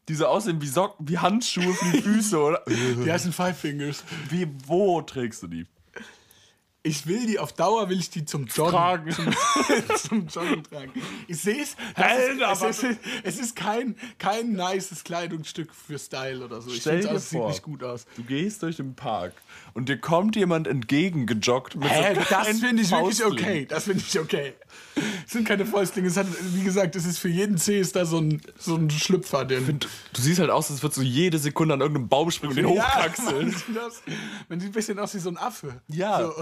die 0.07 0.15
so 0.15 0.25
aussehen 0.25 0.59
wie 0.61 0.67
Socken, 0.67 1.07
wie 1.07 1.19
Handschuhe 1.19 1.71
für 1.75 1.91
die 1.91 2.01
Füße, 2.01 2.39
oder? 2.39 2.63
Die 2.67 3.11
heißen 3.11 3.31
Five 3.31 3.59
Fingers. 3.59 4.03
Wie, 4.29 4.47
wo 4.65 5.01
trägst 5.03 5.43
du 5.43 5.47
die? 5.47 5.67
Ich 6.85 7.07
will 7.07 7.25
die 7.25 7.39
auf 7.39 7.51
Dauer, 7.51 7.89
will 7.89 7.99
ich 7.99 8.11
die 8.11 8.25
zum 8.25 8.45
Joggen. 8.45 8.71
Tragen. 8.71 9.15
zum 9.97 10.27
Joggen 10.33 10.63
tragen. 10.63 10.91
Ich 11.27 11.39
sehe 11.39 11.63
es. 11.63 11.75
Es 11.95 12.61
ist, 12.61 12.85
es 13.23 13.39
ist, 13.39 13.55
kein, 13.55 13.95
kein 14.19 14.51
nices 14.51 15.03
Kleidungsstück 15.03 15.73
für 15.73 15.97
Style 15.97 16.45
oder 16.45 16.61
so. 16.61 16.69
Ich 16.69 16.81
Stell 16.81 16.99
finde, 16.99 17.13
dir 17.13 17.17
es 17.17 17.29
sieht 17.31 17.39
vor. 17.39 17.49
nicht 17.49 17.63
gut 17.63 17.83
aus. 17.83 18.05
Du 18.15 18.23
gehst 18.23 18.61
durch 18.61 18.75
den 18.75 18.93
Park 18.93 19.33
und 19.73 19.89
dir 19.89 19.97
kommt 19.97 20.35
jemand 20.35 20.67
entgegengejoggt 20.67 21.75
mit 21.75 21.89
Hä, 21.89 22.13
so 22.13 22.21
das 22.29 22.47
finde 22.59 22.83
ich 22.83 22.91
wirklich 22.91 23.25
okay. 23.25 23.65
Das 23.65 23.85
finde 23.85 24.03
ich 24.07 24.19
okay. 24.19 24.53
Es 25.25 25.33
sind 25.33 25.45
keine 25.47 25.65
Fäustlinge. 25.65 26.07
Es 26.07 26.15
hat, 26.17 26.27
wie 26.53 26.63
gesagt, 26.63 26.95
es 26.95 27.05
ist 27.05 27.17
für 27.17 27.27
jeden 27.27 27.57
Zeh 27.57 27.79
ist 27.79 27.95
da 27.95 28.05
so 28.05 28.19
ein, 28.19 28.41
so 28.57 28.75
ein 28.75 28.89
Schlüpfer. 28.89 29.43
Den, 29.43 29.79
Du 29.79 30.21
siehst 30.21 30.39
halt 30.39 30.49
aus, 30.49 30.71
als 30.71 30.81
würdest 30.81 30.97
du 30.99 31.03
jede 31.03 31.37
Sekunde 31.37 31.73
an 31.73 31.81
irgendeinem 31.81 32.07
Baum 32.07 32.31
springen 32.31 32.51
und 32.51 32.55
den 32.57 32.67
hochkraxeln. 32.67 33.47
man 33.49 33.51
sieht 33.67 33.77
aus- 33.79 34.01
Man 34.47 34.59
sieht 34.59 34.69
ein 34.69 34.73
bisschen 34.73 34.99
aus 34.99 35.13
wie 35.13 35.19
so 35.19 35.29
ein 35.29 35.37
Affe. 35.37 35.81
Ja. 35.87 36.21
So, 36.21 36.33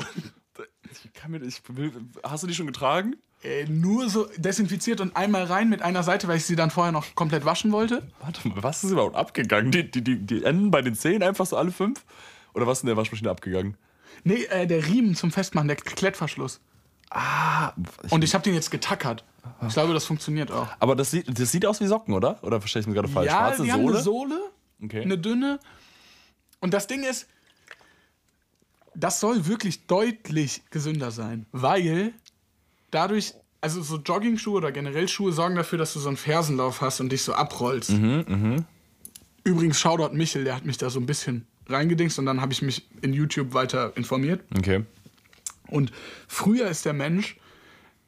Ich 0.91 1.13
kann 1.13 1.31
mir, 1.31 1.41
ich 1.41 1.61
will, 1.69 1.91
hast 2.23 2.43
du 2.43 2.47
die 2.47 2.53
schon 2.53 2.67
getragen? 2.67 3.15
äh, 3.43 3.65
nur 3.65 4.09
so 4.09 4.27
desinfiziert 4.37 5.01
und 5.01 5.17
einmal 5.17 5.43
rein 5.45 5.67
mit 5.69 5.81
einer 5.81 6.03
Seite, 6.03 6.27
weil 6.29 6.37
ich 6.37 6.45
sie 6.45 6.55
dann 6.55 6.69
vorher 6.71 6.91
noch 6.93 7.13
komplett 7.15 7.43
waschen 7.43 7.71
wollte. 7.73 8.07
Warte 8.21 8.47
mal, 8.47 8.61
was 8.63 8.83
ist 8.85 8.91
überhaupt 8.91 9.15
abgegangen? 9.17 9.69
Die, 9.71 9.89
die, 9.89 10.01
die, 10.01 10.17
die 10.17 10.43
enden 10.45 10.71
bei 10.71 10.81
den 10.81 10.95
Zehen 10.95 11.23
einfach 11.23 11.45
so 11.45 11.57
alle 11.57 11.71
fünf? 11.71 12.05
Oder 12.53 12.67
was 12.67 12.77
ist 12.79 12.83
in 12.83 12.87
der 12.87 12.95
Waschmaschine 12.97 13.29
abgegangen? 13.31 13.75
Nee, 14.23 14.43
äh, 14.45 14.65
der 14.67 14.85
Riemen 14.87 15.15
zum 15.15 15.31
Festmachen, 15.31 15.67
der 15.67 15.75
Klettverschluss. 15.75 16.61
Ah, 17.15 17.73
Und 18.09 18.23
ich 18.23 18.33
habe 18.33 18.43
den 18.43 18.53
jetzt 18.55 18.71
getackert. 18.71 19.23
Ich 19.67 19.73
glaube, 19.73 19.93
das 19.93 20.05
funktioniert 20.05 20.51
auch. 20.51 20.67
aber 20.79 20.95
das 20.95 21.11
sieht, 21.11 21.37
das 21.39 21.51
sieht 21.51 21.65
aus 21.65 21.79
wie 21.79 21.85
Socken, 21.85 22.13
oder? 22.13 22.39
Oder 22.43 22.59
verstehe 22.59 22.79
ich 22.81 22.87
mir 22.87 22.93
gerade 22.95 23.07
falsch? 23.07 23.27
Ja, 23.27 23.37
Schwarze 23.55 23.63
die 23.63 23.69
Sohle? 23.69 23.83
haben 23.83 23.93
eine 23.93 24.01
Sohle, 24.03 24.39
Okay. 24.83 25.01
eine 25.01 25.17
dünne. 25.17 25.59
Und 26.59 26.73
das 26.73 26.87
Ding 26.87 27.03
ist, 27.03 27.27
das 28.95 29.19
soll 29.19 29.45
wirklich 29.47 29.85
deutlich 29.87 30.63
gesünder 30.69 31.11
sein, 31.11 31.45
weil 31.51 32.13
dadurch, 32.91 33.33
also 33.61 33.81
so 33.81 33.97
Jogging-Schuhe 33.97 34.57
oder 34.57 34.71
generell 34.71 35.07
Schuhe 35.07 35.31
sorgen 35.33 35.55
dafür, 35.55 35.77
dass 35.77 35.93
du 35.93 35.99
so 35.99 36.07
einen 36.09 36.17
Fersenlauf 36.17 36.81
hast 36.81 36.99
und 36.99 37.11
dich 37.11 37.21
so 37.23 37.33
abrollst. 37.33 37.91
Mhm, 37.91 38.65
Übrigens, 39.45 39.77
Shoutout 39.79 40.15
Michel, 40.15 40.45
der 40.45 40.55
hat 40.55 40.65
mich 40.65 40.77
da 40.77 40.89
so 40.89 40.99
ein 41.01 41.05
bisschen 41.05 41.45
reingedingst 41.67 42.17
und 42.17 42.25
dann 42.25 42.39
habe 42.39 42.53
ich 42.53 42.61
mich 42.61 42.87
in 43.01 43.11
YouTube 43.13 43.53
weiter 43.53 43.91
informiert. 43.97 44.41
Okay. 44.57 44.83
Und 45.73 45.91
früher 46.27 46.67
ist 46.67 46.85
der 46.85 46.93
Mensch, 46.93 47.37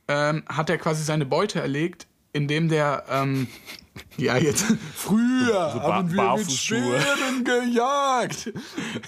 ähm, 0.07 0.43
hat 0.47 0.69
er 0.69 0.77
quasi 0.77 1.03
seine 1.03 1.25
Beute 1.25 1.59
erlegt, 1.59 2.05
indem 2.31 2.69
der, 2.69 3.05
ähm, 3.09 3.47
ja 4.17 4.37
jetzt, 4.37 4.65
früher 4.95 5.71
So 5.73 5.79
Ba- 5.79 5.95
haben 5.95 6.13
wir 6.13 6.35
mit. 6.37 6.51
Speeren 6.51 7.43
gejagt. 7.43 8.53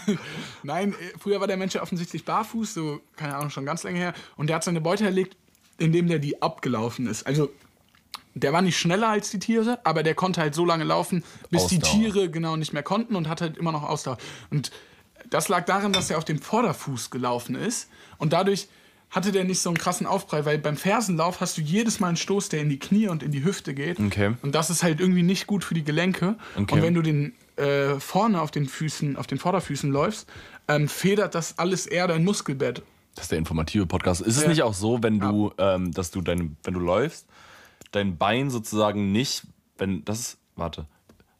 Nein, 0.63 0.91
äh, 0.93 0.95
früher 1.19 1.39
war 1.39 1.47
der 1.47 1.57
Mensch 1.57 1.75
ja 1.75 1.81
offensichtlich 1.81 2.25
barfuß, 2.25 2.73
so, 2.73 3.01
keine 3.15 3.35
Ahnung, 3.35 3.49
schon 3.49 3.65
ganz 3.65 3.83
lange 3.83 3.97
her. 3.99 4.13
Und 4.35 4.47
der 4.47 4.55
hat 4.57 4.63
seine 4.63 4.81
Beute 4.81 5.05
erlegt, 5.05 5.37
indem 5.77 6.07
der 6.07 6.19
die 6.19 6.41
abgelaufen 6.41 7.07
ist. 7.07 7.27
Also, 7.27 7.49
der 8.33 8.53
war 8.53 8.61
nicht 8.61 8.77
schneller 8.77 9.09
als 9.09 9.31
die 9.31 9.39
Tiere, 9.39 9.79
aber 9.83 10.03
der 10.03 10.13
konnte 10.15 10.41
halt 10.41 10.53
so 10.53 10.63
lange 10.63 10.83
laufen, 10.83 11.23
bis 11.49 11.67
die 11.67 11.77
Ausdauer. 11.77 11.91
Tiere 11.91 12.29
genau 12.29 12.55
nicht 12.55 12.71
mehr 12.71 12.83
konnten 12.83 13.15
und 13.15 13.27
hat 13.27 13.41
halt 13.41 13.57
immer 13.57 13.71
noch 13.71 13.83
Ausdauer. 13.83 14.17
Und 14.51 14.71
das 15.29 15.49
lag 15.49 15.65
daran, 15.65 15.93
dass 15.93 16.09
er 16.09 16.17
auf 16.17 16.25
dem 16.25 16.39
Vorderfuß 16.39 17.09
gelaufen 17.09 17.55
ist 17.55 17.89
und 18.17 18.33
dadurch 18.33 18.67
hatte 19.09 19.31
der 19.31 19.45
nicht 19.45 19.61
so 19.61 19.69
einen 19.69 19.77
krassen 19.77 20.05
Aufprall, 20.05 20.45
weil 20.45 20.57
beim 20.57 20.75
Fersenlauf 20.75 21.39
hast 21.39 21.57
du 21.57 21.61
jedes 21.61 22.01
Mal 22.01 22.09
einen 22.09 22.17
Stoß, 22.17 22.49
der 22.49 22.59
in 22.61 22.67
die 22.69 22.77
Knie 22.77 23.07
und 23.07 23.23
in 23.23 23.31
die 23.31 23.43
Hüfte 23.43 23.73
geht. 23.73 23.99
Okay. 24.01 24.33
Und 24.41 24.53
das 24.53 24.69
ist 24.69 24.83
halt 24.83 24.99
irgendwie 24.99 25.23
nicht 25.23 25.47
gut 25.47 25.63
für 25.63 25.73
die 25.73 25.83
Gelenke. 25.85 26.35
Okay. 26.57 26.73
Und 26.73 26.81
wenn 26.81 26.93
du 26.93 27.01
den 27.01 27.33
äh, 27.55 27.99
vorne 28.01 28.41
auf 28.41 28.51
den 28.51 28.67
Füßen, 28.67 29.15
auf 29.15 29.25
den 29.25 29.37
Vorderfüßen 29.37 29.89
läufst, 29.89 30.27
ähm, 30.67 30.89
federt 30.89 31.35
das 31.35 31.57
alles 31.57 31.85
eher 31.87 32.07
dein 32.07 32.25
Muskelbett. 32.25 32.81
Das 33.15 33.25
ist 33.25 33.31
der 33.31 33.37
informative 33.39 33.85
Podcast. 33.85 34.19
Ist 34.21 34.35
es 34.35 34.43
Ja. 34.43 34.49
nicht 34.49 34.63
auch 34.63 34.73
so, 34.73 35.01
wenn 35.01 35.19
du, 35.21 35.51
ähm, 35.57 35.93
dass 35.93 36.11
du 36.11 36.19
deine, 36.21 36.51
wenn 36.63 36.73
du 36.73 36.81
läufst, 36.81 37.27
dein 37.91 38.17
Bein 38.17 38.49
sozusagen 38.49 39.13
nicht, 39.13 39.43
wenn 39.77 40.03
das 40.03 40.19
ist, 40.19 40.37
warte, 40.57 40.85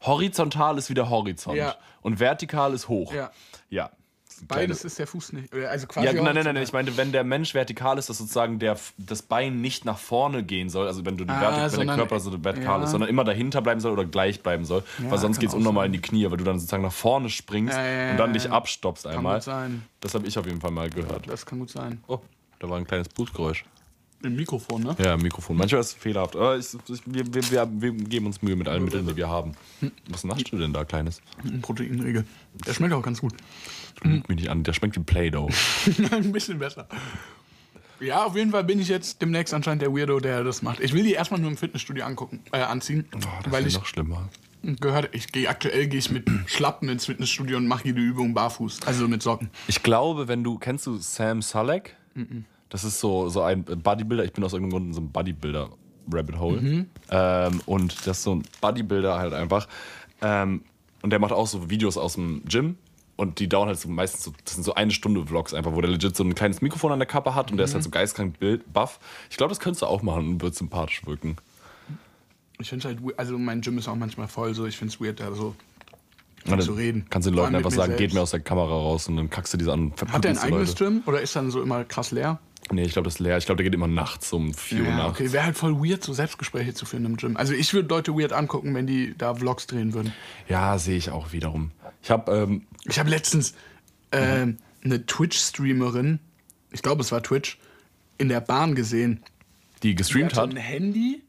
horizontal 0.06 0.78
ist 0.78 0.90
wieder 0.90 1.10
Horizont 1.10 1.56
Ja. 1.56 1.74
und 2.02 2.20
vertikal 2.20 2.72
ist 2.74 2.88
hoch. 2.88 3.12
Ja. 3.12 3.30
Ja. 3.70 3.90
Beides 4.46 4.84
ist 4.84 4.96
der 5.00 5.08
Fuß 5.08 5.32
nicht. 5.32 5.52
oder 5.52 5.68
Also 5.68 5.88
quasi 5.88 6.06
Ja, 6.06 6.12
nein, 6.12 6.32
nein, 6.36 6.44
nein, 6.44 6.56
ich 6.62 6.72
meine, 6.72 6.96
wenn 6.96 7.10
der 7.10 7.24
Mensch 7.24 7.54
vertikal 7.54 7.98
ist, 7.98 8.08
dass 8.08 8.18
sozusagen 8.18 8.60
der, 8.60 8.76
das 8.96 9.22
Bein 9.22 9.60
nicht 9.60 9.84
nach 9.84 9.98
vorne 9.98 10.44
gehen 10.44 10.68
soll, 10.68 10.86
also 10.86 11.04
wenn 11.04 11.16
du 11.16 11.24
die 11.24 11.30
Ah, 11.32 11.40
Vertik 11.40 11.56
wenn 11.56 11.60
der 11.62 11.70
sondern- 11.70 11.96
Körper 11.96 12.20
so 12.20 12.44
vertikal 12.44 12.78
ja. 12.78 12.84
ist, 12.84 12.92
sondern 12.92 13.10
immer 13.10 13.24
dahinter 13.24 13.62
bleiben 13.62 13.80
soll 13.80 13.90
oder 13.90 14.04
gleich 14.04 14.40
bleiben 14.40 14.64
soll, 14.64 14.84
Ja, 15.02 15.10
weil 15.10 15.18
sonst 15.18 15.38
kann 15.38 15.40
geht 15.40 15.48
es 15.48 15.54
unnormal 15.56 15.82
sein. 15.82 15.86
in 15.86 15.92
die 15.94 16.00
Knie, 16.08 16.30
weil 16.30 16.36
du 16.36 16.44
dann 16.44 16.60
sozusagen 16.60 16.84
nach 16.84 16.92
vorne 16.92 17.30
springst 17.30 17.76
Ja, 17.76 18.12
und 18.12 18.16
dann 18.18 18.32
dich 18.32 18.48
abstoppst 18.48 19.04
Kann 19.06 19.16
einmal. 19.16 19.34
gut 19.38 19.42
sein. 19.42 19.84
Das 19.98 20.14
habe 20.14 20.24
ich 20.28 20.38
auf 20.38 20.46
jeden 20.46 20.60
Fall 20.60 20.70
mal 20.70 20.88
gehört. 20.88 21.28
Das 21.28 21.44
kann 21.44 21.58
gut 21.58 21.70
sein. 21.70 22.04
Oh, 22.06 22.20
da 22.60 22.70
war 22.70 22.78
ein 22.78 22.86
kleines 22.86 23.08
Blutgeräusch. 23.08 23.64
Im 24.22 24.34
Mikrofon, 24.34 24.82
ne? 24.82 24.96
Ja, 24.98 25.16
Mikrofon. 25.16 25.56
Manchmal 25.56 25.80
ist 25.80 25.88
es 25.88 25.92
fehlerhaft. 25.94 26.34
Aber 26.34 26.58
ich, 26.58 26.66
ich, 26.88 27.00
wir, 27.06 27.32
wir, 27.32 27.50
wir, 27.50 27.68
wir 27.80 27.92
geben 27.92 28.26
uns 28.26 28.42
Mühe 28.42 28.56
mit 28.56 28.66
allen 28.66 28.84
Mitteln, 28.84 29.06
die 29.06 29.16
wir 29.16 29.28
haben. 29.28 29.52
Was 30.08 30.24
naschst 30.24 30.50
du 30.52 30.58
denn 30.58 30.72
da, 30.72 30.84
Kleines? 30.84 31.20
Ein 31.44 31.60
Proteinriegel. 31.60 32.24
Der 32.66 32.74
schmeckt 32.74 32.92
auch 32.94 33.02
ganz 33.02 33.20
gut. 33.20 33.34
Guck 34.02 34.28
mich 34.28 34.38
nicht 34.40 34.48
an, 34.50 34.64
der 34.64 34.72
schmeckt 34.72 34.96
wie 34.96 35.00
Play-Doh. 35.04 35.48
Ein 36.10 36.32
bisschen 36.32 36.58
besser. 36.58 36.88
Ja, 38.00 38.24
auf 38.24 38.36
jeden 38.36 38.50
Fall 38.52 38.64
bin 38.64 38.78
ich 38.80 38.88
jetzt 38.88 39.22
demnächst 39.22 39.52
anscheinend 39.54 39.82
der 39.82 39.92
Weirdo, 39.92 40.20
der 40.20 40.44
das 40.44 40.62
macht. 40.62 40.80
Ich 40.80 40.92
will 40.92 41.02
die 41.02 41.12
erstmal 41.12 41.40
nur 41.40 41.50
im 41.50 41.56
Fitnessstudio 41.56 42.04
angucken, 42.04 42.40
äh, 42.52 42.58
anziehen. 42.58 43.06
Boah, 43.10 43.20
das 43.42 43.52
weil 43.52 43.62
ist 43.66 43.72
ich 43.72 43.78
noch 43.78 43.86
schlimmer. 43.86 44.28
gehört, 44.62 45.10
ich 45.14 45.32
gehe 45.32 45.48
aktuell 45.48 45.88
gehe 45.88 45.98
ich 45.98 46.10
mit 46.10 46.28
Schlappen 46.46 46.88
ins 46.88 47.06
Fitnessstudio 47.06 47.56
und 47.56 47.66
mache 47.66 47.86
jede 47.86 48.00
Übung 48.00 48.34
barfuß, 48.34 48.80
also 48.86 49.08
mit 49.08 49.22
Socken. 49.22 49.50
Ich 49.66 49.82
glaube, 49.82 50.28
wenn 50.28 50.44
du, 50.44 50.58
kennst 50.58 50.86
du 50.86 50.96
Sam 50.98 51.42
Sulek? 51.42 51.96
Das 52.70 52.84
ist 52.84 53.00
so, 53.00 53.28
so 53.28 53.42
ein 53.42 53.64
Bodybuilder. 53.64 54.24
Ich 54.24 54.32
bin 54.32 54.44
aus 54.44 54.52
irgendeinem 54.52 54.72
Grund 54.72 54.86
in 54.88 54.92
so 54.94 55.00
einem 55.00 55.10
Bodybuilder-Rabbit 55.10 56.38
Hole. 56.38 56.86
Ähm, 57.10 57.60
und 57.66 58.06
das 58.06 58.18
ist 58.18 58.22
so 58.24 58.34
ein 58.36 58.42
Bodybuilder 58.60 59.18
halt 59.18 59.32
einfach. 59.32 59.68
Ähm, 60.20 60.62
und 61.02 61.10
der 61.10 61.18
macht 61.18 61.32
auch 61.32 61.46
so 61.46 61.70
Videos 61.70 61.96
aus 61.96 62.14
dem 62.14 62.42
Gym. 62.46 62.76
Und 63.16 63.40
die 63.40 63.48
dauern 63.48 63.66
halt 63.68 63.80
so 63.80 63.88
meistens 63.88 64.22
so, 64.24 64.32
das 64.44 64.54
sind 64.54 64.62
so 64.62 64.74
eine 64.74 64.92
Stunde 64.92 65.26
Vlogs 65.26 65.52
einfach, 65.52 65.72
wo 65.72 65.80
der 65.80 65.90
legit 65.90 66.14
so 66.14 66.22
ein 66.22 66.34
kleines 66.36 66.60
Mikrofon 66.62 66.92
an 66.92 67.00
der 67.00 67.06
Kappe 67.06 67.34
hat 67.34 67.50
und 67.50 67.56
der 67.56 67.64
ist 67.64 67.74
halt 67.74 67.82
so 67.82 67.90
geistkrank 67.90 68.38
Bild, 68.38 68.72
buff. 68.72 69.00
Ich 69.28 69.36
glaube, 69.36 69.48
das 69.48 69.58
könntest 69.58 69.82
du 69.82 69.86
auch 69.86 70.02
machen 70.02 70.28
und 70.28 70.42
wird 70.42 70.54
sympathisch 70.54 71.04
wirken. 71.04 71.36
Ich 72.60 72.68
finde 72.68 72.86
halt, 72.86 73.02
we- 73.02 73.14
also 73.16 73.36
mein 73.36 73.60
Gym 73.60 73.76
ist 73.78 73.88
auch 73.88 73.96
manchmal 73.96 74.28
voll 74.28 74.54
so, 74.54 74.66
ich 74.66 74.76
finde 74.76 74.94
es 74.94 75.00
weird, 75.00 75.18
da 75.18 75.32
so 75.34 75.56
Und 76.44 76.50
dann 76.52 76.60
zu 76.60 76.74
reden. 76.74 77.06
Kannst 77.10 77.26
du 77.26 77.32
den 77.32 77.36
Leuten 77.38 77.56
einfach 77.56 77.72
sagen, 77.72 77.90
geht 77.92 77.98
selbst. 77.98 78.14
mir 78.14 78.20
aus 78.20 78.30
der 78.30 78.40
Kamera 78.40 78.68
raus 78.72 79.08
und 79.08 79.16
dann 79.16 79.28
kackst 79.30 79.52
du 79.52 79.58
diese 79.58 79.72
an. 79.72 79.92
Hat 80.12 80.22
der 80.22 80.30
ein 80.32 80.38
eigenes 80.38 80.78
Leute. 80.78 80.84
Gym 80.84 81.02
oder 81.06 81.20
ist 81.20 81.34
dann 81.34 81.50
so 81.50 81.60
immer 81.60 81.84
krass 81.84 82.12
leer? 82.12 82.38
Nee, 82.70 82.82
ich 82.84 82.92
glaube, 82.92 83.04
das 83.06 83.14
ist 83.14 83.20
leer. 83.20 83.38
Ich 83.38 83.46
glaube, 83.46 83.56
der 83.56 83.64
geht 83.64 83.74
immer 83.74 83.86
nachts 83.88 84.32
um 84.32 84.52
4 84.54 84.80
Uhr 84.80 84.86
Ja, 84.88 84.96
nachts. 84.96 85.20
okay, 85.20 85.32
wäre 85.32 85.44
halt 85.46 85.56
voll 85.56 85.76
weird, 85.82 86.02
so 86.04 86.12
Selbstgespräche 86.12 86.74
zu 86.74 86.84
führen 86.86 87.04
im 87.06 87.16
Gym. 87.16 87.36
Also 87.36 87.52
ich 87.54 87.72
würde 87.74 87.88
Leute 87.88 88.12
weird 88.14 88.32
angucken, 88.32 88.74
wenn 88.74 88.86
die 88.86 89.14
da 89.16 89.34
Vlogs 89.34 89.66
drehen 89.66 89.94
würden. 89.94 90.12
Ja, 90.48 90.78
sehe 90.78 90.96
ich 90.96 91.10
auch 91.10 91.32
wiederum. 91.32 91.70
Ich 92.02 92.10
habe, 92.10 92.30
ähm, 92.32 92.66
Ich 92.84 92.98
habe 92.98 93.08
letztens 93.10 93.54
äh, 94.10 94.46
eine 94.84 95.06
Twitch-Streamerin, 95.06 96.18
ich 96.70 96.82
glaube 96.82 97.02
es 97.02 97.12
war 97.12 97.22
Twitch, 97.22 97.58
in 98.18 98.28
der 98.28 98.40
Bahn 98.40 98.74
gesehen. 98.74 99.22
die 99.82 99.88
Die 99.90 99.94
gestreamt 99.94 100.32
hatte 100.32 100.42
hat. 100.42 100.50
ein 100.50 100.56
Handy 100.56 101.22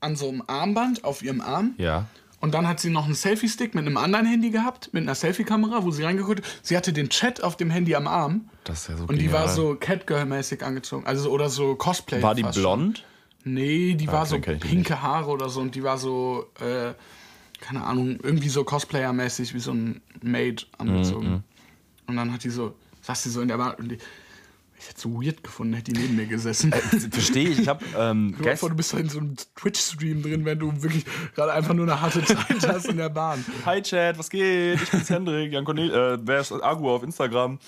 an 0.00 0.16
so 0.16 0.28
einem 0.28 0.42
Armband 0.46 1.04
auf 1.04 1.22
ihrem 1.22 1.40
Arm. 1.40 1.74
Ja. 1.78 2.06
Und 2.46 2.52
dann 2.52 2.68
hat 2.68 2.78
sie 2.78 2.90
noch 2.90 3.06
einen 3.06 3.16
Selfie-Stick 3.16 3.74
mit 3.74 3.84
einem 3.84 3.96
anderen 3.96 4.24
Handy 4.24 4.50
gehabt, 4.50 4.90
mit 4.92 5.02
einer 5.02 5.16
Selfie-Kamera, 5.16 5.82
wo 5.82 5.90
sie 5.90 6.04
reingeguckt 6.04 6.44
hat. 6.44 6.60
Sie 6.62 6.76
hatte 6.76 6.92
den 6.92 7.08
Chat 7.08 7.42
auf 7.42 7.56
dem 7.56 7.70
Handy 7.70 7.96
am 7.96 8.06
Arm. 8.06 8.48
Das 8.62 8.82
ist 8.82 8.88
ja 8.90 8.96
so 8.98 9.02
Und 9.02 9.16
die 9.16 9.24
genial. 9.24 9.32
war 9.32 9.48
so 9.48 9.72
Catgirl-mäßig 9.74 10.62
angezogen. 10.62 11.04
Also, 11.08 11.30
oder 11.32 11.48
so 11.48 11.74
Cosplay. 11.74 12.22
War 12.22 12.36
die 12.36 12.42
fast 12.42 12.54
schon. 12.54 12.62
blond? 12.62 13.04
Nee, 13.42 13.94
die 13.94 14.06
war 14.06 14.22
okay, 14.22 14.28
so 14.28 14.38
die 14.38 14.68
pinke 14.68 15.02
Haare 15.02 15.28
oder 15.28 15.48
so 15.48 15.60
und 15.60 15.74
die 15.74 15.82
war 15.82 15.98
so, 15.98 16.46
äh, 16.60 16.92
keine 17.60 17.82
Ahnung, 17.82 18.20
irgendwie 18.22 18.48
so 18.48 18.60
Cosplayer-mäßig 18.62 19.52
wie 19.52 19.58
so 19.58 19.72
ein 19.72 20.00
Maid 20.22 20.68
angezogen. 20.78 21.42
Und 22.06 22.14
dann 22.14 22.32
hat 22.32 22.44
die 22.44 22.50
so, 22.50 22.76
saß 23.02 23.24
sie 23.24 23.30
so 23.30 23.40
in 23.40 23.48
der 23.48 23.56
Bahn 23.56 23.74
und 23.74 23.88
die, 23.90 23.98
Ich 24.78 24.84
hätte 24.88 24.96
es 24.96 25.02
so 25.02 25.22
weird 25.22 25.42
gefunden, 25.42 25.74
hätte 25.74 25.92
die 25.92 26.00
neben 26.00 26.16
mir 26.16 26.26
gesessen. 26.26 26.72
Äh, 26.72 26.78
Verstehe 27.10 27.48
ich. 27.48 27.60
Ich 27.60 27.68
habe 27.68 27.84
ähm, 27.96 28.36
vor, 28.56 28.70
du 28.70 28.76
bist 28.76 28.92
da 28.92 28.98
in 28.98 29.08
so 29.08 29.18
einem 29.18 29.36
Twitch-Stream 29.56 30.22
drin, 30.22 30.44
wenn 30.44 30.58
du 30.58 30.82
wirklich 30.82 31.04
gerade 31.34 31.52
einfach 31.52 31.74
nur 31.74 31.86
eine 31.86 32.00
harte 32.00 32.22
Zeit 32.24 32.68
hast 32.68 32.86
in 32.86 32.96
der 32.98 33.08
Bahn. 33.08 33.44
Hi 33.64 33.80
Chat, 33.80 34.18
was 34.18 34.30
geht? 34.30 34.82
Ich 34.82 34.90
bin's 34.90 35.10
Hendrik, 35.10 35.52
Jan 35.52 35.64
Cornel, 35.64 35.90
äh, 35.90 36.18
wer 36.22 36.40
ist 36.40 36.52
Agu 36.52 36.90
auf 36.90 37.02
Instagram? 37.02 37.58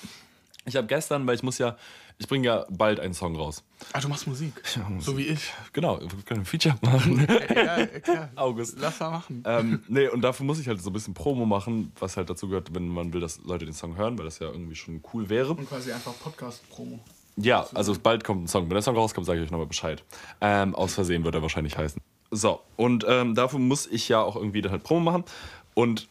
Ich 0.67 0.77
habe 0.77 0.87
gestern, 0.87 1.27
weil 1.27 1.35
ich 1.35 1.43
muss 1.43 1.59
ja, 1.59 1.77
ich 2.19 2.27
bringe 2.27 2.47
ja 2.47 2.67
bald 2.69 2.99
einen 2.99 3.15
Song 3.15 3.37
raus. 3.37 3.63
Ah, 3.93 4.01
du 4.01 4.09
machst 4.09 4.27
Musik. 4.27 4.53
So 4.99 5.17
wie 5.17 5.23
ich. 5.23 5.53
Genau, 5.73 6.01
wir 6.01 6.09
können 6.25 6.41
ein 6.41 6.45
Feature 6.45 6.77
machen. 6.83 7.27
Ja, 7.55 7.87
klar. 7.87 8.29
August. 8.35 8.77
Lass 8.81 8.99
mal 8.99 9.11
machen. 9.11 9.43
ähm, 9.47 9.83
nee, 9.89 10.09
und 10.09 10.23
dafür 10.23 10.45
muss 10.45 10.59
ich 10.59 10.67
halt 10.67 10.83
so 10.83 10.91
ein 10.91 10.93
bisschen 10.93 11.15
Promo 11.15 11.47
machen, 11.47 11.93
was 12.01 12.17
halt 12.17 12.29
dazu 12.29 12.49
gehört, 12.49 12.75
wenn 12.75 12.89
man 12.89 13.13
will, 13.13 13.21
dass 13.21 13.39
Leute 13.45 13.65
den 13.65 13.75
Song 13.75 13.97
hören, 13.97 14.19
weil 14.19 14.25
das 14.25 14.41
ja 14.41 14.49
irgendwie 14.49 14.75
schon 14.75 15.01
cool 15.13 15.29
wäre. 15.29 15.51
Und 15.55 15.69
quasi 15.69 15.93
einfach 15.93 16.13
Podcast-Promo. 16.19 16.99
Ja, 17.37 17.67
also 17.73 17.95
bald 18.03 18.25
kommt 18.25 18.45
ein 18.45 18.49
Song. 18.49 18.65
Wenn 18.65 18.71
der 18.75 18.83
Song 18.83 18.97
rauskommt, 18.97 19.25
sage 19.25 19.39
ich 19.39 19.47
euch 19.47 19.53
nochmal 19.53 19.69
Bescheid. 19.69 20.03
Ähm, 20.41 20.75
aus 20.75 20.95
Versehen 20.95 21.23
wird 21.23 21.37
er 21.37 21.43
wahrscheinlich 21.43 21.79
heißen. 21.79 22.03
So, 22.33 22.61
und 22.77 23.07
ähm, 23.09 23.37
dafür 23.37 23.61
muss 23.61 23.87
ich 23.87 24.09
ja 24.09 24.21
auch 24.21 24.35
irgendwie 24.35 24.61
dann 24.61 24.73
halt 24.73 24.83
Promo 24.83 25.01
machen. 25.13 25.25
Und 25.75 26.09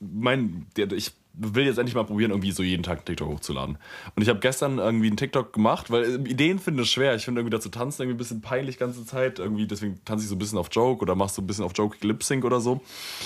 mein, 0.00 0.66
der, 0.76 0.92
ich 0.92 1.12
will 1.36 1.64
jetzt 1.66 1.78
endlich 1.78 1.94
mal 1.94 2.04
probieren, 2.04 2.30
irgendwie 2.30 2.50
so 2.52 2.62
jeden 2.62 2.82
Tag 2.82 2.98
einen 2.98 3.04
TikTok 3.04 3.28
hochzuladen. 3.28 3.78
Und 4.14 4.22
ich 4.22 4.28
habe 4.28 4.40
gestern 4.40 4.78
irgendwie 4.78 5.06
einen 5.08 5.16
TikTok 5.16 5.52
gemacht, 5.52 5.90
weil 5.90 6.04
äh, 6.04 6.30
Ideen 6.30 6.58
finde 6.58 6.82
ich 6.84 6.90
schwer. 6.90 7.14
Ich 7.14 7.24
finde 7.24 7.40
irgendwie 7.40 7.54
dazu 7.56 7.68
tanzen 7.68 8.02
irgendwie 8.02 8.16
ein 8.16 8.18
bisschen 8.18 8.40
peinlich 8.40 8.76
die 8.76 8.80
ganze 8.80 9.04
Zeit. 9.04 9.38
Irgendwie, 9.38 9.66
deswegen 9.66 10.02
tanze 10.04 10.24
ich 10.24 10.28
so 10.28 10.34
ein 10.34 10.38
bisschen 10.38 10.58
auf 10.58 10.68
Joke 10.72 11.02
oder 11.02 11.14
mach 11.14 11.28
so 11.28 11.42
ein 11.42 11.46
bisschen 11.46 11.64
auf 11.64 11.72
Joke 11.74 11.96
Lip 12.06 12.22
Sync 12.22 12.44
oder 12.44 12.60
so. 12.60 12.80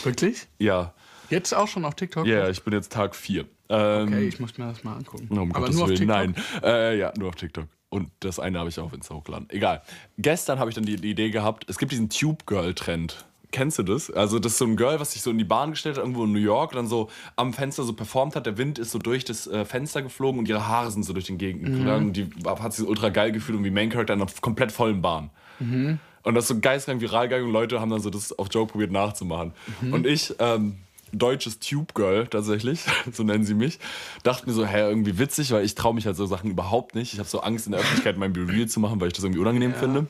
Wirklich? 0.05 0.46
Ja, 0.59 0.92
Jetzt 1.31 1.53
auch 1.55 1.68
schon 1.68 1.85
auf 1.85 1.94
TikTok? 1.94 2.27
ja, 2.27 2.49
ich 2.49 2.62
bin 2.64 2.73
jetzt 2.75 2.90
Tag 2.92 3.14
4. 3.14 3.44
Ähm, 3.68 4.09
Okay, 4.09 4.27
ich 4.27 4.40
muss 4.40 4.59
mir 4.59 4.66
das 4.66 4.83
mal 4.83 4.96
angucken. 4.96 5.29
Um 5.31 5.51
Aber 5.53 5.61
Gottes 5.61 5.77
nur 5.77 5.85
auf 5.85 5.90
Willen, 5.90 5.99
TikTok? 6.01 6.16
nein. 6.16 6.35
Äh, 6.64 6.99
ja, 6.99 7.12
nur 7.16 7.29
auf 7.29 7.37
TikTok. 7.37 7.66
Und 7.88 8.11
das 8.18 8.40
eine 8.40 8.59
habe 8.59 8.68
ich 8.68 8.79
auch 8.81 8.87
auf 8.87 8.92
Insta 8.92 9.14
hochgeladen. 9.14 9.49
Egal. 9.51 9.83
Gestern 10.18 10.59
habe 10.59 10.70
ich 10.70 10.75
dann 10.75 10.85
die, 10.85 10.96
die 10.96 11.11
Idee 11.11 11.31
gehabt, 11.31 11.66
es 11.68 11.79
gibt 11.79 11.92
diesen 11.92 12.09
Tube 12.11 12.46
Girl 12.46 12.75
Trend. 12.75 13.25
Kennst 13.52 13.78
du 13.78 13.82
das? 13.82 14.10
Also, 14.10 14.38
das 14.38 14.52
ist 14.52 14.58
so 14.58 14.64
ein 14.64 14.76
Girl, 14.76 15.00
was 15.00 15.12
sich 15.12 15.22
so 15.22 15.30
in 15.30 15.38
die 15.38 15.44
Bahn 15.44 15.70
gestellt 15.70 15.96
hat, 15.96 16.04
irgendwo 16.04 16.24
in 16.24 16.32
New 16.32 16.38
York, 16.38 16.72
dann 16.72 16.86
so 16.86 17.08
am 17.36 17.52
Fenster 17.52 17.82
so 17.82 17.92
performt 17.92 18.36
hat. 18.36 18.46
Der 18.46 18.58
Wind 18.58 18.78
ist 18.78 18.92
so 18.92 18.98
durch 18.98 19.24
das 19.24 19.46
äh, 19.46 19.64
Fenster 19.64 20.02
geflogen 20.02 20.38
und 20.38 20.48
ihre 20.48 20.66
Haare 20.66 20.90
sind 20.90 21.04
so 21.04 21.12
durch 21.12 21.26
den 21.26 21.38
Gegend 21.38 21.60
Mhm. 21.70 21.88
Und 21.88 22.12
die 22.14 22.28
hat 22.44 22.72
sich 22.72 22.84
so 22.84 22.90
ultra 22.90 23.08
geil 23.10 23.32
gefühlt 23.32 23.58
und 23.58 23.64
wie 23.64 23.70
Main 23.70 23.90
Character 23.90 24.14
in 24.14 24.22
einer 24.22 24.30
komplett 24.40 24.72
vollen 24.72 25.02
Bahn. 25.02 25.30
Mhm. 25.58 25.98
Und 26.22 26.34
das 26.34 26.44
ist 26.44 26.48
so 26.48 26.60
geistreich 26.60 27.00
viral 27.00 27.28
gegangen 27.28 27.46
und 27.46 27.52
Leute 27.52 27.80
haben 27.80 27.90
dann 27.90 28.00
so 28.00 28.10
das 28.10 28.36
auf 28.38 28.48
Joke 28.50 28.72
probiert 28.72 28.92
nachzumachen. 28.92 29.52
Mhm. 29.80 29.92
Und 29.92 30.06
ich, 30.06 30.34
ähm, 30.38 30.76
deutsches 31.12 31.58
Tube 31.58 31.94
Girl 31.94 32.26
tatsächlich, 32.26 32.84
so 33.12 33.22
nennen 33.22 33.44
sie 33.44 33.54
mich, 33.54 33.78
dachte 34.22 34.46
mir 34.46 34.52
so, 34.52 34.66
hä, 34.66 34.80
irgendwie 34.80 35.18
witzig, 35.18 35.50
weil 35.52 35.64
ich 35.64 35.74
traue 35.74 35.94
mich 35.94 36.06
halt 36.06 36.16
so 36.16 36.26
Sachen 36.26 36.50
überhaupt 36.50 36.94
nicht. 36.94 37.12
Ich 37.12 37.18
habe 37.18 37.28
so 37.28 37.40
Angst 37.40 37.66
in 37.66 37.72
der 37.72 37.80
Öffentlichkeit 37.80 38.16
mein 38.16 38.32
Be 38.32 38.46
Real 38.46 38.68
zu 38.68 38.80
machen, 38.80 39.00
weil 39.00 39.08
ich 39.08 39.14
das 39.14 39.24
irgendwie 39.24 39.40
unangenehm 39.40 39.74
finde. 39.74 40.06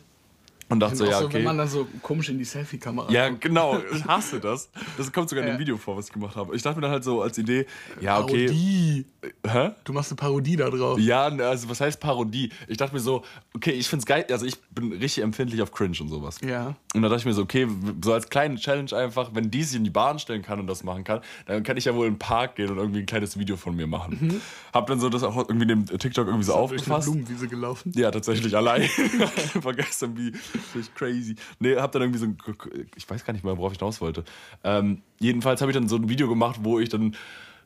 Und 0.71 0.81
dachte 0.81 0.97
so, 0.97 1.05
ja, 1.05 1.19
so, 1.19 1.25
okay. 1.27 1.35
Wenn 1.35 1.45
man 1.45 1.59
dann 1.59 1.69
so 1.69 1.87
komisch 2.01 2.29
in 2.29 2.39
die 2.39 2.45
Selfie-Kamera 2.45 3.11
Ja, 3.11 3.29
guckt. 3.29 3.41
genau. 3.43 3.79
Ich 3.93 4.05
hasse 4.07 4.39
das. 4.41 4.71
Das 4.97 5.13
kommt 5.13 5.29
sogar 5.29 5.43
in 5.45 5.51
dem 5.51 5.55
Ja. 5.55 5.59
Video 5.61 5.77
vor, 5.77 5.97
was 5.97 6.07
ich 6.07 6.13
gemacht 6.13 6.37
habe. 6.37 6.55
Ich 6.55 6.63
dachte 6.63 6.77
mir 6.77 6.83
dann 6.83 6.93
halt 6.93 7.05
so 7.05 7.21
als 7.23 7.37
Idee, 7.39 7.67
ja, 8.01 8.21
okay. 8.21 8.47
Parodie. 8.47 9.05
Hä? 9.53 9.71
Du 9.85 9.93
machst 9.93 10.11
eine 10.11 10.17
Parodie 10.17 10.57
da 10.57 10.71
drauf. 10.71 10.99
Ja, 10.99 11.31
ne, 11.31 11.47
also 11.47 11.69
was 11.69 11.81
heißt 11.81 12.01
Parodie? 12.01 12.51
Ich 12.69 12.77
dachte 12.77 12.95
mir 12.95 13.01
so, 13.01 13.25
okay, 13.55 13.73
ich 13.73 13.89
find's 13.89 14.07
geil, 14.07 14.25
also 14.31 14.47
ich 14.47 14.61
bin 14.71 14.93
richtig 14.93 15.23
empfindlich 15.23 15.63
auf 15.63 15.73
Cringe 15.73 15.97
und 16.01 16.09
sowas. 16.09 16.39
Ja. 16.41 16.75
Und 16.95 17.03
da 17.03 17.09
dachte 17.09 17.21
ich 17.21 17.27
mir 17.27 17.33
so, 17.33 17.43
okay, 17.43 17.67
so 18.03 18.13
als 18.13 18.29
kleine 18.29 18.57
Challenge 18.57 18.93
einfach, 18.97 19.31
wenn 19.35 19.51
die 19.51 19.63
sich 19.63 19.77
in 19.77 19.85
die 19.85 19.91
Bahn 19.91 20.19
stellen 20.19 20.43
kann 20.43 20.61
und 20.61 20.67
das 20.67 20.85
machen 20.85 21.05
kann, 21.05 21.21
dann 21.47 21.63
kann 21.63 21.77
ich 21.77 21.85
ja 21.85 21.95
wohl 21.95 22.07
in 22.07 22.15
den 22.15 22.19
Park 22.19 22.57
gehen 22.57 22.71
und 22.71 22.79
irgendwie 22.79 23.01
ein 23.01 23.07
kleines 23.07 23.39
Video 23.39 23.57
von 23.57 23.77
mir 23.77 23.87
machen. 23.87 24.41
Hab 24.73 24.87
dann 24.87 25.01
so 25.01 25.09
das 25.09 25.23
auch 25.23 25.37
irgendwie 25.37 25.63
in 25.63 25.69
dem 25.69 25.87
TikTok 25.87 26.27
irgendwie 26.27 26.45
so 26.45 26.53
Durch 26.53 26.71
eine 26.73 26.81
aufgefasst. 26.81 27.07
Blumenwiese 27.11 27.49
gelaufen. 27.49 27.93
Ja, 27.95 28.11
tatsächlich 28.11 28.57
allein. 28.57 28.83
War 29.55 29.75
gestern 29.75 30.17
wie 30.17 30.33
crazy. 30.95 31.37
Nee, 31.59 31.77
hab 31.77 31.93
dann 31.93 32.03
irgendwie 32.03 32.19
so 32.19 32.27
ein, 32.27 32.39
ich 32.97 33.09
weiß 33.09 33.25
gar 33.25 33.33
nicht 33.33 33.45
mehr, 33.45 33.57
worauf 33.57 33.73
ich 33.73 33.79
hinaus 33.79 34.01
wollte. 34.01 34.25
Ähm, 34.65 35.03
jedenfalls 35.19 35.61
habe 35.61 35.71
ich 35.71 35.77
dann 35.77 35.89
so 35.89 35.97
ein 35.97 36.09
Video 36.09 36.29
gemacht, 36.29 36.61
wo 36.63 36.79
ich 36.79 36.89
dann 36.89 37.17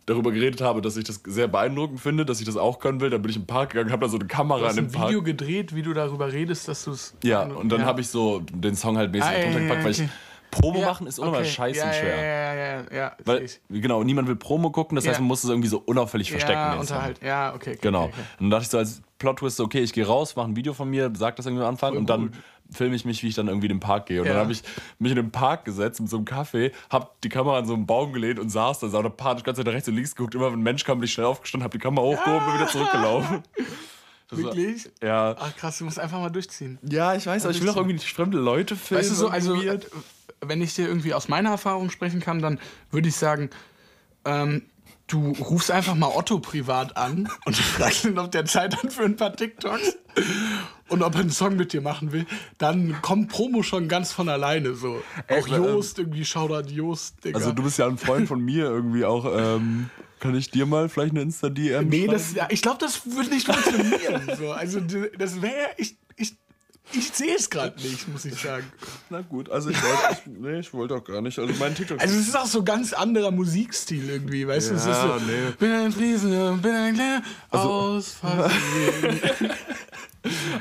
darüber 0.06 0.32
geredet 0.32 0.60
habe, 0.60 0.80
dass 0.80 0.96
ich 0.96 1.04
das 1.04 1.20
sehr 1.26 1.48
beeindruckend 1.48 2.00
finde, 2.00 2.24
dass 2.24 2.40
ich 2.40 2.46
das 2.46 2.56
auch 2.56 2.78
können 2.78 3.00
will. 3.00 3.10
Dann 3.10 3.22
bin 3.22 3.30
ich 3.30 3.36
im 3.36 3.46
Park 3.46 3.70
gegangen, 3.70 3.90
habe 3.92 4.04
da 4.06 4.08
so 4.10 4.18
eine 4.18 4.26
Kamera 4.26 4.58
Du 4.60 4.64
hast 4.66 4.76
in 4.76 4.84
ein 4.84 4.90
dem 4.90 4.92
Park. 4.92 5.08
Video 5.08 5.22
gedreht, 5.22 5.74
wie 5.74 5.82
du 5.82 5.92
darüber 5.94 6.32
redest, 6.32 6.68
dass 6.68 6.84
du 6.84 6.92
es. 6.92 7.14
Ja, 7.22 7.42
und 7.44 7.70
dann 7.70 7.84
habe 7.84 8.00
ich 8.00 8.08
so 8.08 8.40
den 8.52 8.76
Song 8.76 8.96
halt 8.98 9.12
mäßig 9.12 9.26
Ah, 9.28 9.32
ja, 9.32 9.42
drunter 9.44 9.58
ja, 9.60 9.64
gepackt, 9.66 9.84
weil 9.84 9.92
okay. 9.92 10.02
ich 10.04 10.10
Promo 10.50 10.80
machen 10.82 11.06
ist 11.08 11.18
immer 11.18 11.28
okay. 11.32 11.44
scheiße 11.46 11.78
ja, 11.80 11.92
schwer. 11.92 12.16
Ja, 12.16 12.54
ja, 12.54 12.54
ja, 12.54 12.84
ja. 12.96 13.12
Weil, 13.24 13.48
genau, 13.70 14.04
niemand 14.04 14.28
will 14.28 14.36
Promo 14.36 14.70
gucken, 14.70 14.94
das 14.94 15.04
heißt, 15.04 15.16
Ja. 15.16 15.20
man 15.20 15.28
muss 15.28 15.42
es 15.42 15.50
irgendwie 15.50 15.68
so 15.68 15.82
unauffällig 15.84 16.30
verstecken. 16.30 16.60
Ja, 16.60 16.74
unterhalt. 16.74 17.20
Ja, 17.22 17.54
okay. 17.54 17.70
okay 17.70 17.78
Genau. 17.82 18.04
Und 18.04 18.12
dann 18.38 18.50
dachte 18.50 18.62
ich 18.64 18.68
so 18.68 18.78
als 18.78 19.02
Plot-Twist, 19.24 19.56
so, 19.56 19.64
okay, 19.64 19.80
ich 19.80 19.92
gehe 19.92 20.06
raus, 20.06 20.37
mache 20.37 20.48
ein 20.48 20.56
Video 20.56 20.72
von 20.74 20.88
mir, 20.90 21.10
sag 21.16 21.37
das 21.37 21.46
irgendwie 21.46 21.62
am 21.64 21.70
Anfang 21.70 21.90
Voll 21.90 21.98
und 21.98 22.10
dann 22.10 22.20
gut. 22.32 22.32
filme 22.70 22.94
ich 22.96 23.04
mich, 23.04 23.22
wie 23.22 23.28
ich 23.28 23.34
dann 23.34 23.48
irgendwie 23.48 23.66
in 23.66 23.74
den 23.74 23.80
Park 23.80 24.06
gehe. 24.06 24.20
Und 24.20 24.26
Ja. 24.26 24.34
dann 24.34 24.42
habe 24.42 24.52
ich 24.52 24.62
mich 24.98 25.10
in 25.12 25.16
den 25.16 25.30
Park 25.30 25.64
gesetzt 25.64 26.00
mit 26.00 26.10
so 26.10 26.16
einem 26.16 26.24
Kaffee, 26.24 26.72
hab 26.90 27.20
die 27.22 27.28
Kamera 27.28 27.58
an 27.58 27.66
so 27.66 27.74
einen 27.74 27.87
Baum 27.87 28.12
gelehnt 28.12 28.38
und 28.38 28.50
saß 28.50 28.78
da, 28.80 28.88
sah 28.88 29.02
da 29.02 29.08
panisch 29.08 29.42
ganz 29.42 29.58
nach 29.58 29.66
rechts 29.66 29.88
und 29.88 29.94
links 29.96 30.14
geguckt. 30.14 30.34
Immer 30.34 30.46
wenn 30.52 30.58
ein 30.60 30.62
Mensch 30.62 30.84
kam, 30.84 30.98
bin 30.98 31.04
ich 31.06 31.12
schnell 31.12 31.26
aufgestanden, 31.26 31.64
hab 31.64 31.72
die 31.72 31.78
Kamera 31.78 32.04
hochgehoben 32.04 32.46
und 32.48 32.54
wieder 32.54 32.68
zurückgelaufen. 32.68 33.42
Das 34.30 34.42
war- 34.42 34.54
Wirklich? 34.56 34.90
Ja. 35.02 35.37
Ach 35.38 35.54
krass, 35.54 35.76
du 35.78 35.84
musst 35.84 35.98
einfach 35.98 36.18
mal 36.18 36.30
durchziehen. 36.30 36.78
Ja, 36.82 37.14
ich 37.14 37.26
weiß, 37.26 37.44
aber 37.44 37.54
ich 37.54 37.60
will 37.60 37.68
auch 37.68 37.76
irgendwie 37.76 37.92
nicht 37.94 38.10
fremde 38.12 38.38
Leute 38.38 38.74
filmen. 38.74 39.00
Weißt 39.02 39.10
du 39.10 39.14
so, 39.14 39.28
also 39.28 39.54
äh, 39.60 39.78
wenn 40.40 40.62
ich 40.62 40.74
dir 40.74 40.88
irgendwie 40.88 41.12
aus 41.12 41.28
meiner 41.28 41.50
Erfahrung 41.50 41.90
sprechen 41.90 42.20
kann, 42.20 42.40
dann 42.40 42.58
würde 42.90 43.06
ich 43.08 43.16
sagen, 43.16 43.50
ähm, 44.24 44.62
du 45.06 45.32
rufst 45.32 45.70
einfach 45.70 45.94
mal 45.94 46.08
Otto 46.08 46.38
privat 46.38 46.96
an 46.96 47.28
und 47.44 47.56
fragst 47.56 48.04
ihn, 48.04 48.18
ob 48.18 48.30
der 48.30 48.44
Zeit 48.44 48.76
hat 48.82 48.92
für 48.92 49.04
ein 49.04 49.16
paar 49.16 49.34
TikToks 49.34 49.98
und 50.88 51.02
ob 51.02 51.14
er 51.14 51.20
einen 51.20 51.30
Song 51.30 51.56
mit 51.56 51.72
dir 51.72 51.80
machen 51.80 52.12
will. 52.12 52.26
Dann 52.58 53.00
kommt 53.02 53.28
Promo 53.28 53.62
schon 53.62 53.88
ganz 53.88 54.12
von 54.12 54.28
alleine 54.28 54.74
so. 54.74 55.02
Auch 55.28 55.48
äh, 55.48 55.56
Joost, 55.56 55.98
irgendwie 55.98 56.24
Shoutout 56.24 56.70
Joost, 56.70 57.24
Digga. 57.24 57.38
Also 57.38 57.52
du 57.52 57.62
bist 57.62 57.78
ja 57.78 57.86
ein 57.86 57.98
Freund 57.98 58.28
von 58.28 58.40
mir 58.40 58.64
irgendwie 58.64 59.04
auch. 59.04 59.26
Ähm, 59.26 59.90
kann 60.20 60.34
ich 60.34 60.50
dir 60.50 60.64
mal 60.64 60.88
vielleicht 60.88 61.10
eine 61.10 61.20
Insta-DM 61.20 61.88
Nee, 61.88 62.06
das, 62.06 62.34
ich 62.48 62.62
glaube, 62.62 62.78
das 62.80 63.04
würde 63.04 63.28
nicht 63.28 63.46
funktionieren. 63.46 64.30
so. 64.38 64.52
Also 64.52 64.80
das 64.80 65.42
wäre, 65.42 65.68
ich, 65.76 65.98
ich, 66.96 67.11
sehe 67.12 67.35
es 67.35 67.48
gerade 67.50 67.80
nicht, 67.80 68.09
muss 68.09 68.24
ich 68.24 68.35
sagen. 68.40 68.64
Na 69.11 69.20
gut, 69.22 69.50
also 69.50 69.70
ich 69.70 69.83
wollte, 69.83 69.98
ich, 70.12 70.20
nee, 70.26 70.59
ich 70.61 70.72
wollte 70.72 70.94
auch 70.96 71.04
gar 71.04 71.20
nicht. 71.20 71.38
Also 71.38 71.52
mein 71.59 71.74
TikTok. 71.74 72.00
Also 72.00 72.14
es 72.18 72.28
ist 72.28 72.37
auch 72.37 72.46
so 72.46 72.62
ganz 72.62 72.92
anderer 72.92 73.30
Musikstil 73.30 74.09
irgendwie, 74.09 74.46
weißt 74.46 74.70
du? 74.70 74.74
Es 74.74 74.87
ist 74.87 75.00
so, 75.00 75.07
Ja, 75.09 75.18
nee. 75.26 75.52
bin 75.59 75.70
ein 75.72 75.92
Friese, 75.92 76.59
bin 76.62 76.72
ein 76.72 76.94
Klär, 76.94 77.22
aus 77.50 78.12
Versehen. 78.12 79.20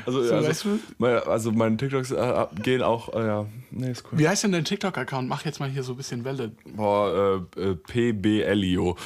Also, 0.04 0.22
So, 0.22 0.34
also, 0.34 0.48
weißt 0.48 0.64
du? 0.64 0.78
mein, 0.98 1.16
also 1.20 1.50
meine 1.50 1.78
TikToks 1.78 2.10
äh, 2.10 2.46
gehen 2.62 2.82
auch, 2.82 3.14
äh, 3.14 3.26
ja, 3.26 3.46
nee, 3.70 3.90
ist 3.92 4.04
cool. 4.04 4.18
Wie 4.18 4.28
heißt 4.28 4.44
denn 4.44 4.52
dein 4.52 4.66
TikTok-Account? 4.66 5.26
Mach 5.26 5.44
jetzt 5.46 5.58
mal 5.58 5.70
hier 5.70 5.82
so 5.82 5.94
ein 5.94 5.96
bisschen 5.96 6.22
Welle. 6.24 6.52
Boah, 6.66 7.46
äh, 7.56 7.70
äh, 7.70 7.74
PBLIO. 7.74 8.96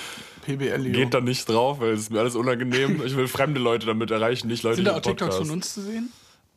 PBL. 0.44 0.90
Geht 0.90 1.14
da 1.14 1.20
nicht 1.20 1.48
drauf, 1.48 1.78
weil 1.80 1.90
es 1.90 2.00
ist 2.00 2.10
mir 2.10 2.18
alles 2.20 2.34
unangenehm. 2.34 3.00
Ich 3.04 3.16
will 3.16 3.28
fremde 3.28 3.60
Leute 3.60 3.86
damit 3.86 4.10
erreichen, 4.10 4.48
nicht 4.48 4.64
Leute, 4.64 4.76
Sind 4.76 4.86
die 4.86 4.90
da 4.90 4.96
auch 4.96 5.00
TikToks 5.00 5.36
von 5.36 5.50
uns 5.50 5.74
zu 5.74 5.82
sehen? 5.82 6.10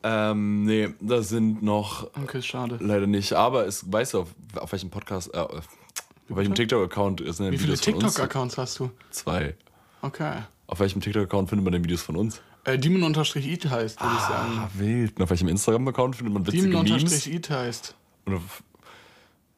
Ähm, 0.04 0.64
nee, 0.64 0.88
das 1.00 1.28
sind 1.28 1.62
noch 1.62 2.10
Okay, 2.24 2.42
schade. 2.42 2.78
leider 2.80 3.06
nicht. 3.06 3.32
Aber 3.34 3.66
es, 3.66 3.90
weißt 3.90 4.14
du, 4.14 4.20
auf, 4.22 4.28
auf 4.56 4.72
welchem 4.72 4.90
Podcast, 4.90 5.32
äh, 5.32 5.38
auf 5.38 5.66
welchem 6.28 6.54
TikTok-Account 6.54 7.20
sind 7.20 7.40
denn 7.40 7.52
Wie 7.52 7.58
viele 7.58 7.72
Videos 7.74 7.80
von 7.84 7.94
uns? 7.94 8.04
TikTok-Accounts 8.14 8.58
hast 8.58 8.78
du? 8.78 8.90
Zwei. 9.10 9.54
Okay. 10.00 10.42
Auf 10.66 10.80
welchem 10.80 11.00
TikTok-Account 11.00 11.50
findet 11.50 11.64
man 11.64 11.72
denn 11.72 11.84
Videos 11.84 12.02
von 12.02 12.16
uns? 12.16 12.40
Äh, 12.64 12.78
Demon-Eat 12.78 13.70
heißt, 13.70 14.00
würde 14.00 14.14
ich 14.14 14.20
sagen. 14.22 14.52
Ah, 14.58 14.70
wild. 14.74 15.16
Und 15.16 15.22
auf 15.22 15.30
welchem 15.30 15.48
Instagram-Account 15.48 16.16
findet 16.16 16.34
man 16.34 16.46
witzige 16.46 16.68
Memes? 16.68 17.22
Demon-Eat 17.24 17.50
heißt. 17.50 17.94
Und 18.24 18.34
auf, 18.36 18.62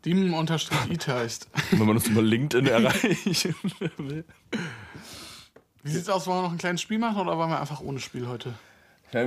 Demon-Eat 0.04 1.09
heißt. 1.09 1.48
wenn 1.70 1.78
man 1.80 1.90
uns 1.96 2.07
über 2.07 2.22
LinkedIn 2.22 2.66
erreicht. 2.70 3.48
Wie 5.83 5.90
sieht's 5.90 6.09
aus? 6.09 6.26
Wollen 6.26 6.38
wir 6.38 6.42
noch 6.42 6.52
ein 6.52 6.59
kleines 6.59 6.80
Spiel 6.83 6.98
machen 6.98 7.18
oder 7.18 7.37
wollen 7.38 7.50
wir 7.50 7.61
einfach 7.61 7.80
ohne 7.80 8.00
Spiel 8.00 8.26
heute? 8.26 8.54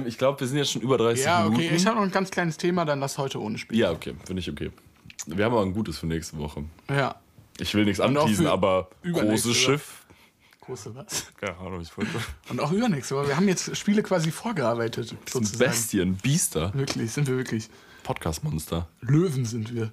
Ich 0.06 0.17
glaube, 0.17 0.39
wir 0.39 0.47
sind 0.47 0.58
jetzt 0.58 0.71
schon 0.71 0.82
über 0.82 0.97
30 0.97 1.26
Ja, 1.26 1.45
okay. 1.45 1.58
Minuten. 1.58 1.76
Ich 1.76 1.86
habe 1.86 1.95
noch 1.97 2.04
ein 2.04 2.12
ganz 2.12 2.32
kleines 2.32 2.58
Thema, 2.58 2.86
dann 2.86 3.00
lass 3.00 3.17
heute 3.17 3.41
ohne 3.41 3.58
Spiel. 3.58 3.80
Ja, 3.80 3.91
okay, 3.91 4.15
finde 4.26 4.39
ich 4.41 4.50
okay. 4.50 4.71
Wir 5.26 5.45
haben 5.45 5.54
aber 5.54 5.63
ein 5.63 5.73
gutes 5.73 5.97
für 5.97 6.08
nächste 6.08 6.38
Woche. 6.38 6.63
Ja. 6.89 7.15
Ich 7.60 7.73
will 7.73 7.86
nichts 7.86 8.00
anteasen, 8.00 8.47
aber 8.47 8.89
großes. 9.04 9.56
Schiff. 9.56 10.06
Große 10.62 10.93
was? 10.95 11.32
Keine 11.38 11.58
Ahnung, 11.58 11.82
ich 11.82 11.97
wollte. 11.97 12.12
Und 12.50 12.60
auch 12.60 12.71
übernächste, 12.71 13.15
aber 13.15 13.28
wir 13.28 13.38
haben 13.38 13.47
jetzt 13.47 13.76
Spiele 13.78 14.04
quasi 14.04 14.32
vorgearbeitet, 14.32 15.15
sozusagen. 15.26 15.58
Bestien, 15.58 16.15
Biester, 16.15 16.73
Wirklich, 16.73 17.12
sind 17.12 17.28
wir 17.28 17.38
wirklich. 17.38 17.69
Podcast-Monster. 18.04 18.88
Löwen 19.02 19.45
sind 19.45 19.73
wir. 19.73 19.91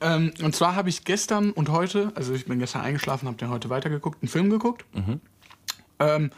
Ähm, 0.00 0.32
und 0.42 0.54
zwar 0.54 0.76
habe 0.76 0.88
ich 0.88 1.04
gestern 1.04 1.50
und 1.52 1.70
heute, 1.70 2.12
also 2.14 2.32
ich 2.34 2.46
bin 2.46 2.58
gestern 2.58 2.82
eingeschlafen, 2.82 3.26
habe 3.26 3.36
den 3.36 3.50
heute 3.50 3.70
weitergeguckt, 3.70 4.22
einen 4.22 4.28
Film 4.28 4.50
geguckt. 4.50 4.84
Ähm, 5.98 6.30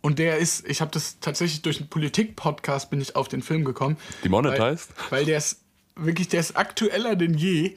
und 0.00 0.18
der 0.18 0.38
ist, 0.38 0.66
ich 0.68 0.80
habe 0.80 0.90
das 0.90 1.20
tatsächlich 1.20 1.62
durch 1.62 1.78
einen 1.78 1.88
Politik-Podcast 1.88 2.90
bin 2.90 3.00
ich 3.00 3.16
auf 3.16 3.28
den 3.28 3.42
Film 3.42 3.64
gekommen. 3.64 3.96
Demonetized? 4.24 4.90
Weil, 5.10 5.20
weil 5.20 5.24
der 5.26 5.38
ist 5.38 5.60
wirklich, 5.96 6.28
der 6.28 6.40
ist 6.40 6.56
aktueller 6.56 7.16
denn 7.16 7.34
je. 7.34 7.76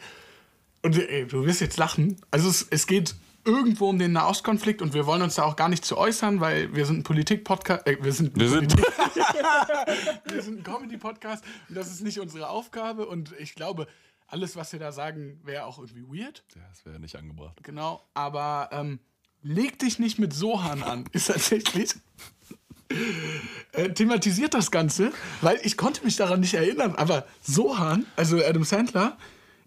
Und 0.84 0.98
ey, 0.98 1.28
du 1.28 1.46
wirst 1.46 1.62
jetzt 1.62 1.78
lachen. 1.78 2.18
Also 2.32 2.50
es, 2.50 2.68
es 2.70 2.88
geht 2.88 3.16
irgendwo 3.46 3.90
um 3.90 4.00
den 4.00 4.12
Nahostkonflikt 4.12 4.82
und 4.82 4.94
wir 4.94 5.06
wollen 5.06 5.22
uns 5.22 5.36
da 5.36 5.44
auch 5.44 5.56
gar 5.56 5.70
nicht 5.70 5.84
zu 5.86 5.98
äußern, 5.98 6.42
weil 6.42 6.74
wir 6.76 6.86
sind 6.86 7.00
ein 7.00 7.04
Politik-Podcast. 7.04 7.88
Äh, 7.88 7.98
wir 8.02 8.14
sind, 8.14 8.38
Wir 8.40 8.50
sind, 8.50 8.76
wir 10.26 10.42
sind 10.42 10.60
ein 10.60 10.64
Comedy-Podcast 10.64 11.44
und 11.70 11.76
das 11.76 11.90
ist 11.90 12.02
nicht 12.02 12.20
unsere 12.20 12.50
Aufgabe. 12.50 13.08
Und 13.08 13.34
ich 13.40 13.56
glaube, 13.56 13.88
alles, 14.28 14.56
was 14.56 14.72
wir 14.72 14.80
da 14.80 14.92
sagen, 14.92 15.40
wäre 15.44 15.66
auch 15.66 15.80
irgendwie 15.80 16.04
weird. 16.04 16.44
Ja, 16.56 16.62
das 16.70 16.86
wäre 16.86 17.00
nicht 17.00 17.16
angebracht. 17.16 17.58
Genau. 17.64 18.02
Aber 18.14 18.70
ähm, 18.72 19.00
leg 19.44 19.80
dich 19.80 20.00
nicht 20.00 20.20
mit 20.20 20.34
Sohan 20.34 20.84
an, 20.84 21.06
ist 21.12 21.28
tatsächlich. 21.28 21.92
Äh, 23.72 23.90
thematisiert 23.94 24.54
das 24.54 24.70
Ganze, 24.70 25.14
weil 25.40 25.58
ich 25.64 25.78
konnte 25.78 26.04
mich 26.04 26.18
daran 26.18 26.42
nicht 26.42 26.54
erinnern, 26.56 26.96
aber 26.96 27.26
Sohan, 27.42 28.06
also 28.18 28.44
Adam 28.44 28.66
Sandler, 28.66 29.18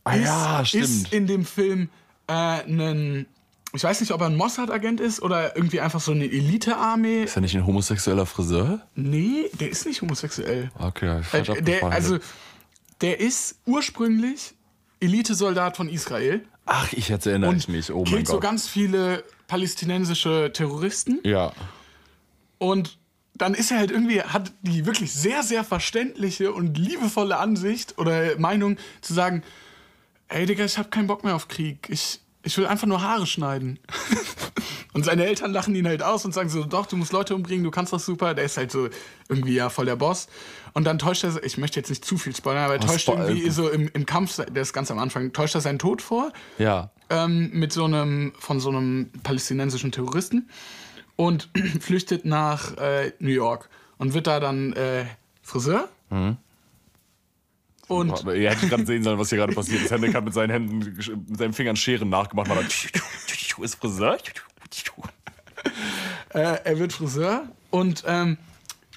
Ah 0.04 0.16
ja, 0.16 0.60
ist, 0.60 0.68
stimmt. 0.68 0.84
ist 0.84 1.12
in 1.14 1.26
dem 1.26 1.46
Film 1.46 1.88
äh, 2.26 2.32
ein, 2.32 3.24
ich 3.72 3.82
weiß 3.82 4.00
nicht, 4.00 4.12
ob 4.12 4.20
er 4.20 4.26
ein 4.26 4.36
Mossad-Agent 4.36 5.00
ist 5.00 5.22
oder 5.22 5.56
irgendwie 5.56 5.80
einfach 5.80 6.00
so 6.00 6.12
eine 6.12 6.26
Elite-Armee. 6.26 7.24
Ist 7.24 7.36
er 7.36 7.40
nicht 7.40 7.56
ein 7.56 7.64
homosexueller 7.64 8.26
Friseur? 8.26 8.86
Nee, 8.94 9.50
der 9.58 9.70
ist 9.70 9.86
nicht 9.86 10.02
homosexuell. 10.02 10.70
Okay, 10.78 11.22
ich 11.22 11.48
Äh, 11.48 11.62
der, 11.62 11.84
also, 11.84 12.18
der 13.00 13.20
ist 13.20 13.56
ursprünglich 13.64 14.52
Elitesoldat 15.00 15.78
von 15.78 15.88
Israel 15.88 16.42
Ach, 16.66 16.92
ich 16.92 17.08
jetzt 17.08 17.26
erinnere 17.26 17.54
ich 17.54 17.68
mich. 17.68 17.92
Oh 17.92 18.04
mein 18.04 18.14
killt 18.14 18.26
so 18.26 18.34
Gott. 18.34 18.42
ganz 18.42 18.68
viele 18.68 19.22
palästinensische 19.46 20.50
Terroristen 20.52 21.20
ja. 21.24 21.52
und 22.58 22.98
dann 23.36 23.54
ist 23.54 23.72
er 23.72 23.78
halt 23.78 23.90
irgendwie, 23.90 24.22
hat 24.22 24.52
die 24.62 24.86
wirklich 24.86 25.12
sehr, 25.12 25.42
sehr 25.42 25.64
verständliche 25.64 26.52
und 26.52 26.78
liebevolle 26.78 27.36
Ansicht 27.36 27.98
oder 27.98 28.38
Meinung 28.38 28.76
zu 29.00 29.12
sagen, 29.12 29.42
ey 30.28 30.46
Digga, 30.46 30.64
ich 30.64 30.78
hab 30.78 30.90
keinen 30.90 31.08
Bock 31.08 31.24
mehr 31.24 31.34
auf 31.34 31.48
Krieg. 31.48 31.88
Ich, 31.90 32.20
ich 32.44 32.56
will 32.58 32.66
einfach 32.66 32.86
nur 32.86 33.02
Haare 33.02 33.26
schneiden. 33.26 33.78
und 34.92 35.04
seine 35.04 35.24
Eltern 35.26 35.52
lachen 35.52 35.74
ihn 35.74 35.86
halt 35.86 36.02
aus 36.02 36.24
und 36.24 36.32
sagen 36.32 36.48
so, 36.48 36.64
doch, 36.64 36.86
du 36.86 36.96
musst 36.96 37.12
Leute 37.12 37.34
umbringen, 37.34 37.64
du 37.64 37.70
kannst 37.70 37.92
das 37.92 38.04
super. 38.06 38.34
Der 38.34 38.44
ist 38.44 38.56
halt 38.56 38.70
so 38.70 38.88
irgendwie 39.28 39.54
ja 39.54 39.68
voll 39.70 39.86
der 39.86 39.96
Boss. 39.96 40.28
Und 40.72 40.84
dann 40.84 40.98
täuscht 40.98 41.24
er, 41.24 41.42
ich 41.44 41.56
möchte 41.58 41.78
jetzt 41.80 41.88
nicht 41.88 42.04
zu 42.04 42.16
viel 42.18 42.34
spoilern, 42.34 42.64
aber 42.64 42.74
er 42.74 42.82
Oh, 42.82 42.86
täuscht 42.86 43.08
spo- 43.08 43.16
irgendwie 43.28 43.50
so 43.50 43.68
im, 43.68 43.88
im 43.94 44.06
Kampf, 44.06 44.36
der 44.36 44.62
ist 44.62 44.72
ganz 44.72 44.90
am 44.90 44.98
Anfang, 44.98 45.32
täuscht 45.32 45.54
er 45.54 45.60
seinen 45.60 45.78
Tod 45.78 46.02
vor 46.02 46.32
Ja. 46.58 46.90
ähm, 47.10 47.50
mit 47.52 47.72
so 47.72 47.84
einem 47.84 48.32
von 48.38 48.58
so 48.60 48.70
einem 48.70 49.10
palästinensischen 49.22 49.92
Terroristen 49.92 50.48
und 51.16 51.48
flüchtet 51.80 52.24
nach 52.24 52.76
äh, 52.76 53.12
New 53.20 53.30
York 53.30 53.68
und 53.98 54.14
wird 54.14 54.26
da 54.26 54.40
dann 54.40 54.72
äh, 54.72 55.04
Friseur. 55.42 55.88
Und 57.88 58.24
ihr 58.24 58.50
hättet 58.50 58.70
gerade 58.70 58.86
sehen 58.86 59.02
sollen, 59.02 59.18
was 59.18 59.28
hier 59.28 59.38
gerade 59.38 59.54
passiert 59.54 59.82
ist. 59.82 59.90
Hendrik 59.90 60.14
hat 60.14 60.24
mit 60.24 60.34
seinen 60.34 60.50
Händen, 60.50 60.78
mit 60.78 61.38
seinen 61.38 61.52
Fingern 61.52 61.76
Scheren 61.76 62.08
nachgemacht. 62.08 62.48
Man 62.48 62.58
hat 62.58 62.66
ist 63.62 63.74
Friseur. 63.76 64.18
äh, 66.30 66.58
er 66.64 66.78
wird 66.78 66.92
Friseur 66.92 67.48
und 67.70 68.04
ähm, 68.06 68.38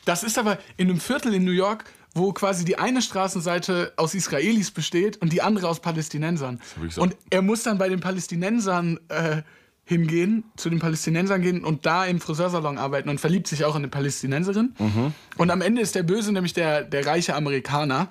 das 0.06 0.24
ist 0.24 0.38
aber 0.38 0.58
in 0.78 0.90
einem 0.90 1.00
Viertel 1.00 1.34
in 1.34 1.44
New 1.44 1.52
York, 1.52 1.86
wo 2.14 2.32
quasi 2.34 2.66
die 2.66 2.78
eine 2.78 3.02
Straßenseite 3.02 3.94
aus 3.98 4.16
Israelis 4.16 4.72
besteht 4.72 5.18
und 5.18 5.34
die 5.34 5.42
andere 5.42 5.68
aus 5.68 5.80
Palästinensern. 5.80 6.60
Und 6.98 7.16
er 7.30 7.42
muss 7.42 7.64
dann 7.64 7.78
bei 7.78 7.90
den 7.90 8.00
Palästinensern 8.00 9.00
äh, 9.10 9.42
hingehen, 9.84 10.46
zu 10.56 10.70
den 10.70 10.80
Palästinensern 10.80 11.42
gehen 11.42 11.64
und 11.64 11.86
da 11.86 12.06
im 12.06 12.20
Friseursalon 12.20 12.78
arbeiten 12.78 13.10
und 13.10 13.20
verliebt 13.20 13.48
sich 13.48 13.66
auch 13.66 13.76
in 13.76 13.82
eine 13.82 13.88
Palästinenserin. 13.88 14.76
Mhm. 14.80 15.14
Und 15.38 15.52
am 15.52 15.62
Ende 15.62 15.82
ist 15.82 15.96
der 15.96 16.04
Böse 16.04 16.32
nämlich 16.32 16.54
der, 16.54 16.84
der 16.84 17.06
reiche 17.06 17.36
Amerikaner, 17.36 18.10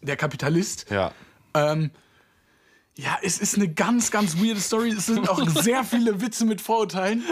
der 0.00 0.16
Kapitalist. 0.16 0.90
Ja. 0.90 1.12
Ähm, 1.54 1.90
ja, 2.96 3.18
es 3.22 3.38
ist 3.38 3.56
eine 3.56 3.68
ganz, 3.68 4.10
ganz 4.10 4.36
weirde 4.36 4.60
Story. 4.60 4.90
Es 4.90 5.06
sind 5.06 5.28
auch 5.28 5.48
sehr 5.62 5.84
viele 5.84 6.20
Witze 6.20 6.44
mit 6.44 6.60
Vorurteilen. 6.60 7.24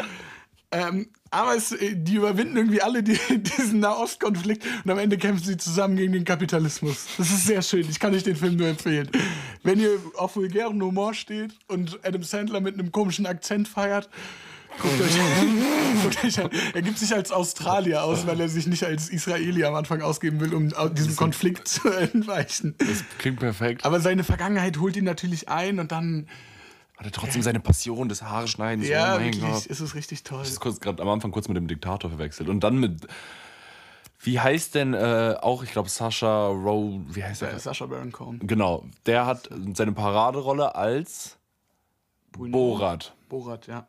Ähm, 0.72 1.08
aber 1.30 1.56
es, 1.56 1.72
äh, 1.72 1.96
die 1.96 2.14
überwinden 2.14 2.56
irgendwie 2.56 2.80
alle 2.80 3.02
die, 3.02 3.18
diesen 3.30 3.80
Nahostkonflikt 3.80 4.64
und 4.84 4.90
am 4.90 4.98
Ende 4.98 5.18
kämpfen 5.18 5.44
sie 5.44 5.56
zusammen 5.56 5.96
gegen 5.96 6.12
den 6.12 6.24
Kapitalismus. 6.24 7.06
Das 7.18 7.30
ist 7.30 7.46
sehr 7.46 7.62
schön. 7.62 7.88
Ich 7.90 7.98
kann 7.98 8.14
euch 8.14 8.22
den 8.22 8.36
Film 8.36 8.56
nur 8.56 8.68
empfehlen. 8.68 9.10
Wenn 9.62 9.80
ihr 9.80 9.98
auf 10.16 10.36
vulgären 10.36 10.80
Humor 10.80 11.12
steht 11.14 11.52
und 11.66 11.98
Adam 12.04 12.22
Sandler 12.22 12.60
mit 12.60 12.74
einem 12.74 12.92
komischen 12.92 13.26
Akzent 13.26 13.66
feiert, 13.66 14.08
guckt 14.78 15.00
euch, 15.00 15.18
guckt 16.02 16.24
euch 16.24 16.40
an. 16.40 16.50
Er 16.74 16.82
gibt 16.82 16.98
sich 16.98 17.14
als 17.14 17.32
Australier 17.32 18.04
aus, 18.04 18.26
weil 18.26 18.40
er 18.40 18.48
sich 18.48 18.66
nicht 18.66 18.84
als 18.84 19.08
Israeli 19.08 19.64
am 19.64 19.74
Anfang 19.74 20.02
ausgeben 20.02 20.40
will, 20.40 20.54
um 20.54 20.68
diesem 20.94 21.16
Konflikt 21.16 21.68
zu 21.68 21.88
entweichen. 21.88 22.74
Das 22.78 23.04
klingt 23.18 23.40
perfekt. 23.40 23.84
Aber 23.84 24.00
seine 24.00 24.24
Vergangenheit 24.24 24.78
holt 24.78 24.96
ihn 24.96 25.04
natürlich 25.04 25.48
ein 25.48 25.78
und 25.80 25.92
dann, 25.92 26.26
Hat 26.96 27.06
er 27.06 27.12
trotzdem 27.12 27.42
seine 27.42 27.60
Passion 27.60 28.08
des 28.08 28.22
Haareschneidens. 28.22 28.88
ja, 28.88 29.16
oh 29.16 29.20
wirklich, 29.20 29.40
Gott. 29.40 29.66
ist 29.66 29.80
es 29.80 29.94
richtig 29.94 30.22
toll. 30.22 30.44
Ich 30.46 30.58
kurz 30.60 30.80
gerade 30.80 31.02
am 31.02 31.08
Anfang 31.08 31.30
kurz 31.30 31.48
mit 31.48 31.56
dem 31.56 31.66
Diktator 31.66 32.10
verwechselt. 32.10 32.48
Und 32.48 32.60
dann 32.60 32.78
mit. 32.78 33.06
Wie 34.22 34.38
heißt 34.38 34.74
denn 34.74 34.92
äh, 34.92 35.34
auch, 35.40 35.62
ich 35.62 35.72
glaube, 35.72 35.88
Sascha 35.88 36.48
Rowe, 36.48 37.00
wie 37.08 37.24
heißt 37.24 37.40
Äh, 37.40 37.46
er? 37.52 37.58
Sacha 37.58 37.86
Baron 37.86 38.12
Cohen. 38.12 38.38
Genau, 38.46 38.84
der 39.06 39.24
hat 39.24 39.48
seine 39.72 39.92
Paraderolle 39.92 40.74
als 40.74 41.38
Bruno. 42.30 42.52
Borat. 42.52 43.14
Borat, 43.30 43.66
ja. 43.66 43.86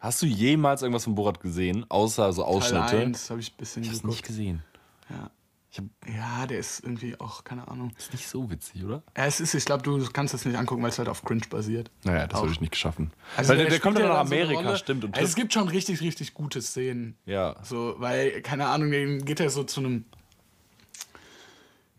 Hast 0.00 0.22
du 0.22 0.26
jemals 0.26 0.82
irgendwas 0.82 1.04
von 1.04 1.14
Borat 1.14 1.40
gesehen, 1.40 1.84
außer 1.90 2.32
so 2.32 2.42
Teil 2.42 2.50
Ausschnitte? 2.50 2.98
1 2.98 3.30
habe 3.30 3.40
ich 3.40 3.52
ein 3.52 3.56
bisschen 3.58 3.82
Ich 3.82 3.90
hab's 3.90 3.98
geguckt. 3.98 4.14
nicht 4.16 4.26
gesehen. 4.26 4.62
Ja. 5.10 5.30
Hab, 5.76 5.84
ja, 6.12 6.46
der 6.48 6.58
ist 6.58 6.80
irgendwie 6.82 7.20
auch, 7.20 7.44
keine 7.44 7.68
Ahnung. 7.68 7.92
ist 7.96 8.12
nicht 8.12 8.26
so 8.26 8.50
witzig, 8.50 8.82
oder? 8.84 9.04
Ja, 9.16 9.26
es 9.26 9.38
ist, 9.38 9.54
ich 9.54 9.64
glaube, 9.64 9.84
du 9.84 10.04
kannst 10.12 10.34
das 10.34 10.44
nicht 10.44 10.56
angucken, 10.58 10.82
weil 10.82 10.88
es 10.90 10.98
halt 10.98 11.08
auf 11.08 11.22
Cringe 11.22 11.42
basiert. 11.48 11.92
Naja, 12.02 12.26
das 12.26 12.40
würde 12.40 12.52
ich 12.54 12.60
nicht 12.60 12.72
geschaffen. 12.72 13.12
Also 13.36 13.50
Weil 13.50 13.58
der, 13.58 13.68
der 13.68 13.78
kommt 13.78 13.96
ja 13.98 14.08
nach 14.08 14.14
so 14.26 14.34
Amerika, 14.34 14.62
Rolle. 14.62 14.76
stimmt. 14.78 15.04
Und 15.04 15.14
also 15.16 15.28
es 15.28 15.36
gibt 15.36 15.52
schon 15.52 15.68
richtig, 15.68 16.00
richtig 16.00 16.34
gute 16.34 16.60
Szenen. 16.60 17.16
ja. 17.24 17.54
So, 17.62 17.94
weil, 17.98 18.40
keine 18.42 18.66
Ahnung, 18.66 18.90
dann 18.90 19.24
geht 19.24 19.38
er 19.38 19.50
so 19.50 19.62
zu 19.62 19.78
einem. 19.80 20.06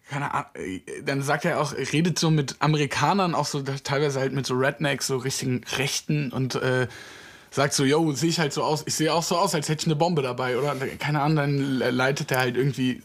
Keine 0.09 0.33
Ahnung, 0.33 0.49
dann 1.05 1.21
sagt 1.21 1.45
er 1.45 1.61
auch, 1.61 1.71
redet 1.73 2.19
so 2.19 2.29
mit 2.29 2.57
Amerikanern, 2.59 3.33
auch 3.33 3.45
so 3.45 3.61
teilweise 3.61 4.19
halt 4.19 4.33
mit 4.33 4.45
so 4.45 4.55
Rednecks, 4.55 5.07
so 5.07 5.15
richtigen 5.15 5.63
Rechten 5.77 6.33
und 6.33 6.55
äh, 6.55 6.89
sagt 7.51 7.73
so, 7.73 7.83
yo, 7.83 8.11
sehe 8.13 8.29
ich 8.29 8.39
halt 8.39 8.53
so 8.53 8.63
aus, 8.63 8.83
ich 8.87 8.95
sehe 8.95 9.13
auch 9.13 9.23
so 9.23 9.37
aus, 9.37 9.53
als 9.53 9.69
hätte 9.69 9.81
ich 9.81 9.87
eine 9.87 9.95
Bombe 9.95 10.21
dabei, 10.21 10.57
oder? 10.57 10.75
Keine 10.97 11.21
Ahnung, 11.21 11.35
dann 11.37 11.79
leitet 11.95 12.31
er 12.31 12.39
halt 12.39 12.57
irgendwie, 12.57 13.03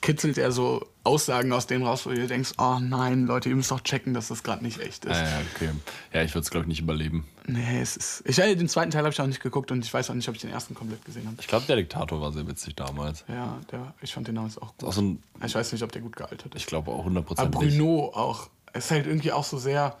kitzelt 0.00 0.38
er 0.38 0.52
so 0.52 0.86
Aussagen 1.02 1.52
aus 1.52 1.66
denen 1.66 1.84
raus, 1.84 2.06
wo 2.06 2.10
du 2.10 2.26
denkst, 2.26 2.52
oh 2.58 2.78
nein, 2.80 3.26
Leute, 3.26 3.48
ihr 3.48 3.56
müsst 3.56 3.70
doch 3.70 3.80
checken, 3.80 4.14
dass 4.14 4.28
das 4.28 4.42
gerade 4.42 4.62
nicht 4.62 4.80
echt 4.80 5.06
ist. 5.06 5.16
Ah, 5.16 5.24
ja, 5.24 5.40
okay. 5.54 5.70
Ja, 6.12 6.22
ich 6.22 6.34
würde 6.34 6.44
es, 6.44 6.50
glaube 6.50 6.64
ich, 6.64 6.68
nicht 6.68 6.80
überleben. 6.80 7.26
Nee, 7.46 7.80
es 7.80 7.96
ist. 7.96 8.22
Ich 8.26 8.36
den 8.36 8.68
zweiten 8.68 8.90
Teil 8.90 9.02
habe 9.02 9.12
ich 9.12 9.20
auch 9.20 9.26
nicht 9.26 9.40
geguckt 9.42 9.72
und 9.72 9.84
ich 9.84 9.92
weiß 9.92 10.10
auch 10.10 10.14
nicht, 10.14 10.28
ob 10.28 10.34
ich 10.34 10.42
den 10.42 10.50
ersten 10.50 10.74
komplett 10.74 11.04
gesehen 11.04 11.26
habe. 11.26 11.36
Ich 11.40 11.48
glaube, 11.48 11.66
der 11.66 11.76
Diktator 11.76 12.20
war 12.20 12.32
sehr 12.32 12.46
witzig 12.46 12.76
damals. 12.76 13.24
Ja, 13.28 13.58
der, 13.72 13.94
ich 14.02 14.12
fand 14.12 14.28
den 14.28 14.34
damals 14.34 14.58
auch 14.58 14.76
gut. 14.76 14.88
Auch 14.88 14.92
so 14.92 15.02
ein, 15.02 15.22
Ich 15.44 15.54
weiß 15.54 15.72
nicht, 15.72 15.82
ob 15.82 15.90
der 15.90 16.02
gut 16.02 16.14
gealtert 16.16 16.54
ist. 16.54 16.60
ich 16.60 16.66
glaube 16.66 16.90
auch 16.90 17.06
Aber 17.06 17.20
100% 17.20 17.46
Bruno 17.46 18.12
auch. 18.14 18.50
Es 18.72 18.84
ist 18.84 18.90
halt 18.92 19.06
irgendwie 19.06 19.32
auch 19.32 19.44
so 19.44 19.58
sehr. 19.58 19.96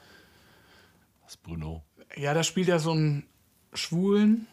Das 1.22 1.32
ist 1.32 1.42
Bruno. 1.42 1.82
Ja, 2.16 2.34
da 2.34 2.42
spielt 2.44 2.68
er 2.68 2.78
so 2.78 2.92
einen 2.92 3.24
Schwulen. 3.74 4.46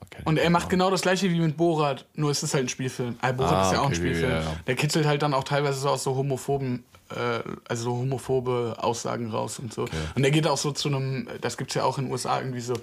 Okay. 0.00 0.22
Und 0.24 0.38
er 0.38 0.50
macht 0.50 0.68
genau 0.70 0.90
das 0.90 1.02
gleiche 1.02 1.30
wie 1.30 1.38
mit 1.38 1.56
Borat, 1.56 2.06
nur 2.14 2.30
es 2.30 2.42
ist 2.42 2.54
halt 2.54 2.64
ein 2.64 2.68
Spielfilm. 2.68 3.16
Ah, 3.20 3.32
Borat 3.32 3.52
Ah, 3.52 3.66
ist 3.66 3.72
ja 3.72 3.78
auch 3.80 3.84
ein 3.84 3.88
okay, 3.88 3.96
Spielfilm. 3.96 4.30
ja, 4.30 4.40
ja. 4.40 4.56
Der 4.66 4.74
kitzelt 4.76 5.06
halt 5.06 5.22
dann 5.22 5.34
auch 5.34 5.44
teilweise 5.44 5.78
so 5.78 5.88
aus 5.88 6.02
so 6.02 6.16
homophoben, 6.16 6.82
äh, 7.10 7.40
also 7.68 7.84
so 7.84 7.90
homophobe 7.98 8.76
Aussagen 8.78 9.30
raus 9.30 9.58
und 9.58 9.72
so. 9.72 9.86
Und 10.14 10.24
er 10.24 10.30
geht 10.30 10.46
auch 10.46 10.56
so 10.58 10.72
zu 10.72 10.88
einem, 10.88 11.28
das 11.40 11.56
gibt's 11.56 11.74
ja 11.74 11.84
auch 11.84 11.98
in 11.98 12.06
den 12.06 12.12
USA 12.12 12.38
irgendwie 12.40 12.60
so 12.60 12.74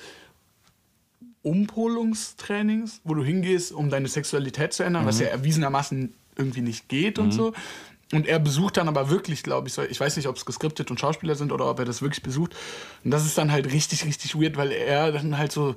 Umpolungstrainings, 1.44 3.02
wo 3.04 3.14
du 3.14 3.24
hingehst, 3.24 3.72
um 3.72 3.90
deine 3.90 4.08
Sexualität 4.08 4.74
zu 4.74 4.84
ändern, 4.84 5.04
Mhm. 5.04 5.08
was 5.08 5.20
ja 5.20 5.28
erwiesenermaßen 5.28 6.14
irgendwie 6.36 6.62
nicht 6.62 6.88
geht 6.90 7.20
und 7.20 7.32
so. 7.32 7.54
Und 8.14 8.26
er 8.26 8.40
besucht 8.40 8.78
dann 8.78 8.88
aber 8.88 9.10
wirklich, 9.10 9.44
glaube 9.44 9.68
ich, 9.68 9.74
so, 9.74 9.82
ich 9.82 10.00
weiß 10.00 10.16
nicht, 10.16 10.28
ob 10.28 10.38
es 10.38 10.46
geskriptet 10.46 10.90
und 10.92 11.00
Schauspieler 11.00 11.36
sind 11.36 11.52
oder 11.52 11.70
ob 11.70 11.80
er 11.80 11.86
das 11.86 12.02
wirklich 12.02 12.24
besucht. 12.24 12.56
Und 13.04 13.12
das 13.12 13.26
ist 13.26 13.38
dann 13.38 13.52
halt 13.52 13.72
richtig, 13.72 14.06
richtig 14.06 14.34
weird, 14.40 14.56
weil 14.56 14.72
er 14.72 15.12
dann 15.12 15.38
halt 15.38 15.52
so 15.52 15.76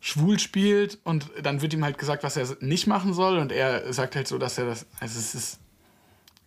schwul 0.00 0.38
spielt 0.38 0.98
und 1.04 1.30
dann 1.42 1.62
wird 1.62 1.72
ihm 1.72 1.82
halt 1.82 1.96
gesagt, 1.96 2.22
was 2.24 2.36
er 2.36 2.46
nicht 2.60 2.86
machen 2.86 3.14
soll 3.14 3.38
und 3.38 3.50
er 3.52 3.90
sagt 3.92 4.14
halt 4.16 4.28
so, 4.28 4.36
dass 4.36 4.58
er 4.58 4.66
das, 4.66 4.84
also 5.00 5.18
es 5.18 5.34
ist, 5.34 5.58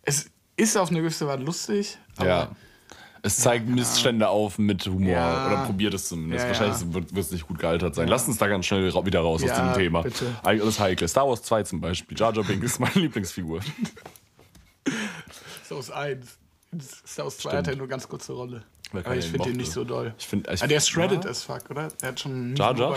es 0.04 0.30
ist 0.56 0.76
auf 0.78 0.90
eine 0.90 1.00
gewisse 1.00 1.26
Weise 1.26 1.42
lustig, 1.42 1.98
aber 2.16 2.28
Ja. 2.28 2.50
Es 3.22 3.36
zeigt 3.36 3.68
Missstände 3.68 4.30
auf 4.30 4.58
mit 4.58 4.86
Humor. 4.86 5.10
Ja. 5.12 5.46
Oder 5.46 5.66
probiert 5.66 5.92
es 5.92 6.08
zumindest. 6.08 6.42
Ja, 6.42 6.48
Wahrscheinlich 6.48 6.80
ja. 6.80 6.94
wird 6.94 7.14
es 7.18 7.30
nicht 7.30 7.46
gut 7.46 7.58
gealtert 7.58 7.94
sein. 7.94 8.08
Lass 8.08 8.26
uns 8.26 8.38
da 8.38 8.46
ganz 8.46 8.64
schnell 8.64 8.88
ra- 8.88 9.04
wieder 9.04 9.20
raus 9.20 9.42
aus 9.42 9.50
Ja, 9.50 9.60
diesem 9.60 9.74
Thema. 9.74 10.00
bitte. 10.00 10.34
Alles 10.42 10.80
heikle. 10.80 11.06
Star 11.06 11.28
Wars 11.28 11.42
2 11.42 11.64
zum 11.64 11.82
Beispiel. 11.82 12.18
Jar 12.18 12.32
Jar 12.34 12.44
Binks 12.44 12.64
ist 12.64 12.78
meine 12.80 12.94
Lieblingsfigur. 12.94 13.60
Wars 15.76 15.90
1. 15.90 16.26
Star 17.06 17.24
Wars 17.24 17.38
2 17.38 17.50
hat 17.56 17.66
ja 17.66 17.74
nur 17.74 17.88
ganz 17.88 18.08
kurze 18.08 18.32
Rolle. 18.32 18.62
Aber 18.92 19.14
ich 19.16 19.24
finde 19.24 19.38
mochte. 19.38 19.52
nicht 19.52 19.70
so 19.72 19.84
doll. 19.84 20.14
Ich 20.18 20.26
find, 20.26 20.48
ich, 20.48 20.62
Ah, 20.62 20.66
der 20.66 20.78
ist 20.78 20.88
shredded 20.88 21.24
Ja. 21.24 21.30
as 21.30 21.42
fuck, 21.44 21.62
oder? 21.70 21.88
Der 22.02 22.08
hat 22.08 22.20
schon 22.20 22.32
einen 22.32 22.56
Jar 22.56 22.76
Jar? 22.76 22.96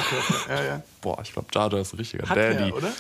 Ja, 0.49 0.63
ja. 0.63 0.83
Boah, 1.01 1.19
ich 1.21 1.33
glaube, 1.33 1.47
Jar 1.53 1.71
Jar 1.71 1.81
ist 1.81 1.93
ein 1.93 1.97
richtiger 1.97 2.27
Hat 2.27 2.37
Daddy. 2.37 2.69
er, 2.69 2.75
oder? 2.75 2.91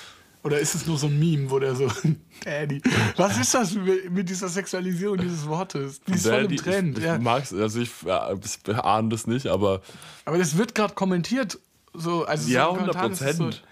Oder 0.43 0.59
ist 0.59 0.75
es 0.75 0.85
nur 0.85 0.97
so 0.97 1.07
ein 1.07 1.17
Meme, 1.17 1.49
wo 1.49 1.57
der 1.57 1.73
so, 1.75 1.87
Daddy. 2.43 2.81
Was 3.17 3.39
ist 3.39 3.53
das 3.53 3.73
mit 3.73 4.29
dieser 4.29 4.49
Sexualisierung 4.49 5.17
dieses 5.17 5.47
Wortes? 5.47 6.01
Die 6.01 6.13
ist 6.13 6.27
voll 6.27 6.33
im 6.35 6.41
Daddy, 6.43 6.55
Trend. 6.57 6.97
Ich, 6.97 7.03
ich 7.03 7.09
ja. 7.09 7.17
mag's, 7.17 7.53
also 7.53 7.79
ich, 7.79 7.89
ja, 8.05 8.31
ich 8.33 8.75
ahne 8.75 9.09
das 9.09 9.25
nicht, 9.25 9.47
aber 9.47 9.81
Aber 10.25 10.37
das 10.37 10.57
wird 10.57 10.75
gerade 10.75 10.93
kommentiert. 10.93 11.57
So, 11.93 12.25
also 12.25 12.49
ja, 12.51 12.65
so 12.65 12.71
in 12.71 12.75
100 12.89 12.95
Kommentaren 12.95 13.11
ist 13.13 13.21
es 13.21 13.37
Prozent. 13.37 13.63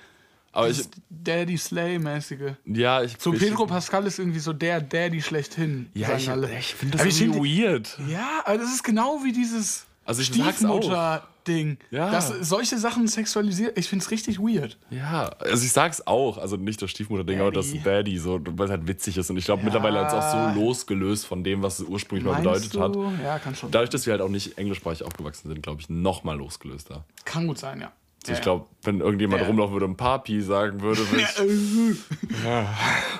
Aber 0.53 0.69
ich, 0.69 0.81
Daddy 1.09 1.57
Slay-mäßige. 1.57 2.55
ja, 2.65 3.01
ich. 3.03 3.15
So 3.19 3.33
ich, 3.33 3.39
Pedro 3.39 3.65
Pascal 3.65 4.05
ist 4.05 4.19
irgendwie 4.19 4.39
so 4.39 4.51
der 4.53 4.81
Daddy 4.81 5.21
schlechthin. 5.21 5.89
Ja, 5.93 6.15
ich, 6.17 6.27
ich 6.27 6.75
finde 6.75 6.97
das 6.97 7.01
Aber 7.01 7.09
irgendwie 7.09 7.63
weird. 7.63 7.97
Ja, 8.09 8.41
aber 8.45 8.57
das 8.57 8.73
ist 8.73 8.83
genau 8.83 9.21
wie 9.23 9.31
dieses 9.31 9.85
Also. 10.05 10.21
Stiefmutter-Ding. 10.23 11.77
Ja. 11.89 12.11
Dass 12.11 12.27
solche 12.41 12.77
Sachen 12.77 13.07
sexualisiert. 13.07 13.77
Ich 13.77 13.87
finde 13.87 14.03
es 14.03 14.11
richtig 14.11 14.39
weird. 14.39 14.77
Ja, 14.89 15.29
also 15.39 15.63
ich 15.65 15.71
sag's 15.71 16.05
auch, 16.05 16.37
also 16.37 16.57
nicht 16.57 16.81
das 16.81 16.91
Stiefmutter-Ding, 16.91 17.39
aber 17.39 17.51
das 17.51 17.71
Daddy. 17.83 18.17
So, 18.17 18.39
weil 18.45 18.65
es 18.65 18.71
halt 18.71 18.87
witzig 18.87 19.17
ist. 19.17 19.29
Und 19.29 19.37
ich 19.37 19.45
glaube, 19.45 19.61
Ja. 19.61 19.65
mittlerweile 19.65 19.99
hat 20.01 20.07
es 20.09 20.13
auch 20.13 20.53
so 20.53 20.59
losgelöst 20.59 21.25
von 21.25 21.43
dem, 21.43 21.63
was 21.63 21.79
es 21.79 21.87
ursprünglich 21.87 22.25
mal 22.25 22.37
bedeutet 22.41 22.77
hat. 22.79 22.93
du? 22.95 23.11
Ja, 23.23 23.39
kann 23.39 23.55
schon. 23.55 23.71
Dadurch, 23.71 23.89
dass 23.89 24.05
wir 24.05 24.11
halt 24.11 24.21
auch 24.21 24.29
nicht 24.29 24.57
englischsprachig 24.57 25.03
aufgewachsen 25.03 25.47
sind, 25.49 25.61
glaube 25.63 25.81
ich, 25.81 25.89
noch 25.89 26.23
mal 26.23 26.37
losgelöster. 26.37 27.05
Kann 27.25 27.47
gut 27.47 27.57
sein, 27.57 27.79
ja. 27.81 27.91
Also 28.23 28.31
ja, 28.31 28.37
ich 28.37 28.41
glaube, 28.41 28.65
wenn 28.83 28.99
irgendjemand 29.01 29.41
Ja. 29.41 29.47
rumlaufen 29.47 29.73
würde 29.73 29.85
und 29.85 29.97
Papi 29.97 30.41
sagen 30.41 30.81
würde, 30.81 31.01
würde 31.09 31.23
ich, 31.23 31.97
Ja. 32.45 32.73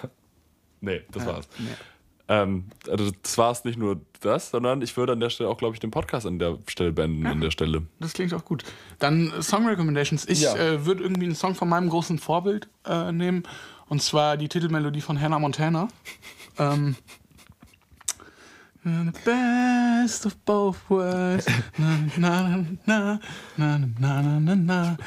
nee, 0.82 1.02
das 1.12 1.26
war's. 1.26 1.48
nee. 1.58 1.66
Ähm, 2.28 2.66
also 2.90 3.12
das 3.24 3.38
war's 3.38 3.66
nicht 3.66 3.78
nur 3.78 4.00
das, 4.22 4.52
sondern 4.52 4.82
ich 4.82 4.96
würde 4.96 5.14
an 5.14 5.20
der 5.20 5.30
Stelle 5.30 5.50
auch, 5.50 5.58
glaube 5.58 5.74
ich, 5.76 5.80
den 5.80 5.92
Podcast 5.92 6.26
an 6.26 6.40
der 6.40 6.60
Stelle 6.68 6.92
beenden, 6.94 7.26
an 7.26 7.42
der 7.42 7.52
Stelle. 7.52 7.82
Das 8.00 8.14
klingt 8.14 8.34
auch 8.34 8.46
gut. 8.46 8.64
Dann 9.00 9.32
äh, 9.32 9.42
Song 9.42 9.68
Recommendations. 9.68 10.26
Ich 10.28 10.46
äh, 10.46 10.86
würde 10.86 11.04
irgendwie 11.04 11.26
einen 11.26 11.36
Song 11.36 11.56
von 11.56 11.68
meinem 11.68 11.90
großen 11.90 12.20
Vorbild 12.20 12.70
äh, 12.86 13.12
nehmen. 13.12 13.44
Und 13.90 14.02
zwar 14.02 14.38
die 14.38 14.48
Titelmelodie 14.48 15.02
von 15.02 15.20
Hannah 15.20 15.40
Montana. 15.40 15.90
ähm, 16.58 16.96
The 18.84 19.12
best 19.26 20.26
of 20.26 20.36
both 20.44 20.78
worlds. 20.90 21.46
Na, 21.78 22.00
na, 22.18 22.66
na, 22.86 23.20
na, 23.58 23.78
na, 23.78 24.22
na, 24.22 24.40
na, 24.40 24.56
na. 24.56 24.98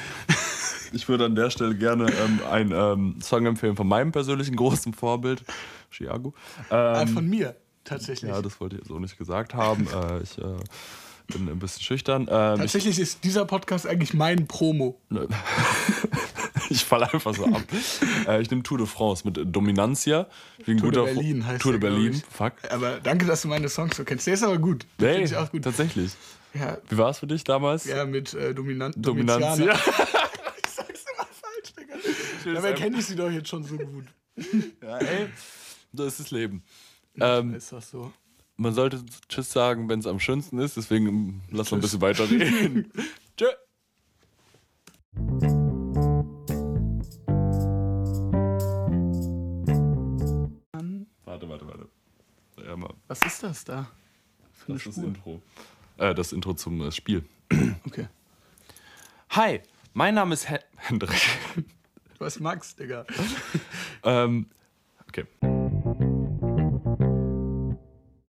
Ich 0.93 1.09
würde 1.09 1.25
an 1.25 1.35
der 1.35 1.51
Stelle 1.51 1.75
gerne 1.75 2.07
ähm, 2.07 2.41
einen 2.49 2.72
ähm, 2.72 3.20
Song 3.20 3.47
empfehlen 3.47 3.75
von 3.75 3.89
meinem 3.89 4.12
persönlichen 4.12 4.55
großen 4.55 4.95
Vorbild, 4.95 5.43
Chiago. 5.91 6.35
Äh, 6.70 7.03
Ähm, 7.03 7.09
von 7.09 7.29
mir, 7.29 7.57
tatsächlich. 7.83 8.31
ja, 8.31 8.41
das 8.41 8.61
wollte 8.61 8.77
ich 8.77 8.87
so 8.87 9.01
nicht 9.01 9.18
gesagt 9.18 9.55
haben. 9.55 9.89
äh, 9.89 10.22
ich 10.22 10.39
äh, 10.39 10.43
bin 11.33 11.49
ein 11.49 11.59
bisschen 11.59 11.83
schüchtern. 11.83 12.29
Ähm, 12.31 12.55
ich 12.55 12.61
tatsächlich 12.61 13.01
ist 13.01 13.25
dieser 13.25 13.45
Podcast 13.45 13.89
eigentlich 13.89 14.14
mein 14.14 14.47
Promo. 14.47 15.01
Ich 16.71 16.85
falle 16.85 17.12
einfach 17.12 17.35
so 17.35 17.45
ab. 17.47 17.62
äh, 18.27 18.41
ich 18.43 18.51
nehme 18.51 18.62
Tour 18.62 18.79
de 18.79 18.87
France 18.87 19.23
mit 19.27 19.37
ein 19.39 19.53
Tour 20.79 20.93
de 20.93 21.01
guter 21.03 21.05
Berlin 21.05 21.47
heißt 21.47 21.62
Tour 21.62 21.73
de 21.73 21.81
der, 21.81 21.89
Berlin. 21.89 22.23
Fuck. 22.31 22.53
Aber 22.71 23.01
danke, 23.01 23.27
dass 23.27 23.43
du 23.43 23.49
meine 23.49 23.69
Songs 23.69 23.97
so 23.97 24.05
kennst. 24.05 24.27
Der 24.27 24.35
ist 24.35 24.43
aber 24.43 24.59
gut. 24.59 24.87
Find 24.99 25.19
ich 25.25 25.37
auch 25.37 25.51
gut. 25.51 25.65
tatsächlich. 25.65 26.12
Ja, 26.55 26.79
Wie 26.89 26.97
war 26.99 27.11
es 27.11 27.19
für 27.19 27.27
dich 27.27 27.43
damals? 27.45 27.85
ja 27.85 28.05
mit 28.05 28.33
äh, 28.35 28.55
Dominant 28.55 28.95
Dominancia. 28.97 29.75
Ich 30.65 30.71
sag's 30.71 31.05
immer 31.12 31.27
falsch, 31.27 31.73
Digga. 31.79 31.95
Dabei 32.55 32.69
einfach- 32.69 32.81
kenne 32.83 32.99
ich 32.99 33.07
sie 33.07 33.17
doch 33.17 33.31
jetzt 33.31 33.49
schon 33.49 33.65
so 33.65 33.77
gut. 33.77 34.05
ja, 34.83 34.99
ey. 34.99 35.29
Das 35.93 36.07
ist 36.09 36.21
das 36.21 36.31
Leben. 36.31 36.62
Ähm, 37.21 37.55
Ist 37.55 37.73
das 37.73 37.91
so? 37.91 38.12
man 38.57 38.73
sollte 38.75 39.03
Tschüss 39.29 39.53
sagen, 39.53 39.89
wenn 39.89 39.99
es 40.01 40.07
am 40.07 40.21
schönsten 40.21 40.59
ist. 40.59 40.77
Deswegen 40.77 41.43
lass 41.51 41.71
mal 41.71 41.79
ein 41.79 41.81
bisschen 41.81 42.01
weiter 42.01 42.29
reden. 42.31 42.91
Tschö. 43.37 43.47
Warte, 51.49 51.67
warte, 51.67 51.89
warte. 52.57 52.69
Ja, 52.69 52.77
mal. 52.77 52.95
Was 53.09 53.23
ist 53.25 53.43
das 53.43 53.65
da? 53.65 53.91
Für 54.53 54.73
Das 54.73 54.87
ist 54.87 54.97
das? 54.97 55.05
Intro. 55.05 55.43
Äh, 55.99 56.15
das 56.15 56.33
Intro 56.33 56.55
zum 56.55 56.81
äh, 56.81 56.93
Spiel. 56.93 57.25
Okay. 57.87 58.09
Hi, 59.31 59.61
mein 59.93 60.15
Name 60.15 60.33
ist 60.35 60.49
Hen 60.49 60.59
Hendrik. 60.77 61.21
Du 62.19 62.25
hast 62.25 62.41
Max, 62.41 62.75
Digga. 62.75 63.05
ähm, 64.03 64.47
okay. 65.09 65.27